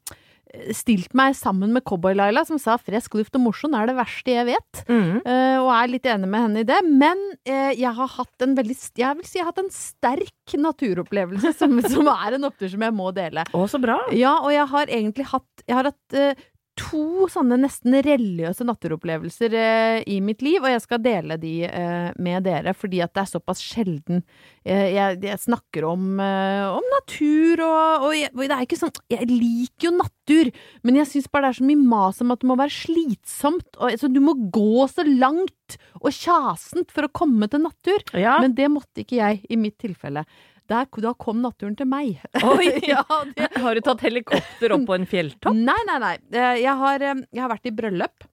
stilt 0.75 1.13
meg 1.19 1.35
sammen 1.37 1.73
med 1.75 1.83
Cowboy-Laila, 1.87 2.45
som 2.47 2.59
sa 2.63 2.77
'fresk 2.79 3.19
luft 3.19 3.35
og 3.37 3.43
mosjon 3.45 3.75
er 3.75 3.91
det 3.91 3.97
verste 3.99 4.33
jeg 4.33 4.47
vet. 4.49 4.83
mm. 4.89 5.27
uh, 5.27 5.59
og 5.65 5.71
er 5.75 5.91
litt 5.93 6.07
enig 6.07 6.29
med 6.31 6.45
henne 6.47 6.63
i 6.63 6.69
det. 6.69 6.79
Men 6.87 7.19
uh, 7.51 7.73
jeg 7.75 7.95
har 7.99 8.15
hatt 8.15 8.47
en 8.47 8.55
veldig 8.57 8.77
Jeg 8.99 9.19
vil 9.19 9.27
si 9.27 9.39
jeg 9.39 9.45
har 9.45 9.53
hatt 9.53 9.65
en 9.65 9.75
sterk 9.75 10.55
naturopplevelse 10.55 11.53
som, 11.61 11.81
som 11.83 12.07
er 12.15 12.39
en 12.39 12.47
opptur 12.49 12.71
som 12.71 12.87
jeg 12.87 12.95
må 12.95 13.11
dele. 13.11 13.45
Å, 13.51 13.67
så 13.67 13.83
bra. 13.83 13.99
Ja, 14.15 14.39
og 14.39 14.55
jeg 14.55 14.67
har 14.71 14.87
egentlig 14.87 15.27
hatt 15.35 15.67
Jeg 15.67 15.77
har 15.77 15.91
hatt 15.91 16.15
eh, 16.17 16.47
to 16.79 17.27
sånne 17.33 17.59
nesten 17.61 17.97
religiøse 18.05 18.67
natteropplevelser 18.67 19.55
eh, 19.59 19.99
i 20.11 20.19
mitt 20.25 20.43
liv, 20.45 20.63
og 20.63 20.71
jeg 20.71 20.83
skal 20.85 21.03
dele 21.05 21.39
de 21.41 21.53
eh, 21.69 22.11
med 22.23 22.47
dere, 22.47 22.75
fordi 22.77 23.03
at 23.05 23.13
det 23.17 23.25
er 23.25 23.31
såpass 23.33 23.63
sjelden 23.63 24.23
eh, 24.65 24.95
jeg, 24.95 25.19
jeg 25.27 25.43
snakker 25.43 25.89
om, 25.91 26.07
eh, 26.23 26.65
om 26.71 26.89
natur, 26.95 27.65
og, 27.67 28.09
og, 28.09 28.17
jeg, 28.17 28.33
og 28.35 28.45
det 28.45 28.57
er 28.57 28.67
ikke 28.67 28.81
sånn 28.81 28.95
Jeg 29.13 29.29
liker 29.31 29.89
jo 29.89 29.95
natur, 29.99 30.53
men 30.87 31.01
jeg 31.01 31.11
syns 31.13 31.31
bare 31.33 31.49
det 31.49 31.55
er 31.57 31.61
så 31.61 31.69
mye 31.71 31.89
mas 31.95 32.23
om 32.25 32.35
at 32.35 32.43
det 32.43 32.51
må 32.51 32.59
være 32.61 32.77
slitsomt, 32.79 33.69
og, 33.77 33.89
altså, 33.91 34.13
du 34.13 34.21
må 34.25 34.37
gå 34.55 34.87
så 34.91 35.07
langt 35.09 35.79
og 35.99 36.13
kjasent 36.15 36.93
for 36.95 37.07
å 37.07 37.13
komme 37.13 37.49
til 37.51 37.61
natur. 37.65 38.05
Ja. 38.17 38.39
Men 38.43 38.55
det 38.57 38.71
måtte 38.73 39.03
ikke 39.03 39.19
jeg 39.19 39.43
i 39.51 39.59
mitt 39.61 39.77
tilfelle. 39.83 40.25
Der, 40.69 40.89
da 41.01 41.15
kom 41.17 41.41
naturen 41.41 41.77
til 41.79 41.89
meg. 41.89 42.19
Oi. 42.45 42.69
ja, 42.93 43.05
det, 43.37 43.49
Har 43.65 43.79
du 43.79 43.85
tatt 43.85 44.05
helikopter 44.05 44.75
opp 44.77 44.85
på 44.91 44.99
en 44.99 45.09
fjelltopp? 45.09 45.57
Nei, 45.71 45.79
nei, 45.89 45.97
nei. 46.03 46.17
Eh, 46.33 46.59
Jeg 46.65 46.77
har, 46.83 47.05
eh, 47.05 47.25
jeg 47.33 47.45
har 47.45 47.53
vært 47.55 47.71
i 47.71 47.75
bryllup 47.79 48.29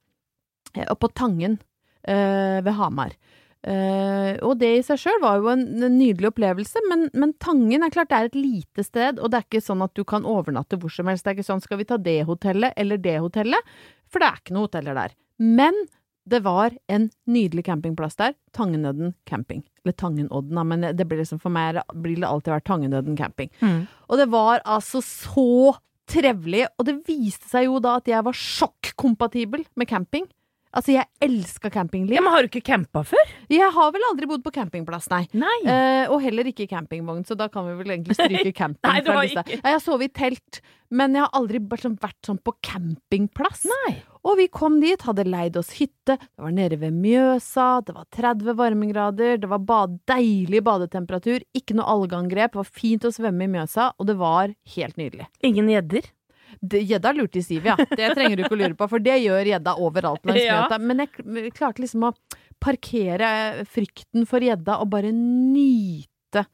eh, 0.76 0.86
og 0.90 1.00
på 1.02 1.12
Tangen 1.16 1.62
ved 2.06 2.76
Hamar. 2.78 3.16
Uh, 3.66 4.38
og 4.46 4.60
det 4.62 4.68
i 4.78 4.82
seg 4.86 5.00
sjøl 5.02 5.16
var 5.24 5.40
jo 5.42 5.48
en, 5.50 5.64
en 5.82 5.96
nydelig 5.98 6.28
opplevelse, 6.30 6.84
men, 6.86 7.08
men 7.18 7.32
Tangen 7.42 7.82
er 7.82 7.90
klart 7.90 8.12
det 8.12 8.20
er 8.20 8.28
et 8.30 8.38
lite 8.38 8.86
sted, 8.86 9.18
og 9.18 9.32
det 9.34 9.40
er 9.40 9.48
ikke 9.48 9.62
sånn 9.66 9.82
at 9.82 9.96
du 9.98 10.04
kan 10.06 10.28
overnatte 10.30 10.78
hvor 10.78 10.94
som 10.94 11.10
helst. 11.10 11.26
Det 11.26 11.32
er 11.32 11.40
ikke 11.40 11.48
sånn 11.48 11.64
skal 11.64 11.80
vi 11.82 11.88
ta 11.90 11.98
det 11.98 12.20
hotellet 12.30 12.78
eller 12.78 13.02
det 13.02 13.16
hotellet, 13.24 13.74
for 14.06 14.22
det 14.22 14.30
er 14.30 14.38
ikke 14.44 14.54
noen 14.54 14.68
hoteller 14.68 15.00
der. 15.00 15.16
Men 15.42 15.82
det 16.26 16.42
var 16.46 16.74
en 16.90 17.10
nydelig 17.30 17.66
campingplass 17.68 18.18
der. 18.18 18.34
Tangenødden 18.56 19.14
camping. 19.30 19.64
Eller 19.84 19.94
Tangenodden, 19.94 20.62
men 20.68 20.88
det 20.98 21.06
blir 21.06 21.22
liksom 21.22 21.42
for 21.42 21.54
meg 21.54 21.78
blir 21.94 22.18
det 22.18 22.30
alltid 22.30 22.56
vært 22.56 22.68
Tangenødden 22.70 23.18
camping. 23.20 23.52
Mm. 23.62 23.84
Og 24.10 24.22
det 24.22 24.30
var 24.34 24.64
altså 24.66 25.04
så 25.06 25.76
trevelig, 26.10 26.66
og 26.78 26.86
det 26.88 27.00
viste 27.08 27.50
seg 27.50 27.68
jo 27.68 27.80
da 27.82 27.98
at 28.00 28.10
jeg 28.10 28.26
var 28.26 28.38
sjokkkompatibel 28.38 29.66
med 29.78 29.90
camping. 29.90 30.28
Altså, 30.76 30.92
jeg 30.96 31.08
elska 31.24 31.70
campingliv. 31.72 32.18
Ja, 32.18 32.22
men 32.26 32.34
har 32.36 32.44
du 32.46 32.50
ikke 32.52 32.64
campa 32.68 33.02
før? 33.08 33.30
Jeg 33.52 33.70
har 33.76 33.92
vel 33.96 34.04
aldri 34.10 34.28
bodd 34.28 34.44
på 34.44 34.52
campingplass, 34.56 35.08
nei. 35.14 35.22
Nei. 35.40 35.54
Eh, 35.72 36.10
og 36.12 36.20
heller 36.24 36.50
ikke 36.52 36.66
i 36.66 36.72
campingvogn, 36.72 37.24
så 37.28 37.38
da 37.40 37.48
kan 37.52 37.68
vi 37.70 37.78
vel 37.80 37.94
egentlig 37.96 38.18
stryke 38.18 38.52
camping 38.58 38.92
Nei, 38.92 39.04
fra 39.06 39.22
lista. 39.24 39.46
ikke. 39.48 39.62
Jeg 39.62 39.78
har 39.78 39.84
sovet 39.84 40.10
i 40.10 40.14
telt, 40.20 40.60
men 40.96 41.16
jeg 41.16 41.24
har 41.26 41.32
aldri 41.40 41.62
vært 41.64 41.86
sånn, 41.88 41.96
vært 42.04 42.28
sånn 42.28 42.42
på 42.44 42.54
campingplass. 42.66 43.64
Nei. 43.72 43.96
Og 44.26 44.40
vi 44.40 44.48
kom 44.50 44.80
dit, 44.82 45.02
hadde 45.06 45.24
leid 45.30 45.58
oss 45.62 45.72
hytte, 45.78 46.16
det 46.18 46.42
var 46.42 46.54
nede 46.56 46.80
ved 46.82 46.96
Mjøsa, 46.98 47.68
det 47.86 47.94
var 47.94 48.08
30 48.18 48.56
varmegrader, 48.58 49.38
det 49.44 49.50
var 49.52 49.62
bad, 49.62 50.00
deilig 50.10 50.64
badetemperatur, 50.66 51.46
ikke 51.56 51.78
noe 51.78 51.86
algeangrep, 51.94 52.56
det 52.56 52.62
var 52.64 52.72
fint 52.82 53.06
å 53.06 53.14
svømme 53.14 53.46
i 53.46 53.52
Mjøsa, 53.54 53.92
og 54.02 54.10
det 54.10 54.18
var 54.20 54.56
helt 54.76 54.98
nydelig. 55.00 55.30
Ingen 55.46 55.70
gjedder? 55.72 56.10
Det- 56.62 56.84
Gjedda 56.86 57.14
lurte 57.16 57.42
i 57.42 57.46
sivet, 57.46 57.74
ja. 57.74 57.76
Det 57.98 58.14
trenger 58.16 58.38
du 58.38 58.44
ikke 58.46 58.56
å 58.56 58.62
lure 58.64 58.78
på, 58.78 58.90
for 58.90 59.00
det 59.04 59.20
gjør 59.24 59.52
gjedda 59.52 59.76
overalt 59.82 60.26
langs 60.26 60.44
Ja. 60.44 60.66
Men 60.80 61.04
jeg 61.06 61.54
klarte 61.56 61.84
liksom 61.84 62.10
å 62.10 62.14
parkere 62.64 63.66
frykten 63.70 64.26
for 64.30 64.44
gjedda 64.44 64.80
og 64.82 64.90
bare 64.94 65.12
nyte 65.14 66.46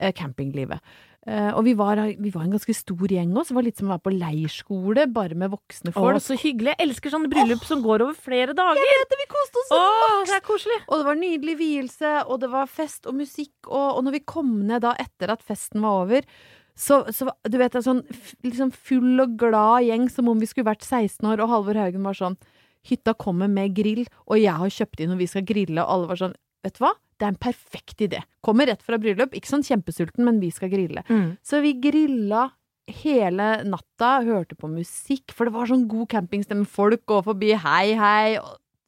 eh, 0.00 0.12
campinglivet. 0.12 0.80
Uh, 1.24 1.54
og 1.56 1.62
vi 1.64 1.72
var, 1.72 1.96
vi 2.20 2.28
var 2.34 2.42
en 2.44 2.52
ganske 2.52 2.74
stor 2.76 3.08
gjeng 3.08 3.30
også, 3.32 3.54
det 3.54 3.56
var 3.56 3.64
litt 3.64 3.78
som 3.80 3.88
å 3.88 3.94
være 3.94 4.04
på 4.04 4.12
leirskole, 4.12 5.06
bare 5.08 5.38
med 5.40 5.54
voksne 5.54 5.88
Å, 5.88 5.96
folk. 5.96 6.20
så 6.20 6.36
hyggelig. 6.36 6.74
Jeg 6.74 6.84
elsker 6.84 7.14
sånne 7.14 7.30
bryllup 7.32 7.64
som 7.64 7.80
går 7.80 8.04
over 8.04 8.18
flere 8.26 8.52
dager. 8.52 8.82
vi 9.08 9.26
koste 9.30 9.62
oss 9.62 9.72
Å, 9.72 9.78
så 10.20 10.34
det 10.34 10.36
er 10.36 10.44
koselig. 10.44 10.76
Og 10.84 11.00
det 11.00 11.06
var 11.08 11.16
nydelig 11.22 11.54
vielse, 11.62 12.12
og 12.28 12.42
det 12.42 12.50
var 12.52 12.68
fest 12.68 13.08
og 13.08 13.16
musikk, 13.22 13.54
og, 13.70 13.86
og 13.96 14.04
når 14.04 14.18
vi 14.18 14.22
kom 14.34 14.52
ned 14.68 14.84
da 14.84 14.92
etter 15.00 15.32
at 15.32 15.40
festen 15.48 15.80
var 15.86 16.04
over, 16.04 16.28
så, 16.74 17.04
så 17.14 17.30
du 17.46 17.56
vet, 17.60 17.76
en 17.78 17.86
sånn 17.86 18.02
liksom 18.44 18.72
full 18.74 19.22
og 19.22 19.36
glad 19.38 19.86
gjeng, 19.86 20.08
som 20.10 20.30
om 20.30 20.40
vi 20.42 20.48
skulle 20.50 20.72
vært 20.72 20.84
16 20.86 21.22
år, 21.30 21.42
og 21.42 21.52
Halvor 21.52 21.78
Haugen 21.78 22.06
var 22.06 22.18
sånn 22.18 22.38
Hytta 22.84 23.14
kommer 23.16 23.48
med 23.48 23.72
grill, 23.72 24.02
og 24.28 24.36
jeg 24.36 24.52
har 24.60 24.72
kjøpt 24.74 25.00
inn, 25.00 25.14
og 25.14 25.22
vi 25.22 25.28
skal 25.30 25.46
grille, 25.48 25.80
og 25.80 25.88
alle 25.88 26.10
var 26.10 26.20
sånn 26.20 26.34
Vet 26.64 26.78
du 26.78 26.84
hva? 26.84 26.94
Det 27.20 27.26
er 27.26 27.32
en 27.34 27.40
perfekt 27.40 28.00
idé. 28.00 28.22
Kommer 28.44 28.70
rett 28.70 28.80
fra 28.82 28.96
bryllup, 29.00 29.34
ikke 29.36 29.50
sånn 29.50 29.64
kjempesulten, 29.66 30.24
men 30.24 30.38
vi 30.40 30.48
skal 30.52 30.70
grille. 30.72 31.02
Mm. 31.12 31.34
Så 31.44 31.60
vi 31.60 31.74
grilla 31.76 32.46
hele 32.88 33.48
natta, 33.68 34.16
hørte 34.24 34.56
på 34.56 34.70
musikk, 34.72 35.32
for 35.36 35.44
det 35.44 35.54
var 35.54 35.68
sånn 35.68 35.84
god 35.90 36.08
campingstemme. 36.14 36.64
Folk 36.68 37.04
går 37.10 37.26
forbi, 37.28 37.52
hei, 37.60 37.92
hei. 38.00 38.40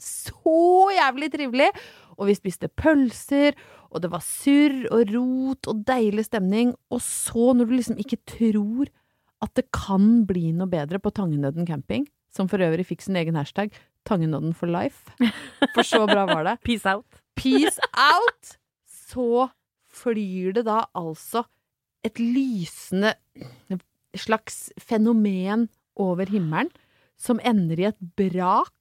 Så 0.03 0.57
jævlig 0.96 1.31
trivelig! 1.37 1.68
Og 2.16 2.31
vi 2.31 2.37
spiste 2.38 2.68
pølser, 2.68 3.57
og 3.92 4.02
det 4.02 4.11
var 4.12 4.24
surr 4.24 4.87
og 4.92 5.12
rot 5.14 5.68
og 5.70 5.83
deilig 5.88 6.26
stemning. 6.29 6.74
Og 6.92 7.02
så, 7.05 7.52
når 7.57 7.68
du 7.68 7.76
liksom 7.76 8.00
ikke 8.02 8.20
tror 8.29 8.90
at 9.44 9.52
det 9.59 9.66
kan 9.74 10.24
bli 10.29 10.50
noe 10.57 10.70
bedre 10.70 11.00
på 11.02 11.12
Tangenødden 11.12 11.68
camping, 11.68 12.07
som 12.33 12.48
for 12.48 12.62
øvrig 12.64 12.87
fikk 12.88 13.05
sin 13.05 13.18
egen 13.20 13.37
hashtag, 13.37 13.74
Tangenøden 14.07 14.55
for 14.55 14.70
life, 14.70 15.11
for 15.74 15.83
så 15.87 16.05
bra 16.07 16.24
var 16.29 16.44
det, 16.46 16.57
Peace 16.66 16.87
out. 16.88 17.20
Peace 17.37 17.81
out! 17.92 18.57
Så 18.87 19.48
flyr 19.96 20.55
det 20.57 20.66
da 20.68 20.85
altså 20.96 21.44
et 22.07 22.20
lysende 22.20 23.14
slags 24.16 24.70
fenomen 24.79 25.66
over 25.96 26.29
himmelen, 26.31 26.70
som 27.18 27.40
ender 27.44 27.81
i 27.81 27.88
et 27.90 28.00
brak. 28.18 28.72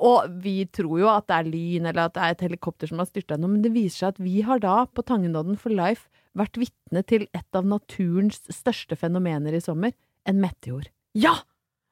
Og 0.00 0.30
vi 0.42 0.64
tror 0.72 0.96
jo 1.02 1.10
at 1.12 1.26
det 1.28 1.36
er 1.36 1.50
lyn, 1.50 1.88
eller 1.90 2.06
at 2.08 2.16
det 2.16 2.22
er 2.24 2.36
et 2.36 2.44
helikopter 2.46 2.88
som 2.90 3.02
har 3.02 3.08
styrta 3.10 3.36
noe, 3.36 3.52
men 3.52 3.64
det 3.64 3.74
viser 3.74 4.06
seg 4.06 4.14
at 4.14 4.22
vi 4.24 4.40
har 4.46 4.62
da, 4.62 4.76
på 4.88 5.04
Tangendodden 5.06 5.60
for 5.60 5.74
life, 5.74 6.08
vært 6.38 6.56
vitne 6.60 7.04
til 7.04 7.26
et 7.36 7.58
av 7.58 7.68
naturens 7.68 8.40
største 8.48 8.96
fenomener 8.96 9.56
i 9.56 9.62
sommer. 9.64 9.92
En 10.28 10.40
meteor. 10.40 10.88
Ja! 11.16 11.40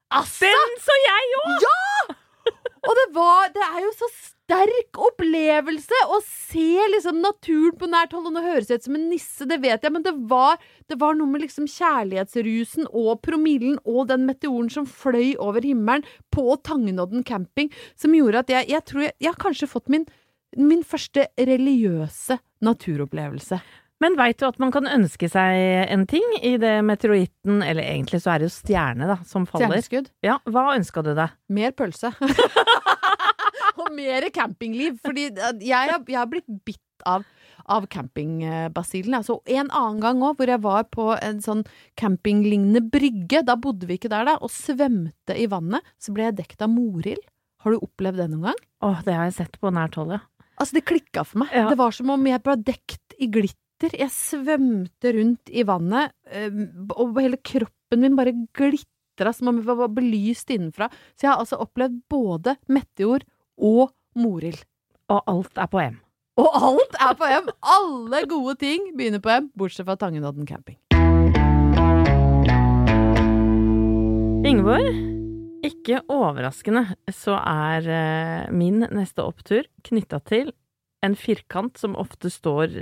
Den 0.09 0.81
så 0.81 0.99
jeg 1.05 1.31
jo! 1.35 1.88
Og 2.85 2.99
det 3.01 3.07
var 3.17 3.49
Det 3.55 3.65
er 3.65 3.81
jo 3.85 3.93
så 3.99 4.09
sterk 4.49 4.99
opplevelse 5.05 5.99
å 6.09 6.21
se 6.25 6.85
liksom 6.95 7.19
naturen 7.21 7.75
på 7.77 7.89
nært 7.91 8.15
hold. 8.17 8.31
Og 8.31 8.37
nå 8.37 8.45
høres 8.45 8.71
jeg 8.71 8.81
ut 8.81 8.87
som 8.87 8.97
en 8.97 9.09
nisse, 9.11 9.49
det 9.49 9.59
vet 9.61 9.85
jeg, 9.85 9.93
men 9.93 10.05
det 10.07 10.15
var, 10.31 10.57
det 10.89 10.97
var 11.01 11.19
noe 11.19 11.29
med 11.29 11.45
liksom 11.45 11.67
kjærlighetsrusen 11.69 12.89
og 12.89 13.21
promillen 13.25 13.77
og 13.85 14.09
den 14.13 14.25
meteoren 14.29 14.71
som 14.73 14.89
fløy 14.89 15.35
over 15.37 15.67
himmelen 15.67 16.07
på 16.35 16.47
Tangenodden 16.65 17.27
camping, 17.29 17.69
som 17.99 18.17
gjorde 18.17 18.47
at 18.47 18.55
jeg, 18.55 18.71
jeg 18.73 18.87
tror 18.89 19.05
jeg, 19.05 19.17
jeg 19.21 19.35
har 19.35 19.43
kanskje 19.43 19.69
fått 19.69 19.93
min, 19.93 20.09
min 20.57 20.81
første 20.87 21.29
religiøse 21.37 22.41
naturopplevelse. 22.65 23.61
Men 24.03 24.15
veit 24.19 24.39
du 24.39 24.47
at 24.47 24.59
man 24.63 24.71
kan 24.75 24.87
ønske 24.87 25.27
seg 25.31 25.59
en 25.91 26.05
ting 26.11 26.25
i 26.39 26.55
det 26.63 26.77
meteoritten, 26.87 27.63
eller 27.67 27.83
egentlig 27.83 28.21
så 28.23 28.35
er 28.35 28.43
det 28.43 28.51
jo 28.51 28.55
stjerne, 28.55 29.09
da, 29.11 29.17
som 29.27 29.47
faller. 29.49 29.73
Stjerneskudd. 29.75 30.13
Ja, 30.23 30.39
hva 30.47 30.69
ønska 30.77 31.03
du 31.03 31.15
deg? 31.19 31.35
Mer 31.51 31.75
pølse. 31.75 32.13
og 33.81 33.91
mer 33.95 34.29
campingliv. 34.35 35.01
Fordi 35.05 35.29
jeg 35.35 35.59
jeg 35.67 36.19
har 36.19 36.31
blitt 36.31 36.47
bitt 36.67 37.07
av, 37.09 37.27
av 37.67 37.87
campingbasillen. 37.91 39.19
Altså, 39.21 39.41
en 39.51 39.71
annen 39.71 40.01
gang 40.03 40.23
òg, 40.23 40.39
hvor 40.39 40.51
jeg 40.51 40.63
var 40.65 40.89
på 40.95 41.11
en 41.17 41.43
sånn 41.45 41.65
campinglignende 41.99 42.83
brygge. 42.87 43.43
Da 43.47 43.59
bodde 43.59 43.91
vi 43.91 43.99
ikke 43.99 44.13
der, 44.13 44.27
da. 44.31 44.39
Og 44.43 44.53
svømte 44.55 45.37
i 45.37 45.49
vannet. 45.51 45.87
Så 45.99 46.15
ble 46.15 46.31
jeg 46.31 46.39
dekt 46.43 46.65
av 46.65 46.73
morild. 46.73 47.23
Har 47.65 47.75
du 47.75 47.83
opplevd 47.83 48.23
det 48.23 48.29
noen 48.33 48.53
gang? 48.53 48.67
Åh, 48.87 49.01
det 49.07 49.15
har 49.19 49.27
jeg 49.27 49.41
sett 49.41 49.57
på 49.59 49.75
nært 49.75 49.99
hold, 49.99 50.15
ja. 50.15 50.23
Altså, 50.59 50.79
det 50.79 50.87
klikka 50.91 51.23
for 51.27 51.45
meg. 51.45 51.55
Ja. 51.55 51.69
Det 51.71 51.79
var 51.79 51.95
som 51.95 52.11
om 52.15 52.27
jeg 52.27 52.43
ble 52.47 52.59
dekt 52.67 53.19
i 53.19 53.31
glitter. 53.31 53.65
Jeg 53.79 54.11
svømte 54.11 55.13
rundt 55.15 55.51
i 55.55 55.63
vannet, 55.63 56.11
eh, 56.27 56.51
og 56.99 57.21
hele 57.23 57.39
kroppen 57.39 58.03
min 58.03 58.17
bare 58.19 58.35
glitra 58.53 59.31
som 59.33 59.53
om 59.53 59.61
jeg 59.63 59.79
var 59.79 59.93
belyst 59.95 60.51
innenfra. 60.51 60.89
Så 61.15 61.27
jeg 61.27 61.31
har 61.31 61.39
altså 61.39 61.61
opplevd 61.63 62.01
både 62.11 62.57
meteor 62.67 63.23
og 63.55 63.95
morild. 64.19 64.65
Og 65.09 65.23
alt 65.31 65.55
er 65.57 65.71
på 65.71 65.79
M. 65.79 66.01
Og 66.39 66.51
alt 66.59 66.99
er 66.99 67.15
på 67.19 67.31
M! 67.39 67.49
Alle 67.63 68.27
gode 68.27 68.57
ting 68.59 68.91
begynner 68.99 69.23
på 69.23 69.31
M, 69.31 69.51
bortsett 69.55 69.87
fra 69.87 69.97
Tangenodden 69.97 70.47
camping. 70.47 70.79
Ingeborg, 74.49 74.91
ikke 75.67 76.03
overraskende 76.11 76.85
så 77.15 77.39
er 77.39 77.87
eh, 77.87 78.51
min 78.55 78.83
neste 78.91 79.23
opptur 79.23 79.67
knytta 79.87 80.19
til 80.27 80.51
en 81.07 81.15
firkant 81.17 81.77
som 81.79 81.95
ofte 81.97 82.31
står 82.33 82.73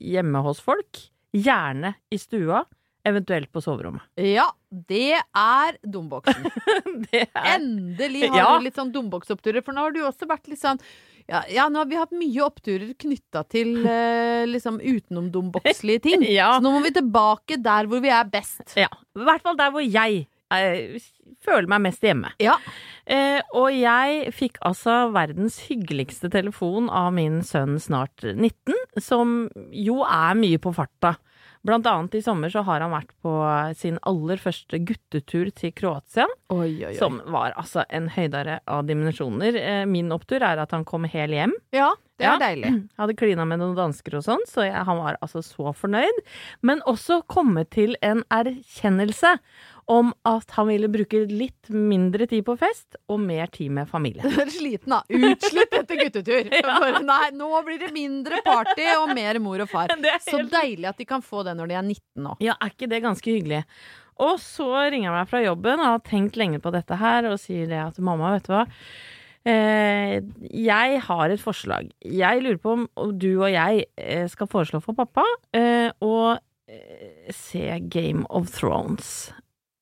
hjemme 0.00 0.42
hos 0.46 0.60
folk. 0.62 1.00
Gjerne 1.36 1.94
i 2.14 2.18
stua, 2.18 2.62
eventuelt 3.06 3.50
på 3.54 3.60
soverommet. 3.62 4.02
Ja, 4.18 4.48
det 4.70 5.18
er 5.18 5.76
domboksen. 5.84 6.46
Det 7.10 7.26
er 7.28 7.50
Endelig 7.56 8.28
har 8.32 8.38
Ja. 8.38 8.46
du 8.58 8.64
litt 8.64 8.78
sånn 8.78 8.92
domboksoppturer, 8.94 9.62
for 9.66 9.76
nå 9.76 9.84
har 9.84 9.92
du 9.94 10.00
også 10.06 10.26
vært 10.30 10.48
litt 10.50 10.62
sånn 10.62 10.80
ja, 11.26 11.40
ja, 11.50 11.64
nå 11.68 11.80
har 11.82 11.88
vi 11.90 11.96
hatt 11.98 12.12
mye 12.14 12.42
oppturer 12.46 12.92
knytta 13.02 13.40
til 13.50 13.72
eh, 13.90 14.44
liksom 14.46 14.78
utenomdombokslige 14.78 16.02
ting. 16.04 16.22
Ja. 16.38 16.52
Så 16.56 16.62
nå 16.62 16.70
må 16.76 16.82
vi 16.86 16.92
tilbake 16.94 17.58
der 17.62 17.88
hvor 17.90 18.02
vi 18.04 18.12
er 18.14 18.24
best. 18.30 18.76
Ja. 18.78 18.86
I 19.18 19.26
hvert 19.26 19.42
fall 19.42 19.58
der 19.58 19.72
hvor 19.74 19.82
jeg 19.82 20.26
eh, 20.54 20.96
føler 21.44 21.68
meg 21.70 21.84
mest 21.88 22.04
hjemme. 22.06 22.32
Ja. 22.42 22.56
Eh, 23.06 23.40
og 23.54 23.70
jeg 23.74 24.32
fikk 24.34 24.58
altså 24.66 25.06
verdens 25.14 25.60
hyggeligste 25.68 26.30
telefon 26.32 26.90
av 26.90 27.12
min 27.16 27.40
sønn 27.46 27.78
snart 27.82 28.22
19, 28.22 28.74
som 29.02 29.46
jo 29.74 30.02
er 30.06 30.38
mye 30.38 30.58
på 30.62 30.74
farta. 30.76 31.16
Blant 31.66 31.86
annet 31.90 32.14
i 32.14 32.22
sommer 32.22 32.50
så 32.52 32.62
har 32.62 32.82
han 32.84 32.92
vært 32.94 33.10
på 33.24 33.30
sin 33.74 33.96
aller 34.06 34.38
første 34.38 34.78
guttetur 34.86 35.48
til 35.50 35.72
Kroatia, 35.74 36.28
Oi, 36.54 36.68
oi, 36.84 36.92
oi. 36.92 36.94
som 36.94 37.18
var 37.26 37.56
altså 37.58 37.82
en 37.90 38.06
høydare 38.14 38.60
av 38.70 38.84
dimensjoner. 38.86 39.58
Eh, 39.58 39.84
min 39.90 40.12
opptur 40.14 40.44
er 40.46 40.62
at 40.62 40.70
han 40.76 40.86
kom 40.86 41.08
hel 41.10 41.34
hjem. 41.34 41.56
Ja, 41.74 41.90
det 42.18 42.26
er 42.26 42.32
Ja. 42.32 42.38
deilig. 42.40 42.72
Hadde 43.00 43.16
klina 43.18 43.44
med 43.48 43.60
noen 43.60 43.76
dansker 43.76 44.16
og 44.18 44.24
sånn, 44.26 44.44
så 44.48 44.64
jeg, 44.66 44.74
han 44.88 44.98
var 45.02 45.18
altså 45.22 45.42
så 45.44 45.72
fornøyd. 45.76 46.20
Men 46.62 46.80
også 46.88 47.20
kommet 47.28 47.70
til 47.76 47.96
en 48.02 48.22
erkjennelse 48.32 49.36
om 49.86 50.08
at 50.26 50.50
han 50.56 50.66
ville 50.66 50.88
bruke 50.90 51.20
litt 51.30 51.68
mindre 51.70 52.26
tid 52.26 52.42
på 52.48 52.56
fest 52.58 52.96
og 53.12 53.20
mer 53.22 53.46
tid 53.54 53.70
med 53.76 53.86
familie. 53.90 54.22
Du 54.26 54.40
er 54.42 54.50
sliten, 54.50 54.90
da. 54.96 55.02
Utslitt 55.06 55.76
etter 55.78 56.00
guttetur. 56.00 56.50
Bare, 56.66 57.02
nei, 57.06 57.28
nå 57.36 57.50
blir 57.68 57.78
det 57.84 57.92
mindre 57.94 58.40
party 58.46 58.88
og 58.96 59.12
mer 59.14 59.38
mor 59.44 59.62
og 59.62 59.70
far. 59.70 59.92
Er 60.06 60.18
Så 60.24 60.40
deilig 60.50 60.88
at 60.90 60.98
de 60.98 61.04
kan 61.06 61.22
få 61.22 61.44
det 61.46 61.54
når 61.58 61.70
de 61.70 61.78
er 61.78 61.86
19 61.86 62.24
nå. 62.26 62.34
Ja, 62.42 62.56
er 62.62 62.72
ikke 62.74 62.88
det 62.90 63.02
ganske 63.04 63.30
hyggelig? 63.30 63.62
Og 64.22 64.38
så 64.40 64.64
ringer 64.90 65.10
han 65.12 65.18
meg 65.20 65.28
fra 65.28 65.42
jobben 65.44 65.76
og 65.82 65.90
har 65.92 66.02
tenkt 66.06 66.38
lenge 66.40 66.58
på 66.64 66.70
dette 66.72 66.96
her, 66.96 67.26
og 67.28 67.36
sier 67.42 67.68
det 67.68 67.76
at 67.82 67.98
mamma, 68.00 68.30
vet 68.38 68.46
du 68.48 68.54
hva. 68.54 68.62
Eh, 69.46 70.18
jeg 70.50 71.00
har 71.06 71.30
et 71.30 71.42
forslag. 71.42 71.92
Jeg 72.02 72.42
lurer 72.42 72.58
på 72.58 72.74
om 72.74 72.86
du 73.14 73.30
og 73.36 73.50
jeg 73.52 73.86
eh, 73.94 74.26
skal 74.30 74.50
foreslå 74.50 74.82
for 74.82 74.98
pappa 74.98 75.24
eh, 75.54 75.92
å 76.02 76.36
se 77.30 77.66
Game 77.86 78.26
of 78.26 78.50
Thrones. 78.50 79.30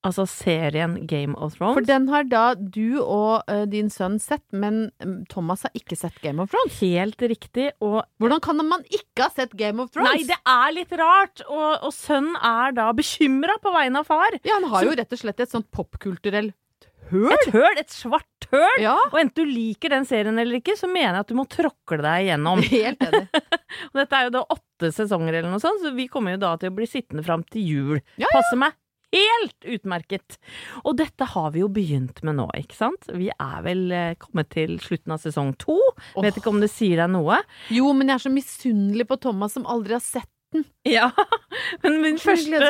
Altså 0.05 0.27
serien 0.29 0.99
Game 1.09 1.33
of 1.41 1.55
Thrones. 1.57 1.79
For 1.79 1.87
den 1.89 2.11
har 2.13 2.27
da 2.29 2.43
du 2.61 3.01
og 3.01 3.49
din 3.73 3.89
sønn 3.89 4.19
sett, 4.21 4.45
men 4.53 4.91
mm, 5.01 5.23
Thomas 5.33 5.65
har 5.65 5.73
ikke 5.81 5.97
sett 5.97 6.19
Game 6.21 6.45
of 6.45 6.53
Thrones. 6.53 6.77
Helt 6.83 7.25
riktig. 7.25 7.71
Og 7.81 8.03
Hvordan 8.21 8.43
kan 8.45 8.61
man 8.61 8.85
ikke 8.91 9.25
ha 9.25 9.31
sett 9.33 9.57
Game 9.57 9.81
of 9.81 9.95
Thrones? 9.95 10.13
Nei, 10.13 10.27
det 10.29 10.37
er 10.37 10.77
litt 10.77 10.93
rart! 11.01 11.41
Og, 11.49 11.89
og 11.89 11.97
sønnen 11.97 12.37
er 12.37 12.77
da 12.77 12.91
bekymra 12.93 13.57
på 13.65 13.73
vegne 13.73 14.05
av 14.05 14.13
far. 14.13 14.37
Ja, 14.45 14.59
han 14.59 14.69
har 14.75 14.85
jo 14.85 14.93
rett 15.01 15.17
og 15.17 15.25
slett 15.25 15.41
et 15.41 15.57
sånt 15.57 15.73
popkulturelt 15.73 16.53
høl. 17.11 17.33
Et 17.35 17.51
høl, 17.55 17.81
et 17.81 17.93
svart 17.93 18.49
høl! 18.53 18.79
Ja, 18.83 18.95
Og 19.11 19.19
enten 19.21 19.45
du 19.45 19.51
liker 19.51 19.93
den 19.95 20.07
serien 20.09 20.39
eller 20.41 20.61
ikke, 20.61 20.77
så 20.79 20.89
mener 20.91 21.19
jeg 21.21 21.27
at 21.27 21.33
du 21.33 21.39
må 21.39 21.47
tråkle 21.51 22.01
deg 22.05 22.29
igjennom. 22.29 22.63
helt 22.77 23.05
enig. 23.09 23.27
Og 23.91 24.01
dette 24.01 24.21
er 24.21 24.29
jo 24.31 24.35
da 24.39 24.45
åtte 24.57 24.93
sesonger 24.95 25.41
eller 25.41 25.53
noe 25.53 25.63
sånt, 25.63 25.83
så 25.85 25.93
vi 25.97 26.09
kommer 26.13 26.37
jo 26.37 26.43
da 26.47 26.55
til 26.61 26.73
å 26.73 26.79
bli 26.79 26.89
sittende 26.91 27.27
fram 27.27 27.45
til 27.51 27.69
jul. 27.75 28.01
Ja, 28.21 28.31
Passer 28.35 28.61
meg 28.61 28.77
helt 29.15 29.67
utmerket. 29.77 30.39
Og 30.83 30.97
dette 30.99 31.27
har 31.35 31.53
vi 31.55 31.63
jo 31.63 31.69
begynt 31.71 32.19
med 32.27 32.35
nå, 32.41 32.49
ikke 32.59 32.75
sant? 32.75 33.07
Vi 33.15 33.29
er 33.31 33.61
vel 33.63 33.85
eh, 33.95 34.17
kommet 34.19 34.51
til 34.55 34.77
slutten 34.83 35.15
av 35.15 35.23
sesong 35.23 35.53
to. 35.61 35.77
Vet 36.19 36.41
ikke 36.41 36.51
om 36.51 36.59
det 36.63 36.71
sier 36.73 36.99
deg 37.05 37.13
noe? 37.15 37.39
Jo, 37.71 37.93
men 37.95 38.11
jeg 38.11 38.19
er 38.19 38.25
så 38.27 38.33
misunnelig 38.35 39.07
på 39.11 39.21
Thomas 39.23 39.55
som 39.55 39.69
aldri 39.71 39.95
har 39.95 40.03
sett 40.03 40.31
Ja, 40.89 41.11
men 41.85 42.01
min 42.03 42.21
første 42.21 42.61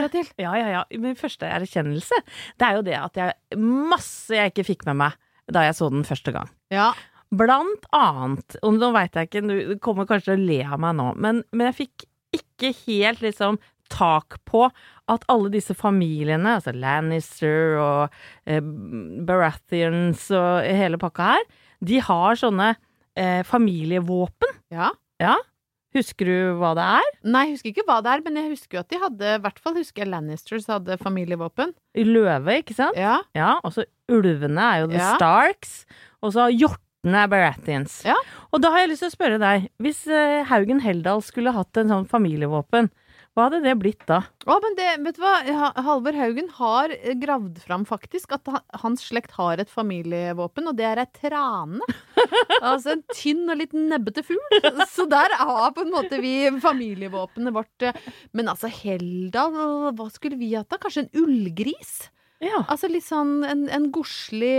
ja, 0.40 0.55
ja. 0.57 0.85
Min 1.01 1.18
første 1.18 1.49
erkjennelse, 1.51 2.20
det 2.61 2.68
er 2.68 2.79
jo 2.79 2.87
det 2.87 2.97
at 3.01 3.20
jeg 3.20 3.61
Masse 3.61 4.37
jeg 4.37 4.53
ikke 4.53 4.66
fikk 4.73 4.87
med 4.90 5.01
meg 5.03 5.20
da 5.53 5.66
jeg 5.66 5.77
så 5.77 5.90
den 5.92 6.07
første 6.09 6.33
gang. 6.33 6.49
Ja. 6.73 6.94
Blant 7.35 7.85
annet, 7.92 8.57
og 8.64 8.79
nå 8.79 8.88
veit 8.94 9.16
jeg 9.18 9.29
ikke, 9.29 9.42
du 9.44 9.75
kommer 9.85 10.09
kanskje 10.09 10.33
til 10.33 10.40
å 10.40 10.49
le 10.49 10.59
av 10.64 10.81
meg 10.81 10.94
nå, 10.97 11.11
men, 11.20 11.42
men 11.53 11.68
jeg 11.68 11.77
fikk 11.83 12.07
ikke 12.38 12.70
helt 12.87 13.20
liksom 13.25 13.59
tak 13.92 14.38
på 14.49 14.64
at 15.12 15.27
alle 15.29 15.51
disse 15.53 15.77
familiene, 15.77 16.57
altså 16.57 16.73
Lannister 16.73 17.77
og 17.83 18.14
eh, 18.49 18.64
Baratheons 19.29 20.31
og 20.33 20.64
hele 20.64 20.99
pakka 21.01 21.35
her, 21.35 21.44
de 21.85 22.01
har 22.07 22.40
sånne 22.40 22.73
eh, 23.18 23.42
familievåpen. 23.47 24.61
ja. 24.75 24.92
Ja. 25.23 25.37
Husker 25.94 26.26
du 26.26 26.37
hva 26.59 26.72
det 26.74 26.85
er? 27.00 27.11
Nei, 27.22 27.44
jeg 27.46 27.57
husker 27.57 27.70
ikke 27.70 27.85
hva 27.87 27.98
det 28.02 28.12
er, 28.16 28.22
men 28.24 28.38
jeg 28.40 28.50
husker 28.54 28.78
jo 28.78 28.83
at 28.83 28.90
de 28.90 28.98
hadde 29.02 29.35
I 29.37 29.42
hvert 29.44 29.61
fall 29.62 29.76
husker 29.78 30.02
jeg 30.04 30.11
Lannisters 30.11 30.66
hadde 30.70 30.96
familievåpen. 30.98 31.74
Løve, 32.09 32.57
ikke 32.64 32.74
sant? 32.74 32.98
Ja. 32.98 33.20
Ja, 33.38 33.52
og 33.62 33.76
så 33.76 33.87
ulvene 34.11 34.64
er 34.72 34.83
jo 34.83 34.88
The 34.90 34.98
Ja. 34.98 35.12
Starks, 35.14 35.76
og 36.24 36.35
så 36.35 36.48
hjortene 36.50 37.22
er 37.22 37.30
Baratheons. 37.30 38.00
Ja. 38.09 38.16
Og 38.50 38.62
da 38.64 38.72
har 38.74 38.83
jeg 38.85 38.90
lyst 38.94 39.04
til 39.07 39.12
å 39.12 39.14
spørre 39.14 39.38
deg, 39.42 39.68
hvis 39.83 40.02
eh, 40.11 40.42
Haugen 40.50 40.83
Heldal 40.83 41.22
skulle 41.22 41.54
hatt 41.54 41.76
en 41.78 41.92
sånn 41.94 42.09
familievåpen, 42.11 42.90
hva 43.35 43.49
hadde 43.49 43.64
det 43.64 43.73
blitt 43.81 44.05
da? 44.07 44.20
Å, 44.47 44.57
men 44.62 44.77
det, 44.79 44.87
vet 45.03 45.16
du 45.16 45.23
hva? 45.25 45.33
Halvor 45.83 46.14
Haugen 46.14 46.53
har 46.55 46.92
eh, 46.94 47.16
gravd 47.18 47.59
fram 47.64 47.83
faktisk 47.88 48.37
at 48.37 48.47
hans 48.83 49.03
slekt 49.03 49.35
har 49.35 49.59
et 49.59 49.73
familievåpen, 49.73 50.68
og 50.70 50.79
det 50.79 50.87
er 50.87 51.03
ei 51.03 51.09
trane. 51.18 51.83
altså 52.62 52.94
en 52.94 53.03
tynn 53.11 53.42
og 53.51 53.59
litt 53.59 53.75
nebbete 53.75 54.23
fugl. 54.23 54.61
Så 54.87 55.09
der 55.11 55.35
har 55.40 55.75
på 55.75 55.83
en 55.83 55.90
måte 55.97 56.23
vi 56.23 56.37
familievåpenet 56.62 57.57
vårt. 57.59 57.75
eh. 57.90 57.99
Men 58.38 58.53
altså, 58.55 58.70
Heldal, 58.70 59.59
hva 59.99 60.09
skulle 60.14 60.38
vi 60.38 60.55
hatt 60.55 60.70
da? 60.70 60.79
Kanskje 60.79 61.09
en 61.09 61.25
ullgris? 61.25 61.97
Ja. 62.42 62.64
Altså 62.68 62.88
litt 62.90 63.05
sånn 63.07 63.44
en, 63.47 63.62
en 63.73 63.85
godslig 63.94 64.51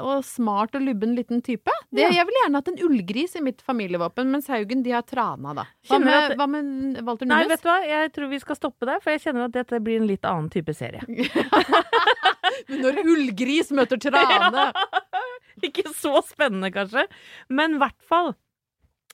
og 0.00 0.24
smart 0.26 0.74
og 0.74 0.82
lubben 0.82 1.12
liten 1.14 1.42
type. 1.44 1.70
Det, 1.92 2.02
Ja. 2.06 2.08
Jeg 2.16 2.26
ville 2.26 2.40
gjerne 2.44 2.60
hatt 2.62 2.70
en 2.72 2.80
ullgris 2.88 3.36
i 3.36 3.42
mitt 3.44 3.60
familievåpen, 3.62 4.30
mens 4.32 4.48
Haugen 4.50 4.82
de 4.82 4.90
har 4.96 5.02
trana, 5.06 5.52
da. 5.54 5.66
Hva 5.90 5.98
med, 6.02 6.14
at- 6.14 6.36
hva 6.40 6.48
med 6.50 7.00
Walter 7.06 7.26
Nei, 7.30 7.42
vet 7.50 7.62
du 7.62 7.68
hva, 7.68 7.78
jeg 7.86 8.12
tror 8.16 8.30
vi 8.32 8.40
skal 8.42 8.56
stoppe 8.58 8.86
der, 8.88 8.98
for 9.04 9.12
jeg 9.14 9.20
kjenner 9.26 9.44
at 9.50 9.52
dette 9.58 9.80
blir 9.84 10.00
en 10.00 10.08
litt 10.10 10.24
annen 10.24 10.50
type 10.50 10.74
serie. 10.74 11.04
Men 12.70 12.82
når 12.82 13.00
ullgris 13.04 13.70
møter 13.76 14.00
trane 14.02 14.70
ikke 15.66 15.84
så 15.94 16.20
spennende, 16.26 16.72
kanskje. 16.74 17.06
Men 17.52 17.76
i 17.76 17.82
hvert 17.82 17.98
fall 18.08 18.32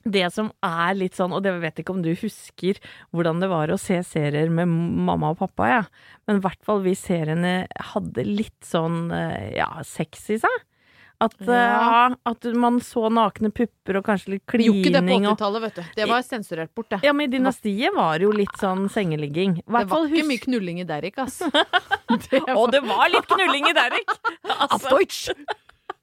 det 0.06 0.28
som 0.34 0.52
er 0.64 0.94
litt 0.96 1.18
sånn, 1.18 1.34
og 1.34 1.42
det 1.44 1.56
vet 1.62 1.82
ikke 1.82 1.96
om 1.96 2.04
du 2.04 2.12
husker 2.14 2.78
hvordan 3.14 3.42
det 3.42 3.50
var 3.50 3.72
å 3.72 3.80
se 3.80 3.98
serier 4.06 4.52
med 4.52 4.70
mamma 4.70 5.34
og 5.34 5.40
pappa, 5.42 5.68
ja. 5.72 5.82
Men 6.26 6.40
i 6.40 6.46
hvert 6.46 6.62
fall 6.66 6.84
vi 6.86 6.94
seriene 6.98 7.58
hadde 7.92 8.26
litt 8.26 8.66
sånn, 8.66 9.10
eh, 9.14 9.52
ja, 9.58 9.70
sex 9.86 10.30
i 10.34 10.40
seg. 10.42 10.64
At, 11.16 11.32
ja. 11.48 12.12
uh, 12.12 12.14
at 12.28 12.44
man 12.60 12.76
så 12.84 13.06
nakne 13.08 13.48
pupper 13.48 13.96
og 14.02 14.04
kanskje 14.04 14.34
litt 14.34 14.42
klining. 14.44 14.66
Gjorde 14.68 14.82
ikke 14.82 14.92
det 14.92 15.02
på 15.06 15.20
80-tallet, 15.22 15.62
vet 15.64 15.78
du. 15.78 15.84
Det 15.96 16.08
var 16.10 16.24
sensurert 16.26 16.72
bort, 16.76 16.90
det. 16.92 17.00
Ja, 17.06 17.14
men 17.16 17.30
i 17.30 17.32
Dynastiet 17.32 17.96
var 17.96 18.20
det 18.20 18.26
jo 18.28 18.34
litt 18.36 18.60
sånn 18.60 18.84
sengeligging. 18.92 19.56
I 19.62 19.64
Det 19.64 19.76
var 19.78 19.88
fall 19.94 20.10
ikke 20.10 20.18
husk... 20.18 20.28
mye 20.28 20.44
knulling 20.44 20.82
i 20.82 20.88
Derrick, 20.88 21.16
ass. 21.24 21.40
Det 22.28 22.42
Og 22.52 22.68
det 22.70 22.82
var 22.84 23.08
litt 23.10 23.26
knulling 23.32 23.70
i 23.72 23.76
Derrick! 23.76 24.12
Altså! 24.56 24.92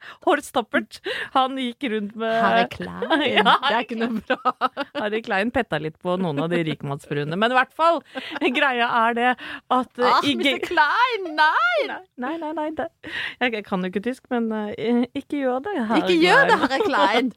Horst 0.27 0.53
Tappert, 0.55 0.99
han 1.33 1.57
gikk 1.59 1.87
rundt 1.93 2.15
med 2.19 2.35
Harry 2.43 2.65
Klein. 2.75 3.25
Ja, 3.27 3.55
det 3.65 3.71
er 3.71 3.85
ikke 3.85 3.99
noe 3.99 4.21
bra. 4.21 4.71
Harry 5.01 5.21
Klein 5.25 5.53
petta 5.55 5.79
litt 5.81 5.97
på 6.03 6.17
noen 6.21 6.41
av 6.43 6.51
de 6.53 6.61
rikmannsfruene. 6.67 7.37
Men 7.39 7.53
i 7.53 7.57
hvert 7.57 7.73
fall, 7.77 8.01
greia 8.41 8.89
er 9.03 9.17
det 9.19 9.29
at 9.33 10.01
uh, 10.01 10.09
Ah, 10.13 10.19
Mr. 10.21 10.59
Klein, 10.65 11.29
nei! 11.37 11.97
Nei, 12.21 12.35
nei, 12.41 12.51
nei. 12.57 12.67
Det. 12.77 12.89
Jeg, 13.41 13.63
kan 13.65 13.83
jo 13.83 13.89
ikke 13.89 14.03
tysk, 14.05 14.27
men 14.33 14.51
uh, 14.53 15.05
ikke 15.17 15.41
gjør 15.41 15.63
det. 15.65 15.77
Harry 15.89 16.03
Ikke 16.03 16.19
gjør 16.21 16.49
det. 16.51 16.59
Harry 16.65 16.83
Klein. 16.85 17.31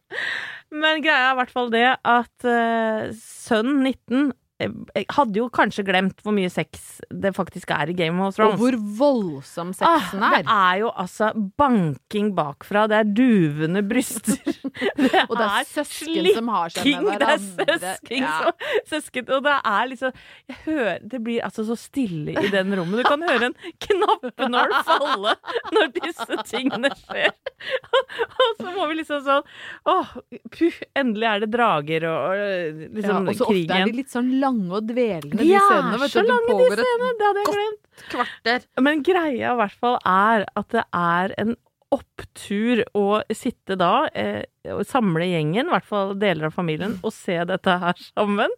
Men 0.74 1.04
greia 1.04 1.30
er 1.30 1.36
i 1.36 1.38
hvert 1.40 1.54
fall 1.54 1.70
det 1.72 1.86
at 1.94 2.48
uh, 2.48 3.06
sønn 3.16 3.78
19 3.86 4.32
eh, 4.60 5.04
hadde 5.16 5.36
jo 5.40 5.48
kanskje 5.52 5.84
glemt 5.86 6.22
hvor 6.24 6.32
mye 6.36 6.50
sex 6.52 7.00
det 7.12 7.32
faktisk 7.36 7.70
er 7.76 7.90
i 7.92 7.96
Game 7.98 8.20
of 8.24 8.34
Thrones. 8.36 8.54
Og 8.56 8.62
hvor 8.62 8.76
voldsom 8.98 9.72
sexen 9.76 10.22
Ah, 10.22 10.38
er. 10.38 10.42
Det 10.46 10.56
er 10.56 10.78
jo 10.84 10.90
altså 10.96 11.30
banking 11.58 12.32
bakfra, 12.36 12.86
det 12.90 13.00
er 13.02 13.10
duvende 13.16 13.82
bryster. 13.88 14.40
Det 14.96 15.22
Og 15.30 15.36
det 15.38 15.44
er 15.46 15.64
søsken 15.70 16.26
som 16.36 16.48
har 16.52 16.72
seg 16.74 16.86
med 17.00 17.06
hverandre. 17.06 17.36
Det 17.56 17.66
er 17.68 17.78
søsken 17.80 18.18
Ja. 18.20 18.32
som 18.42 18.52
søsken, 18.90 19.30
Og 19.32 19.42
det 19.46 19.54
er 19.64 19.86
liksom 19.92 20.12
jeg 20.50 20.56
hører, 20.66 20.98
Det 21.08 21.20
blir 21.24 21.44
altså 21.46 21.64
så 21.64 21.76
stille 21.80 22.34
i 22.36 22.50
den 22.52 22.74
rommet. 22.76 23.00
Du 23.00 23.08
kan 23.08 23.22
høre 23.24 23.48
en 23.50 23.56
knappenål 23.86 24.74
falle 24.84 25.32
når 25.72 25.92
disse 25.96 26.38
tingene 26.50 26.90
skjer. 27.00 27.32
Og 28.46 28.60
så 28.60 28.72
må 28.76 28.86
vi 28.90 28.98
liksom 29.00 29.22
sånn 29.24 29.46
Åh, 29.88 30.12
puh, 30.52 30.76
endelig 30.98 31.28
er 31.30 31.40
det 31.46 31.50
drager 31.54 32.04
og, 32.10 32.18
og 32.26 32.36
Ja, 32.36 32.90
liksom 32.98 33.30
og 33.30 33.38
så 33.38 33.46
ofte 33.46 33.56
er 33.56 33.66
krigen. 33.70 33.90
de 33.92 33.96
litt 34.02 34.12
sånn 34.12 34.28
lange 34.46 34.72
og 34.80 34.88
dvelende, 34.88 35.36
De 35.36 35.44
de 35.44 35.52
er 35.58 35.68
scenene. 35.68 36.08
så 36.14 36.24
lange, 36.24 36.56
de 36.62 36.70
scenene. 36.80 37.12
Det 37.20 37.28
hadde 37.30 37.44
jeg 37.44 37.52
glemt. 37.52 38.08
kvarter. 38.14 38.66
Men 38.86 39.02
greia 39.06 39.52
i 39.52 39.56
hvert 39.60 39.78
fall 39.82 39.98
er 40.06 40.46
at 40.56 40.68
det 40.74 40.84
er 40.94 41.34
en 41.44 41.56
opptur 41.94 42.80
å 42.98 43.04
sitte 43.32 43.76
da, 43.78 44.08
eh, 44.12 44.42
samle 44.88 45.28
gjengen, 45.30 45.68
i 45.68 45.72
hvert 45.76 45.86
fall 45.86 46.14
deler 46.18 46.48
av 46.48 46.56
familien, 46.56 46.96
og 47.06 47.12
se 47.14 47.36
dette 47.46 47.76
her 47.80 47.94
sammen. 48.08 48.50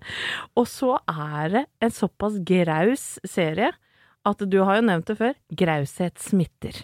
Og 0.56 0.64
så 0.66 0.94
er 1.12 1.52
det 1.52 1.64
en 1.84 1.92
såpass 1.94 2.38
graus 2.48 3.18
serie 3.28 3.68
at 4.26 4.38
du 4.50 4.58
har 4.64 4.80
jo 4.80 4.86
nevnt 4.88 5.06
det 5.12 5.18
før, 5.20 5.34
graushet 5.54 6.18
smitter. 6.24 6.80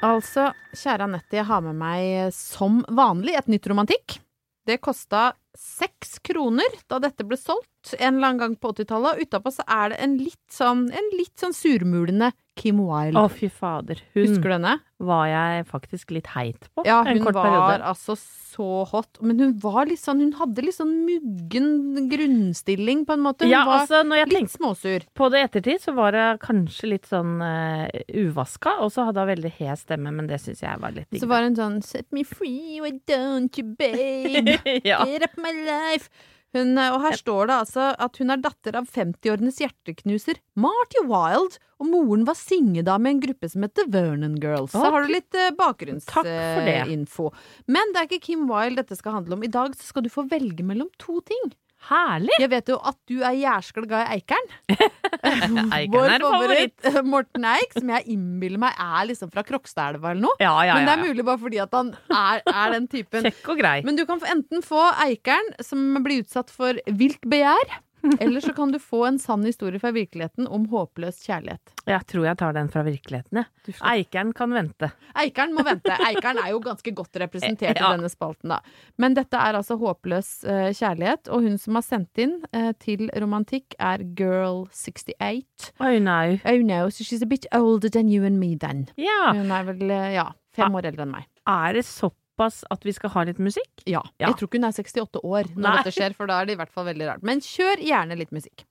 Altså, 0.00 0.46
kjære 0.72 1.04
Anette, 1.04 1.36
jeg 1.36 1.44
har 1.44 1.60
med 1.64 1.76
meg 1.76 2.04
eh, 2.08 2.30
som 2.32 2.80
vanlig 2.96 3.34
et 3.36 3.50
nytt 3.52 3.66
romantikk. 3.68 4.16
Det 4.64 4.78
kosta 4.80 5.34
seks 5.56 6.18
kroner 6.24 6.78
da 6.88 7.00
dette 7.02 7.26
ble 7.26 7.36
solgt 7.40 7.69
en 7.98 8.16
eller 8.16 8.28
annen 8.28 8.38
gang 8.42 8.56
på 8.60 8.72
80-tallet, 8.74 9.16
og 9.16 9.26
utapå 9.26 9.52
så 9.54 9.64
er 9.68 9.92
det 9.94 9.98
en 10.04 10.18
litt 10.20 10.52
sånn, 10.52 10.86
en 10.92 11.10
litt 11.16 11.36
sånn 11.40 11.56
surmulende 11.56 12.32
Kim 12.60 12.80
Wilde. 12.82 13.16
Å, 13.16 13.30
fy 13.32 13.48
fader. 13.48 14.00
Hun 14.12 14.26
Husker 14.26 14.50
du 14.50 14.54
henne? 14.58 14.78
var 15.00 15.30
jeg 15.30 15.62
faktisk 15.70 16.10
litt 16.12 16.26
heit 16.34 16.66
på 16.76 16.82
Ja, 16.84 16.98
en 17.08 17.22
hun 17.22 17.32
var 17.32 17.80
altså 17.80 18.12
så 18.18 18.82
hot. 18.90 19.16
Men 19.24 19.38
hun 19.40 19.54
var 19.62 19.88
litt 19.88 20.02
sånn, 20.02 20.20
hun 20.20 20.34
hadde 20.36 20.64
litt 20.66 20.76
sånn 20.76 20.90
muggen 21.06 22.10
grunnstilling, 22.10 23.06
på 23.08 23.16
en 23.16 23.22
måte. 23.24 23.46
Hun 23.46 23.54
Ja, 23.54 23.62
var 23.64 23.86
altså, 23.86 24.02
litt 24.28 24.52
småsur. 24.52 25.06
på 25.16 25.30
det 25.32 25.40
ettertid, 25.46 25.80
så 25.80 25.94
var 25.96 26.12
det 26.12 26.26
kanskje 26.44 26.90
litt 26.92 27.08
sånn 27.08 27.40
uh, 27.40 27.88
uvaska, 28.12 28.76
og 28.84 28.92
så 28.92 29.08
hadde 29.08 29.24
hun 29.24 29.32
veldig 29.32 29.52
hes 29.56 29.86
stemme, 29.86 30.12
men 30.12 30.28
det 30.28 30.42
syns 30.44 30.60
jeg 30.60 30.82
var 30.82 30.92
litt 30.92 31.08
digg. 31.08 31.22
Så 31.22 31.30
var 31.30 31.48
hun 31.48 31.56
sånn 31.56 31.80
Set 31.80 32.12
me 32.12 32.22
free, 32.24 32.82
why 32.84 32.92
don't 33.08 33.56
you, 33.56 33.64
babe? 33.64 34.58
ja. 34.84 35.00
Get 35.08 35.24
up 35.24 35.40
my 35.40 35.54
life. 35.64 36.10
Hun, 36.56 36.72
eh, 36.78 36.90
og 36.90 37.04
her 37.04 37.16
står 37.18 37.50
det 37.50 37.56
altså 37.62 37.88
at 37.94 38.18
hun 38.18 38.34
er 38.34 38.42
datter 38.42 38.78
av 38.80 38.88
50-årenes 38.90 39.60
hjerteknuser 39.62 40.40
Marty 40.58 41.04
Wilde, 41.06 41.60
og 41.80 41.88
moren 41.88 42.26
var 42.28 42.36
syngedame 42.38 43.08
i 43.08 43.14
en 43.14 43.22
gruppe 43.22 43.48
som 43.52 43.64
heter 43.64 43.88
Vernon 43.92 44.36
Girls. 44.42 44.74
Så 44.74 44.82
har 44.82 45.06
du 45.06 45.12
litt 45.14 45.38
eh, 45.38 45.52
bakgrunnsinfo. 45.56 47.30
Men 47.70 47.94
det 47.94 48.02
er 48.02 48.10
ikke 48.10 48.26
Kim 48.26 48.48
Wilde 48.50 48.82
dette 48.82 48.98
skal 48.98 49.20
handle 49.20 49.38
om. 49.38 49.46
I 49.46 49.52
dag 49.52 49.76
så 49.78 49.92
skal 49.92 50.04
du 50.04 50.10
få 50.12 50.26
velge 50.30 50.66
mellom 50.66 50.90
to 51.00 51.20
ting. 51.26 51.52
Herlig! 51.88 52.34
Jeg 52.42 52.50
vet 52.52 52.68
jo 52.70 52.76
at 52.86 52.96
du 53.08 53.22
er 53.24 53.36
jæskla 53.40 53.82
glad 53.88 54.02
i 54.04 54.18
Eikern. 54.18 54.50
Eikern 55.24 55.94
Vår 55.94 56.12
er 56.12 56.24
favoritt. 56.24 56.74
favoritt, 56.84 57.08
Morten 57.08 57.46
Eik, 57.50 57.72
som 57.76 57.92
jeg 57.94 58.06
innbiller 58.14 58.60
meg 58.62 58.76
er 58.84 59.08
liksom 59.10 59.32
fra 59.32 59.44
Krokstadelva 59.48 60.12
eller 60.12 60.26
noe. 60.28 60.36
Ja, 60.42 60.52
ja, 60.68 60.76
Men 60.76 60.86
det 60.90 60.94
er 60.96 61.04
mulig 61.08 61.26
bare 61.26 61.40
fordi 61.42 61.60
at 61.64 61.76
han 61.76 61.92
er, 62.08 62.42
er 62.44 62.74
den 62.76 62.88
typen. 62.92 63.26
Kjekk 63.30 63.52
og 63.54 63.62
grei. 63.62 63.76
Men 63.86 63.98
du 63.98 64.04
kan 64.08 64.20
enten 64.36 64.64
få 64.66 64.82
Eikern, 65.06 65.54
som 65.64 65.88
blir 66.04 66.22
utsatt 66.24 66.52
for 66.52 66.78
vilt 67.00 67.24
begjær, 67.32 67.78
eller 68.20 68.40
så 68.40 68.52
kan 68.56 68.72
du 68.72 68.78
få 68.82 69.04
en 69.06 69.18
sann 69.18 69.44
historie 69.44 69.80
fra 69.80 69.92
virkeligheten 69.94 70.48
om 70.48 70.66
håpløs 70.70 71.20
kjærlighet. 71.26 71.72
Jeg 71.88 72.06
tror 72.10 72.26
jeg 72.26 72.38
tar 72.40 72.56
den 72.56 72.70
fra 72.72 72.84
virkeligheten, 72.86 73.40
jeg. 73.42 73.74
Ja. 73.74 73.92
Eikeren 73.92 74.32
kan 74.36 74.54
vente. 74.54 74.90
Eikern 75.20 75.54
må 75.56 75.64
vente. 75.66 75.96
Eikern 76.08 76.40
er 76.42 76.52
jo 76.54 76.60
ganske 76.64 76.94
godt 76.96 77.20
representert 77.22 77.80
i 77.80 77.84
denne 77.84 78.10
spalten, 78.12 78.54
da. 78.54 78.60
Men 79.00 79.16
dette 79.18 79.38
er 79.38 79.58
altså 79.58 79.76
håpløs 79.80 80.32
uh, 80.48 80.70
kjærlighet, 80.76 81.30
og 81.30 81.46
hun 81.46 81.58
som 81.60 81.78
har 81.78 81.86
sendt 81.86 82.22
inn 82.22 82.38
uh, 82.56 82.72
til 82.82 83.08
romantikk, 83.20 83.76
er 83.78 84.04
Girl68. 84.18 85.72
Oh 85.80 85.96
no. 86.02 86.20
Oh 86.44 86.62
no, 86.64 86.86
so 86.90 87.04
she's 87.04 87.24
a 87.24 87.30
bit 87.30 87.46
older 87.56 87.90
than 87.90 88.08
you 88.08 88.24
and 88.26 88.40
me 88.40 88.56
then. 88.56 88.88
Ja. 89.00 89.34
Hun 89.36 89.52
er 89.54 89.68
vel, 89.72 89.84
uh, 89.90 90.08
ja, 90.14 90.30
fem 90.56 90.74
år 90.74 90.92
eldre 90.92 91.06
enn 91.08 91.14
meg. 91.18 91.28
Er 91.48 91.76
det 91.78 91.86
såpass 91.88 92.19
at 92.40 92.84
vi 92.86 92.92
skal 92.96 93.12
ha 93.14 93.24
litt 93.28 93.38
musikk? 93.42 93.70
Ja. 93.86 94.02
Ja. 94.18 94.30
Jeg 94.30 94.38
tror 94.40 94.48
ikke 94.48 94.60
hun 94.60 94.68
er 94.68 94.76
68 94.76 95.22
år 95.22 95.50
når 95.54 95.64
Nei. 95.66 95.76
dette 95.80 95.94
skjer, 95.96 96.16
for 96.16 96.30
da 96.30 96.40
er 96.40 96.48
det 96.48 96.56
i 96.56 96.60
hvert 96.60 96.72
fall 96.74 96.86
veldig 96.88 97.08
rart. 97.08 97.24
Men 97.26 97.42
kjør 97.44 97.82
gjerne 97.84 98.18
litt 98.18 98.32
musikk. 98.34 98.64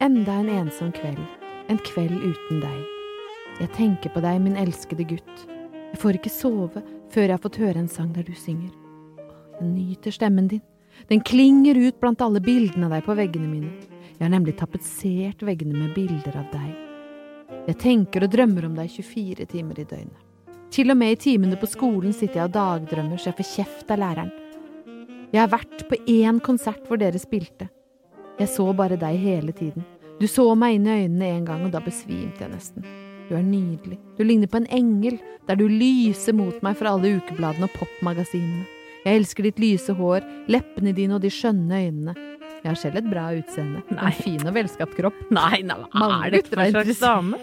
Enda 0.00 0.38
en 0.40 0.48
ensom 0.48 0.92
kveld. 0.96 1.20
En 1.70 1.80
kveld 1.86 2.16
uten 2.24 2.62
deg. 2.62 2.78
Jeg 3.60 3.72
tenker 3.76 4.12
på 4.14 4.22
deg, 4.24 4.40
min 4.40 4.56
elskede 4.56 5.04
gutt. 5.04 5.46
Jeg 5.90 6.00
får 6.00 6.20
ikke 6.20 6.32
sove 6.32 6.82
før 7.10 7.26
jeg 7.26 7.34
har 7.34 7.42
fått 7.42 7.60
høre 7.60 7.82
en 7.82 7.90
sang 7.90 8.12
der 8.14 8.24
du 8.24 8.32
synger. 8.38 8.72
Jeg 9.58 9.68
nyter 9.68 10.14
stemmen 10.14 10.48
din. 10.48 10.62
Den 11.08 11.20
klinger 11.24 11.78
ut 11.78 12.00
blant 12.00 12.22
alle 12.24 12.40
bildene 12.44 12.88
av 12.88 12.96
deg 12.96 13.04
på 13.06 13.16
veggene 13.18 13.48
mine. 13.50 13.72
Jeg 14.16 14.24
har 14.26 14.32
nemlig 14.32 14.56
tapetsert 14.60 15.42
veggene 15.44 15.76
med 15.76 15.94
bilder 15.96 16.36
av 16.40 16.48
deg. 16.52 16.72
Jeg 17.68 17.78
tenker 17.82 18.24
og 18.24 18.32
drømmer 18.32 18.66
om 18.68 18.76
deg 18.78 18.90
24 18.92 19.46
timer 19.50 19.80
i 19.80 19.86
døgnet. 19.88 20.29
Til 20.70 20.92
og 20.92 21.00
med 21.00 21.16
i 21.16 21.18
timene 21.18 21.56
på 21.58 21.66
skolen 21.66 22.12
sitter 22.14 22.44
jeg 22.44 22.50
og 22.50 22.54
dagdrømmer 22.54 23.18
så 23.18 23.32
jeg 23.32 23.40
får 23.40 23.48
kjeft 23.56 23.90
av 23.90 23.98
læreren. 23.98 24.30
Jeg 25.30 25.42
har 25.42 25.50
vært 25.50 25.82
på 25.90 25.98
én 26.10 26.38
konsert 26.42 26.84
hvor 26.86 26.98
dere 27.00 27.18
spilte. 27.18 27.66
Jeg 28.38 28.50
så 28.52 28.68
bare 28.74 28.98
deg 28.98 29.18
hele 29.18 29.54
tiden. 29.54 29.82
Du 30.20 30.28
så 30.30 30.46
meg 30.58 30.76
inn 30.76 30.86
i 30.86 30.94
øynene 31.02 31.30
en 31.34 31.48
gang, 31.48 31.64
og 31.66 31.74
da 31.74 31.82
besvimte 31.82 32.44
jeg 32.44 32.52
nesten. 32.52 32.86
Du 33.28 33.34
er 33.38 33.42
nydelig. 33.46 33.98
Du 34.18 34.22
ligner 34.24 34.50
på 34.50 34.60
en 34.60 34.70
engel, 34.70 35.18
der 35.48 35.58
du 35.58 35.66
lyser 35.66 36.34
mot 36.38 36.62
meg 36.62 36.78
fra 36.78 36.94
alle 36.94 37.16
ukebladene 37.18 37.66
og 37.66 37.74
popmagasinene. 37.78 38.66
Jeg 39.04 39.20
elsker 39.22 39.46
ditt 39.46 39.62
lyse 39.62 39.94
hår, 39.96 40.26
leppene 40.50 40.92
dine 40.94 41.16
og 41.16 41.24
de 41.24 41.30
skjønne 41.32 41.82
øynene. 41.86 42.14
Jeg 42.60 42.68
har 42.68 42.76
selv 42.76 43.00
et 43.00 43.08
bra 43.08 43.28
utseende. 43.32 43.80
Nei. 43.88 44.10
En 44.10 44.16
fin 44.20 44.42
og 44.46 44.54
velskapt 44.54 44.96
kropp. 44.98 45.16
Nei, 45.32 45.62
nei, 45.64 45.78
hva 45.94 46.08
er 46.26 46.34
dette 46.36 46.52
for 46.52 46.74
slags 46.74 47.00
dame? 47.00 47.40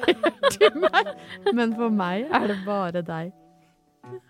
men 1.57 1.73
for 1.77 1.89
meg 1.93 2.27
er 2.29 2.47
det 2.51 2.57
bare 2.67 3.01
deg. 3.05 3.33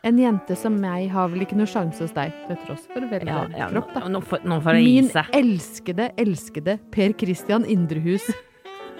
En 0.08 0.18
jente 0.18 0.56
som 0.58 0.74
meg 0.82 1.10
har 1.14 1.28
vel 1.30 1.44
ikke 1.46 1.58
noe 1.60 1.70
sjanse 1.70 2.02
hos 2.02 2.14
deg, 2.16 2.32
til 2.48 2.58
tross 2.64 2.88
for 2.90 3.04
veldig 3.12 3.30
Ja, 3.30 3.44
ja, 3.54 3.68
kropp, 3.70 3.92
da. 3.94 4.08
nå, 4.10 4.24
nå 4.50 4.58
får 4.66 4.74
det 4.80 4.86
Min 4.88 5.12
elskede, 5.38 6.08
elskede 6.18 6.78
Per 6.96 7.14
Christian 7.20 7.68
Indrehus, 7.70 8.26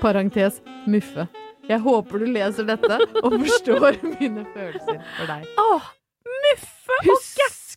parentes 0.04 0.60
Muffe. 0.86 1.26
Jeg 1.68 1.82
håper 1.84 2.22
du 2.22 2.28
leser 2.30 2.68
dette 2.70 3.00
og 3.24 3.40
forstår 3.42 3.98
mine 4.20 4.46
følelser 4.54 5.02
for 5.18 5.32
deg. 5.34 5.48
Åh, 5.66 5.90
Muffe 6.46 7.00
og 7.10 7.18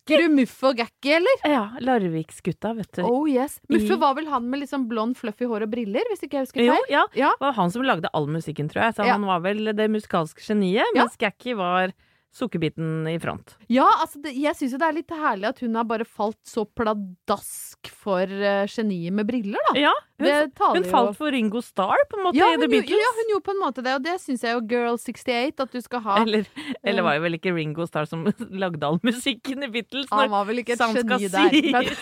Husker 0.01 0.17
du 0.27 0.33
Muffe 0.33 0.65
og 0.71 0.77
Gakki, 0.79 1.11
eller? 1.13 1.43
Ja, 1.45 1.59
Larviksgutta, 1.85 2.71
vet 2.75 2.89
du. 2.97 3.03
Oh 3.05 3.27
yes. 3.29 3.59
Muffe 3.69 3.97
var 4.01 4.15
vel 4.17 4.25
han 4.31 4.47
med 4.49 4.63
liksom 4.63 4.87
blond, 4.89 5.15
fluffy 5.19 5.45
hår 5.45 5.67
og 5.67 5.71
briller, 5.71 6.01
hvis 6.09 6.23
ikke 6.25 6.39
jeg 6.39 6.47
husker 6.47 6.63
jo, 6.65 6.73
feil? 6.73 6.87
ja. 6.89 7.03
Ja. 7.15 7.29
Det 7.37 7.45
var 7.45 7.53
han 7.53 7.71
som 7.71 7.83
lagde 7.85 8.09
all 8.17 8.25
musikken, 8.27 8.67
tror 8.71 8.81
jeg. 8.87 8.95
Så 8.97 9.05
Ja. 9.05 9.13
han 9.13 9.21
var 9.29 9.39
vel 9.45 9.63
det 9.77 9.89
musikalske 9.93 10.41
geniet, 10.41 10.85
Ja. 10.95 11.03
mens 11.05 11.17
Gakki 11.21 11.53
var 11.55 11.93
sukkerbiten 12.31 13.07
i 13.11 13.17
front. 13.19 13.57
Ja, 13.67 13.87
altså 14.01 14.21
det, 14.23 14.31
jeg 14.39 14.55
syns 14.55 14.75
jo 14.75 14.79
det 14.79 14.87
er 14.87 14.95
litt 14.95 15.11
herlig 15.11 15.49
at 15.49 15.59
hun 15.63 15.75
har 15.75 15.87
bare 15.89 16.07
falt 16.07 16.39
så 16.47 16.63
pladask 16.65 17.91
for 17.91 18.23
uh, 18.23 18.63
geniet 18.71 19.15
med 19.15 19.27
briller, 19.27 19.59
da. 19.71 19.73
Ja, 19.87 19.93
hun, 20.21 20.53
hun 20.77 20.87
falt 20.87 21.17
for 21.19 21.33
Ringo 21.33 21.61
Starr, 21.65 22.05
på 22.09 22.19
en 22.19 22.27
måte, 22.29 22.39
Ja 22.39 22.51
i 22.53 22.59
The 22.61 22.69
Beatles. 22.71 22.95
ja, 23.03 23.11
hun 23.19 23.33
gjorde 23.33 23.47
på 23.49 23.55
en 23.55 23.61
måte 23.63 23.85
det, 23.85 23.97
og 23.99 24.05
det 24.05 24.15
syns 24.23 24.45
jeg 24.47 24.55
jo 24.55 24.63
Girl 24.71 24.99
68 25.01 25.65
at 25.65 25.75
du 25.75 25.81
skal 25.83 26.05
ha. 26.07 26.19
Eller, 26.23 26.47
eller 26.83 27.07
var 27.07 27.19
det 27.19 27.25
vel 27.27 27.39
ikke 27.39 27.55
Ringo 27.57 27.87
Starr 27.89 28.07
som 28.09 28.23
lagde 28.63 28.87
all 28.87 29.01
musikken 29.03 29.67
i 29.67 29.71
Beatles? 29.73 30.07
Han 30.13 30.31
var 30.31 30.47
vel 30.49 30.63
ikke 30.63 30.79
et 30.79 31.01
geni 31.03 31.63
der. 31.71 31.91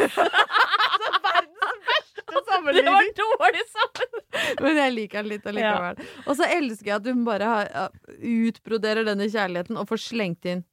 Verdens 1.30 1.60
verste 1.89 2.26
Det 2.80 2.84
var 2.86 3.08
dårlig 3.18 3.62
sammen! 3.72 4.24
Men 4.62 4.78
jeg 4.78 4.94
liker 4.96 5.24
den 5.24 5.32
litt 5.32 5.48
allikevel. 5.50 6.02
Og 6.26 6.38
så 6.38 6.48
elsker 6.50 6.92
jeg 6.92 6.98
at 7.00 7.08
hun 7.10 7.24
bare 7.28 7.50
har, 7.50 7.70
ja, 7.74 8.09
utbroderer 8.20 9.08
denne 9.08 9.30
kjærligheten 9.32 9.80
og 9.80 9.90
får 9.92 10.04
slengt 10.10 10.50
inn 10.50 10.66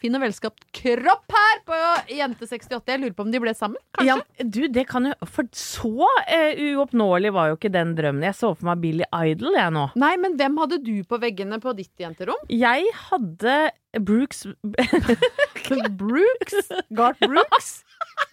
fin 0.00 0.16
og 0.16 0.22
velskapt 0.22 0.66
kropp 0.76 1.32
her 1.32 1.60
på 1.66 1.76
Jente68. 2.12 2.80
Jeg 2.92 3.00
lurer 3.02 3.14
på 3.16 3.24
om 3.24 3.32
de 3.32 3.40
ble 3.42 3.54
sammen? 3.56 3.80
Kanskje? 3.96 4.16
Ja, 4.38 4.46
du, 4.52 4.60
det 4.72 4.84
kan 4.90 5.08
jo 5.08 5.14
For 5.32 5.48
så 5.56 5.92
uh, 6.04 6.60
uoppnåelig 6.76 7.32
var 7.36 7.50
jo 7.50 7.56
ikke 7.58 7.72
den 7.72 7.94
drømmen. 7.98 8.26
Jeg 8.28 8.36
så 8.38 8.52
for 8.54 8.68
meg 8.70 8.82
Billy 8.84 9.08
Idol, 9.08 9.56
jeg 9.56 9.74
nå. 9.74 9.86
Nei, 9.98 10.12
men 10.20 10.36
hvem 10.38 10.60
hadde 10.62 10.80
du 10.84 10.94
på 11.08 11.20
veggene 11.22 11.60
på 11.62 11.72
ditt 11.78 11.94
jenterom? 12.02 12.38
Jeg 12.52 12.84
hadde 13.08 13.56
Brooks 13.96 14.44
Brooks? 16.02 16.70
Garth 16.92 17.22
Brooks? 17.24 17.70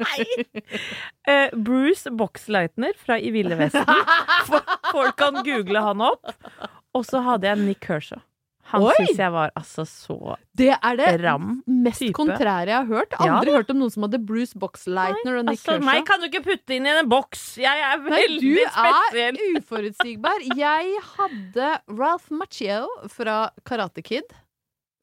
uh, 0.04 1.48
Bruce 1.56 2.12
Boxleitner 2.12 2.98
fra 3.00 3.18
I 3.20 3.32
ville 3.36 3.56
vesten. 3.60 4.04
Folk 4.94 5.16
kan 5.22 5.40
google 5.48 5.88
han 5.88 6.04
opp. 6.12 6.36
Og 6.94 7.08
så 7.08 7.24
hadde 7.26 7.48
jeg 7.50 7.64
Nick 7.64 7.88
Kershaw. 7.88 8.22
Han 8.74 8.86
syns 8.98 9.20
jeg 9.22 9.32
var 9.36 9.52
altså 9.60 9.86
så 9.88 10.18
ram. 10.34 10.42
Det 10.58 10.70
er 10.76 10.98
det 11.00 11.10
ram. 11.24 11.48
mest 11.68 12.00
type. 12.04 12.14
kontrære 12.18 12.68
jeg 12.74 12.76
har 12.78 12.86
hørt. 12.90 13.16
Ja, 13.20 13.38
Aldri 13.40 13.54
hørt 13.56 13.70
om 13.74 13.80
noen 13.84 13.92
som 13.94 14.04
hadde 14.08 14.20
Bruce 14.26 14.58
Boxleitner 14.60 15.40
og 15.40 15.46
Nick 15.48 15.60
Altså, 15.62 15.72
Kershaw. 15.78 15.86
meg 15.88 16.06
kan 16.10 16.20
du 16.24 16.28
ikke 16.30 16.44
putte 16.46 16.76
inn 16.78 16.86
i 16.90 16.94
en 16.94 17.10
boks! 17.10 17.44
Jeg 17.62 17.84
er 17.90 18.02
veldig 18.06 18.54
du 18.54 19.20
er 19.26 19.42
uforutsigbar. 19.58 20.46
Jeg 20.58 20.96
hadde 21.16 21.72
Ralph 21.98 22.32
Macchio 22.32 22.88
fra 23.14 23.50
Karate 23.66 24.02
Kid. 24.04 24.34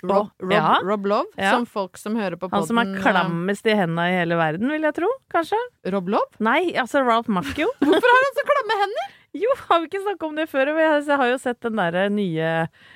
Rob, 0.02 0.30
Rob, 0.40 0.52
ja. 0.54 0.78
Rob 0.80 1.04
Love, 1.04 1.28
Ja. 1.36 1.50
som 1.52 1.66
folk 1.68 1.98
som 2.00 2.14
hører 2.16 2.38
på 2.40 2.48
podden 2.48 2.62
Han 2.62 2.66
som 2.70 2.78
er 2.80 2.94
klammest 3.02 3.66
i 3.68 3.74
henda 3.76 4.06
i 4.08 4.14
hele 4.16 4.34
verden, 4.40 4.70
vil 4.72 4.80
jeg 4.80 4.94
tro. 4.96 5.10
Kanskje? 5.28 5.58
eh, 5.84 5.90
Rob 5.92 6.08
Love? 6.08 6.24
Nei, 6.40 6.72
altså 6.72 7.02
Ralph 7.04 7.28
Macchio. 7.28 7.68
Hvorfor 7.84 8.08
har 8.14 8.24
han 8.24 8.38
så 8.38 8.44
klamme 8.48 8.78
hender? 8.80 9.10
Jo, 9.36 9.52
har 9.68 9.80
vi 9.82 9.86
ikke 9.90 10.00
snakka 10.06 10.26
om 10.26 10.34
det 10.40 10.48
før? 10.50 10.72
Jeg 10.80 11.04
har 11.20 11.28
jo 11.28 11.36
sett 11.38 11.60
den 11.60 11.76
derre 11.76 12.08
nye 12.10 12.48
eh, 12.64 12.88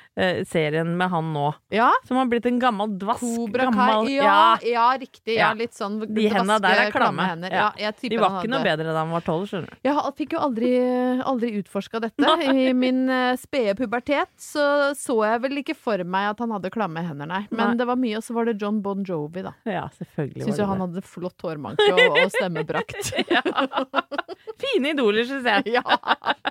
serien 0.46 0.92
med 0.96 1.10
han 1.10 1.32
nå. 1.34 1.48
Ja, 1.74 1.90
Som 2.06 2.20
har 2.20 2.28
blitt 2.30 2.46
en 2.46 2.60
gammel 2.62 2.92
dvask. 3.00 3.24
Kobra 3.24 3.66
Kai. 3.74 4.14
Ja, 4.14 4.56
ja, 4.62 4.86
riktig. 5.00 5.36
Ja, 5.38 5.52
litt 5.58 5.74
sånn 5.74 5.98
De 6.06 6.28
hendene 6.30 6.60
der 6.62 6.84
er 6.86 6.94
klamme. 6.94 7.26
hender. 7.26 7.50
Ja. 7.54 7.70
De 7.74 8.20
var 8.20 8.38
ikke 8.38 8.52
noe 8.52 8.62
bedre 8.64 8.92
da 8.94 9.00
han 9.02 9.12
var 9.14 9.24
tolv, 9.26 9.48
skjønner 9.50 9.72
du. 9.72 9.78
Jeg 9.84 10.14
fikk 10.20 10.36
jo 10.36 10.42
aldri, 10.44 10.72
aldri 11.24 11.52
utforska 11.60 12.00
dette. 12.04 12.34
I 12.54 12.70
min 12.76 13.04
uh, 13.10 13.34
spede 13.40 13.74
pubertet 13.78 14.30
så 14.40 14.94
så 14.94 15.16
jeg 15.26 15.42
vel 15.44 15.60
ikke 15.62 15.76
for 15.76 16.00
meg 16.06 16.30
at 16.32 16.40
han 16.42 16.52
hadde 16.54 16.70
klamme 16.74 17.02
hender, 17.04 17.28
nei. 17.28 17.42
Men 17.50 17.72
Nei. 17.72 17.78
det 17.80 17.86
var 17.88 17.98
mye, 18.00 18.18
og 18.20 18.24
så 18.26 18.36
var 18.36 18.48
det 18.48 18.56
John 18.60 18.80
Bon 18.84 19.02
Jovi, 19.06 19.42
da. 19.44 19.54
Ja, 19.68 19.84
selvfølgelig 19.98 20.48
Syns 20.48 20.60
jo 20.62 20.68
han 20.70 20.82
hadde 20.84 21.02
flott 21.06 21.44
hårmanke 21.44 21.86
og, 21.92 22.18
og 22.20 22.32
stemmebrakt. 22.34 23.12
Fine 24.64 24.92
idoler, 24.94 25.26
syns 25.28 25.48
jeg. 25.48 25.72
ja. 25.76 25.82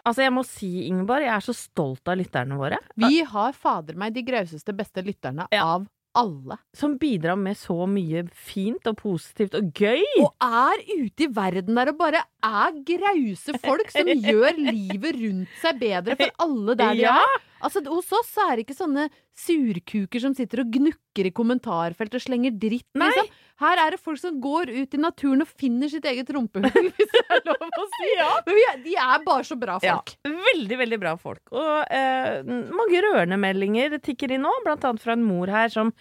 Altså, 0.04 0.26
jeg 0.26 0.34
må 0.36 0.44
si, 0.48 0.72
Ingeborg, 0.90 1.26
jeg 1.26 1.34
er 1.36 1.46
så 1.46 1.56
stolt 1.58 2.10
av 2.12 2.20
lytterne 2.20 2.58
våre. 2.60 2.80
Vi 3.00 3.22
har 3.30 3.53
fader 3.56 3.96
meg 4.00 4.14
de 4.16 4.24
grauseste, 4.28 4.74
beste 4.76 5.04
lytterne 5.06 5.48
Ja. 5.52 5.64
av 5.76 5.88
alle. 6.16 6.60
Som 6.78 6.98
bidrar 7.02 7.36
med 7.42 7.58
så 7.58 7.88
mye 7.90 8.28
fint 8.30 8.86
og 8.86 8.98
positivt 9.00 9.56
og 9.58 9.72
gøy. 9.74 10.04
Og 10.22 10.36
er 10.46 10.84
ute 11.02 11.26
i 11.26 11.32
verden 11.34 11.74
der 11.74 11.90
og 11.90 11.98
bare 11.98 12.22
er 12.44 12.76
grause 12.86 13.56
folk 13.64 13.90
som 13.90 14.06
gjør 14.30 14.60
livet 14.62 15.16
rundt 15.18 15.50
seg 15.64 15.80
bedre 15.82 16.16
for 16.20 16.30
alle 16.46 16.76
der 16.78 16.94
de 16.94 17.02
Ja. 17.08 17.16
er. 17.18 17.42
Altså, 17.64 17.82
hos 17.88 18.12
oss 18.14 18.30
så 18.36 18.46
er 18.52 18.58
det 18.60 18.68
ikke 18.68 18.76
sånne 18.78 19.08
surkuker 19.34 20.22
som 20.22 20.34
sitter 20.38 20.62
og 20.64 20.72
gnukker 20.76 21.30
i 21.30 21.32
kommentarfeltet 21.36 22.20
og 22.20 22.26
slenger 22.28 22.54
dritt, 22.60 22.86
Nei. 22.94 23.08
liksom. 23.10 23.30
Her 23.62 23.78
er 23.78 23.94
det 23.94 24.00
folk 24.02 24.18
som 24.18 24.40
går 24.42 24.72
ut 24.74 24.96
i 24.98 25.00
naturen 25.00 25.44
og 25.46 25.48
finner 25.48 25.90
sitt 25.92 26.06
eget 26.10 26.30
rumpehull, 26.34 26.88
hvis 26.98 27.12
det 27.14 27.22
er 27.30 27.44
lov 27.46 27.62
å 27.68 27.84
si. 27.94 28.10
Men 28.48 28.58
vi 28.58 28.64
er, 28.72 28.80
de 28.84 28.96
er 28.98 29.22
bare 29.28 29.46
så 29.46 29.58
bra 29.62 29.76
Ja, 29.86 30.00
folk. 30.00 30.16
veldig, 30.26 30.78
veldig 30.82 31.00
bra 31.04 31.14
folk. 31.22 31.42
Og 31.54 31.94
eh, 31.94 32.42
mange 32.74 33.04
rørende 33.06 33.38
meldinger 33.40 33.98
tikker 34.04 34.34
inn 34.34 34.44
nå, 34.48 34.52
blant 34.66 34.84
annet 34.90 35.04
fra 35.06 35.14
en 35.14 35.24
mor 35.28 35.52
her 35.54 35.70
som 35.74 35.94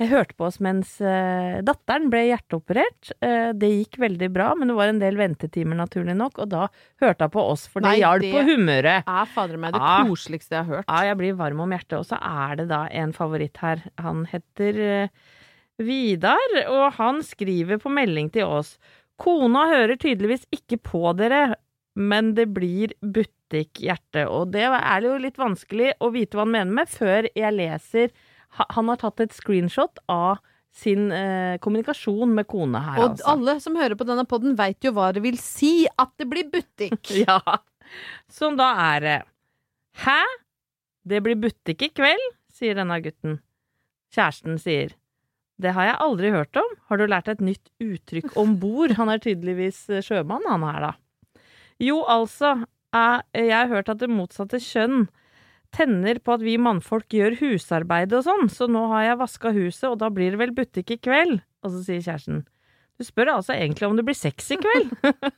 hørte 0.00 0.34
på 0.38 0.48
oss 0.48 0.58
mens 0.64 0.96
eh, 1.04 1.60
datteren 1.66 2.08
ble 2.12 2.24
hjerteoperert. 2.30 3.12
Eh, 3.20 3.50
det 3.52 3.70
gikk 3.74 4.00
veldig 4.02 4.30
bra, 4.34 4.48
men 4.58 4.72
det 4.72 4.78
var 4.80 4.90
en 4.94 5.02
del 5.04 5.20
ventetimer, 5.20 5.76
naturlig 5.84 6.16
nok, 6.18 6.40
og 6.46 6.50
da 6.56 6.66
hørte 7.04 7.28
hun 7.28 7.34
på 7.36 7.46
oss, 7.52 7.66
for 7.70 7.84
det 7.84 7.98
hjalp 8.00 8.24
på 8.32 8.46
humøret. 8.48 9.04
Er 9.06 9.30
fader 9.36 9.60
meg 9.60 9.76
det 9.76 9.82
Ah. 9.84 10.02
koseligste 10.08 10.56
jeg 10.56 10.64
har 10.64 10.78
hørt. 10.80 10.88
Ja, 10.88 11.04
jeg 11.12 11.20
blir 11.20 11.36
varm 11.38 11.60
om 11.60 11.70
hjertet. 11.76 11.98
Og 12.00 12.08
så 12.08 12.16
er 12.18 12.56
det 12.62 12.68
da 12.72 12.86
en 12.90 13.12
favoritt 13.12 13.60
her. 13.60 13.84
Han 14.00 14.24
heter 14.32 14.78
eh, 14.88 15.08
Vidar, 15.82 16.52
og 16.70 16.92
han 17.00 17.22
skriver 17.26 17.80
på 17.82 17.90
melding 17.90 18.28
til 18.34 18.46
oss. 18.46 18.76
Kona 19.20 19.66
hører 19.70 19.98
tydeligvis 19.98 20.44
ikke 20.54 20.78
på 20.82 21.12
dere, 21.18 21.56
men 21.98 22.32
det 22.38 22.48
blir 22.54 22.94
butikkhjerte. 23.02 24.26
Og 24.30 24.52
det 24.54 24.66
er 24.70 25.06
jo 25.06 25.16
litt 25.22 25.38
vanskelig 25.38 25.92
å 26.02 26.10
vite 26.14 26.38
hva 26.38 26.46
han 26.46 26.54
mener 26.54 26.78
med 26.82 26.90
før 26.90 27.28
jeg 27.34 27.54
leser 27.54 28.14
Han 28.74 28.86
har 28.86 29.00
tatt 29.02 29.18
et 29.24 29.34
screenshot 29.34 29.98
av 30.10 30.38
sin 30.74 31.08
eh, 31.14 31.54
kommunikasjon 31.62 32.30
med 32.34 32.46
kona 32.50 32.80
her, 32.82 32.98
Og 32.98 33.08
altså. 33.12 33.26
alle 33.30 33.54
som 33.62 33.76
hører 33.78 33.94
på 33.98 34.06
denne 34.06 34.24
podden 34.30 34.56
veit 34.58 34.82
jo 34.82 34.90
hva 34.94 35.12
det 35.14 35.22
vil 35.22 35.38
si 35.38 35.86
at 35.90 36.10
det 36.18 36.26
blir 36.30 36.50
butikk. 36.50 37.02
Ja. 37.26 37.38
Som 38.30 38.56
da 38.58 38.72
er 38.94 39.02
det 39.04 39.16
Hæ? 40.02 40.18
Det 41.06 41.20
blir 41.22 41.36
butikk 41.38 41.82
i 41.84 41.90
kveld, 41.94 42.22
sier 42.54 42.74
denne 42.78 42.96
gutten. 43.04 43.36
Kjæresten 44.14 44.58
sier 44.62 44.94
Det 45.62 45.74
har 45.76 45.86
jeg 45.86 46.00
aldri 46.02 46.30
hørt 46.34 46.58
om. 46.58 46.70
Har 46.90 46.98
du 46.98 47.06
lært 47.06 47.28
et 47.30 47.42
nytt 47.44 47.68
uttrykk 47.82 48.32
om 48.40 48.56
bord? 48.62 48.96
Han 48.98 49.12
er 49.12 49.22
tydeligvis 49.22 49.84
eh, 49.90 50.02
sjømann, 50.02 50.46
han 50.50 50.66
her, 50.66 50.88
da. 50.88 51.42
Jo, 51.82 52.00
altså. 52.10 52.56
Jeg, 52.94 53.26
jeg 53.34 53.54
har 53.54 53.70
hørt 53.70 53.90
at 53.90 54.02
det 54.02 54.10
motsatte 54.10 54.60
kjønn 54.62 55.06
tenner 55.74 56.20
på 56.22 56.36
at 56.36 56.42
vi 56.46 56.54
mannfolk 56.62 57.14
gjør 57.16 57.34
husarbeid 57.40 58.12
og 58.14 58.22
sånn, 58.26 58.50
så 58.50 58.68
nå 58.70 58.84
har 58.92 59.08
jeg 59.08 59.20
vaska 59.24 59.50
huset, 59.56 59.88
og 59.90 59.98
da 60.02 60.10
blir 60.14 60.34
det 60.34 60.38
vel 60.38 60.54
butikk 60.54 60.94
i 60.94 61.00
kveld? 61.02 61.40
Og 61.66 61.72
så 61.74 61.82
sier 61.86 62.04
kjæresten 62.04 62.44
du 62.94 63.02
spør 63.02 63.32
altså 63.32 63.56
egentlig 63.56 63.88
om 63.88 63.96
det 63.98 64.04
blir 64.06 64.14
sex 64.14 64.52
i 64.54 64.58
kveld? 64.60 64.92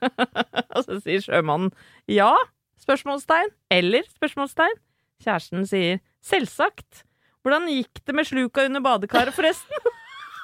og 0.75 0.83
så 0.85 0.99
sier 1.01 1.23
sjømannen 1.25 1.71
ja? 2.11 2.35
Spørsmålstegn. 2.83 3.49
Eller? 3.73 4.05
Spørsmålstegn. 4.19 4.77
Kjæresten 5.25 5.65
sier 5.65 5.97
selvsagt. 6.23 7.01
Hvordan 7.41 7.65
gikk 7.71 8.03
det 8.05 8.13
med 8.15 8.29
sluka 8.29 8.67
under 8.67 8.83
badekaret, 8.85 9.33
forresten? 9.33 9.89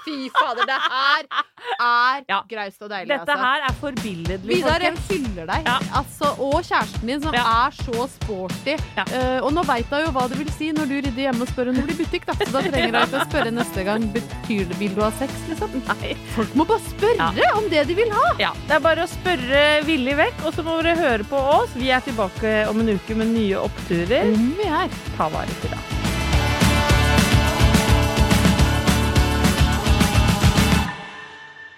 Fy 0.05 0.29
fader, 0.35 0.65
det 0.67 0.79
her 0.83 1.23
er 1.79 2.23
Ja. 2.29 2.41
graust 2.49 2.81
og 2.83 2.89
deilig, 2.91 3.07
Dette 3.07 3.31
altså. 3.31 3.37
her 3.45 3.67
er 3.69 3.73
forbilledlig, 3.79 4.47
Vidar, 4.49 4.79
jeg 4.83 4.97
fyller 5.07 5.23
hyller 5.23 5.45
deg. 5.47 5.63
Ja. 5.67 5.77
Altså, 5.99 6.29
og 6.39 6.57
kjæresten 6.63 7.07
din, 7.07 7.21
som 7.21 7.33
Ja. 7.33 7.43
er 7.67 7.71
så 7.71 8.07
sporty. 8.09 8.75
Eh, 8.97 9.39
og 9.41 9.53
nå 9.53 9.63
veit 9.65 9.85
hun 9.89 10.05
jo 10.05 10.11
hva 10.11 10.27
det 10.29 10.37
vil 10.37 10.51
si 10.51 10.71
når 10.71 10.85
du 10.91 10.95
rydder 11.01 11.23
hjemme 11.27 11.41
og 11.41 11.47
spør 11.53 11.69
om 11.69 11.75
det 11.75 11.85
blir 11.87 11.97
butikk. 12.05 12.25
Da. 12.25 12.33
Så 12.33 12.51
da 12.51 12.61
trenger 12.61 12.91
hun 12.91 13.07
ikke 13.07 13.21
å 13.21 13.29
spørre 13.29 13.51
neste 13.53 13.83
gang 13.85 14.03
Betyr 14.13 14.67
det 14.67 14.77
vil 14.79 14.93
du 14.95 15.01
ha 15.01 15.11
sex, 15.11 15.31
liksom. 15.49 15.69
Nei. 15.87 16.13
Folk 16.35 16.53
må 16.55 16.65
bare 16.67 16.79
spørre 16.79 17.55
om 17.57 17.69
det 17.69 17.87
de 17.87 17.95
vil 17.95 18.11
ha. 18.11 18.33
Ja, 18.39 18.51
det 18.67 18.75
er 18.75 18.79
bare 18.79 19.03
å 19.05 19.07
spørre 19.09 19.83
villig 19.85 20.15
vekk, 20.17 20.45
og 20.45 20.53
så 20.53 20.63
må 20.63 20.81
dere 20.83 20.95
høre 20.97 21.23
på 21.23 21.37
oss. 21.37 21.69
Vi 21.75 21.89
er 21.89 22.01
tilbake 22.01 22.67
om 22.69 22.79
en 22.79 22.89
uke 22.97 23.15
med 23.15 23.27
nye 23.27 23.55
oppturer. 23.63 24.33
Om 24.33 24.53
vi 24.57 24.63
er. 24.67 24.89
Ta 25.17 25.29
vare 25.29 25.47
på 25.61 25.69
det. 25.69 25.92